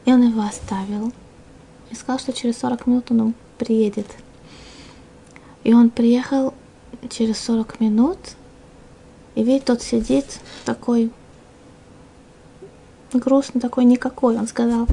И 0.06 0.12
он 0.12 0.28
его 0.28 0.42
оставил. 0.42 1.12
И 1.90 1.96
сказал, 1.96 2.20
что 2.20 2.34
через 2.34 2.58
40 2.58 2.88
минут 2.88 3.12
он 3.12 3.34
приедет. 3.58 4.08
И 5.64 5.74
он 5.74 5.90
приехал 5.90 6.54
через 7.10 7.40
40 7.40 7.80
минут, 7.80 8.18
и 9.36 9.44
видит, 9.44 9.66
тот 9.66 9.82
сидит 9.82 10.40
такой 10.66 11.12
грустный, 13.14 13.62
такой 13.62 13.86
никакой. 13.86 14.38
Он 14.38 14.48
сказал, 14.48 14.88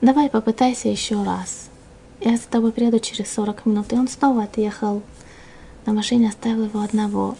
давай 0.00 0.28
попытайся 0.28 0.88
еще 0.88 1.22
раз. 1.22 1.69
Я 2.20 2.36
за 2.36 2.46
тобой 2.48 2.72
приеду 2.72 2.98
через 2.98 3.32
40 3.32 3.66
минут. 3.66 3.92
И 3.92 3.96
он 3.96 4.08
снова 4.08 4.44
отъехал 4.44 5.02
на 5.86 5.92
машине, 5.92 6.28
оставил 6.28 6.64
его 6.64 6.80
одного. 6.80 7.36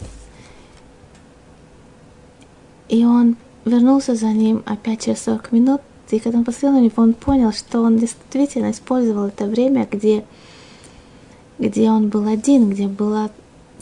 И 2.89 3.05
он 3.05 3.37
вернулся 3.65 4.15
за 4.15 4.29
ним 4.29 4.63
опять 4.67 5.05
через 5.05 5.23
40 5.23 5.53
минут. 5.53 5.81
И 6.11 6.19
когда 6.19 6.39
он 6.39 6.45
посмотрел 6.45 6.73
на 6.73 6.85
него, 6.85 7.03
он 7.03 7.15
понял, 7.15 7.53
что 7.53 7.83
он 7.83 7.99
действительно 7.99 8.71
использовал 8.71 9.27
это 9.27 9.47
время, 9.47 9.87
где, 9.89 10.25
где 11.59 11.91
он 11.91 12.09
был 12.09 12.27
один, 12.27 12.71
где 12.71 12.89
была 12.89 13.31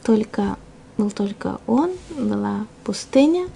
только 0.02 0.58
был 0.98 1.10
только 1.12 1.60
он, 1.66 1.92
была 2.18 2.66
пустыня, 2.84 3.48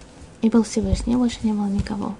и 0.43 0.49
был 0.49 0.63
Всевышний, 0.63 1.17
больше 1.17 1.39
не 1.43 1.53
было 1.53 1.67
никого. 1.67 2.15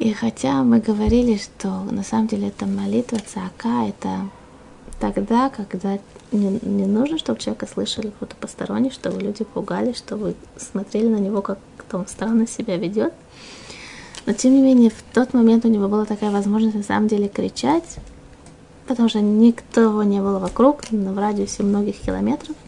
И 0.00 0.12
хотя 0.12 0.64
мы 0.64 0.80
говорили, 0.80 1.36
что 1.36 1.68
на 1.84 2.02
самом 2.02 2.26
деле 2.26 2.48
это 2.48 2.66
молитва 2.66 3.18
цака, 3.18 3.86
это 3.86 4.28
тогда, 4.98 5.48
когда 5.50 6.00
не, 6.32 6.58
не 6.62 6.86
нужно, 6.86 7.18
чтобы 7.18 7.38
человека 7.38 7.68
слышали 7.72 8.08
кто-то 8.08 8.34
посторонний, 8.34 8.90
чтобы 8.90 9.20
люди 9.20 9.44
пугались, 9.44 9.98
чтобы 9.98 10.34
смотрели 10.56 11.06
на 11.06 11.18
него, 11.18 11.40
как 11.42 11.58
он 11.92 12.08
странно 12.08 12.48
себя 12.48 12.76
ведет. 12.76 13.14
Но 14.26 14.32
тем 14.32 14.54
не 14.54 14.62
менее, 14.62 14.90
в 14.90 15.14
тот 15.14 15.32
момент 15.32 15.64
у 15.64 15.68
него 15.68 15.86
была 15.86 16.04
такая 16.04 16.32
возможность 16.32 16.74
на 16.74 16.82
самом 16.82 17.06
деле 17.06 17.28
кричать, 17.28 17.96
потому 18.88 19.08
что 19.08 19.20
никто 19.20 20.02
не 20.02 20.20
было 20.20 20.40
вокруг, 20.40 20.82
в 20.90 21.18
радиусе 21.18 21.62
многих 21.62 22.00
километров– 22.00 22.56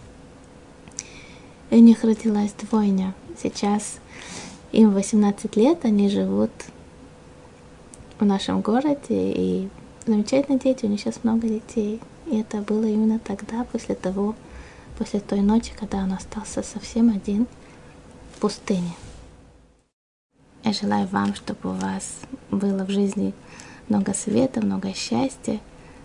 и 1.73 1.77
у 1.77 1.79
них 1.79 2.05
родилась 2.05 2.53
двойня. 2.53 3.15
Сейчас 3.43 3.95
им 4.73 4.93
18 4.93 5.57
лет, 5.57 5.87
они 5.87 6.11
живут 6.11 6.51
в 8.23 8.25
нашем 8.25 8.61
городе, 8.61 8.97
и 9.11 9.69
замечательные 10.07 10.61
дети, 10.61 10.87
у 10.87 10.89
них 10.89 11.01
сейчас 11.01 11.25
много 11.25 11.49
детей. 11.49 12.01
И 12.27 12.41
это 12.41 12.59
было 12.59 12.85
именно 12.85 13.19
тогда, 13.19 13.65
после 13.65 13.97
того, 13.97 14.37
после 14.97 15.19
той 15.19 15.41
ночи, 15.41 15.73
когда 15.79 15.99
он 15.99 16.13
остался 16.13 16.63
совсем 16.63 17.11
один 17.11 17.49
в 18.35 18.41
пустыне. 18.41 18.93
Я 20.63 20.73
желаю 20.73 21.09
вам, 21.09 21.35
чтобы 21.35 21.71
у 21.71 21.73
вас 21.73 22.21
было 22.53 22.85
в 22.85 22.91
жизни 22.91 23.35
много 23.89 24.15
света, 24.15 24.65
много 24.65 24.95
счастья, 24.95 25.59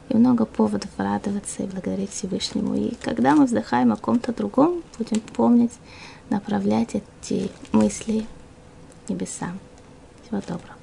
и 0.09 0.15
много 0.15 0.45
поводов 0.45 0.89
радоваться 0.97 1.63
и 1.63 1.67
благодарить 1.67 2.11
Всевышнему. 2.11 2.73
И 2.73 2.95
когда 2.95 3.35
мы 3.35 3.45
вздыхаем 3.45 3.91
о 3.91 3.97
ком-то 3.97 4.33
другом, 4.33 4.81
будем 4.97 5.19
помнить, 5.19 5.73
направлять 6.29 6.95
эти 6.95 7.51
мысли 7.73 8.25
небесам. 9.07 9.59
Всего 10.23 10.41
доброго. 10.41 10.76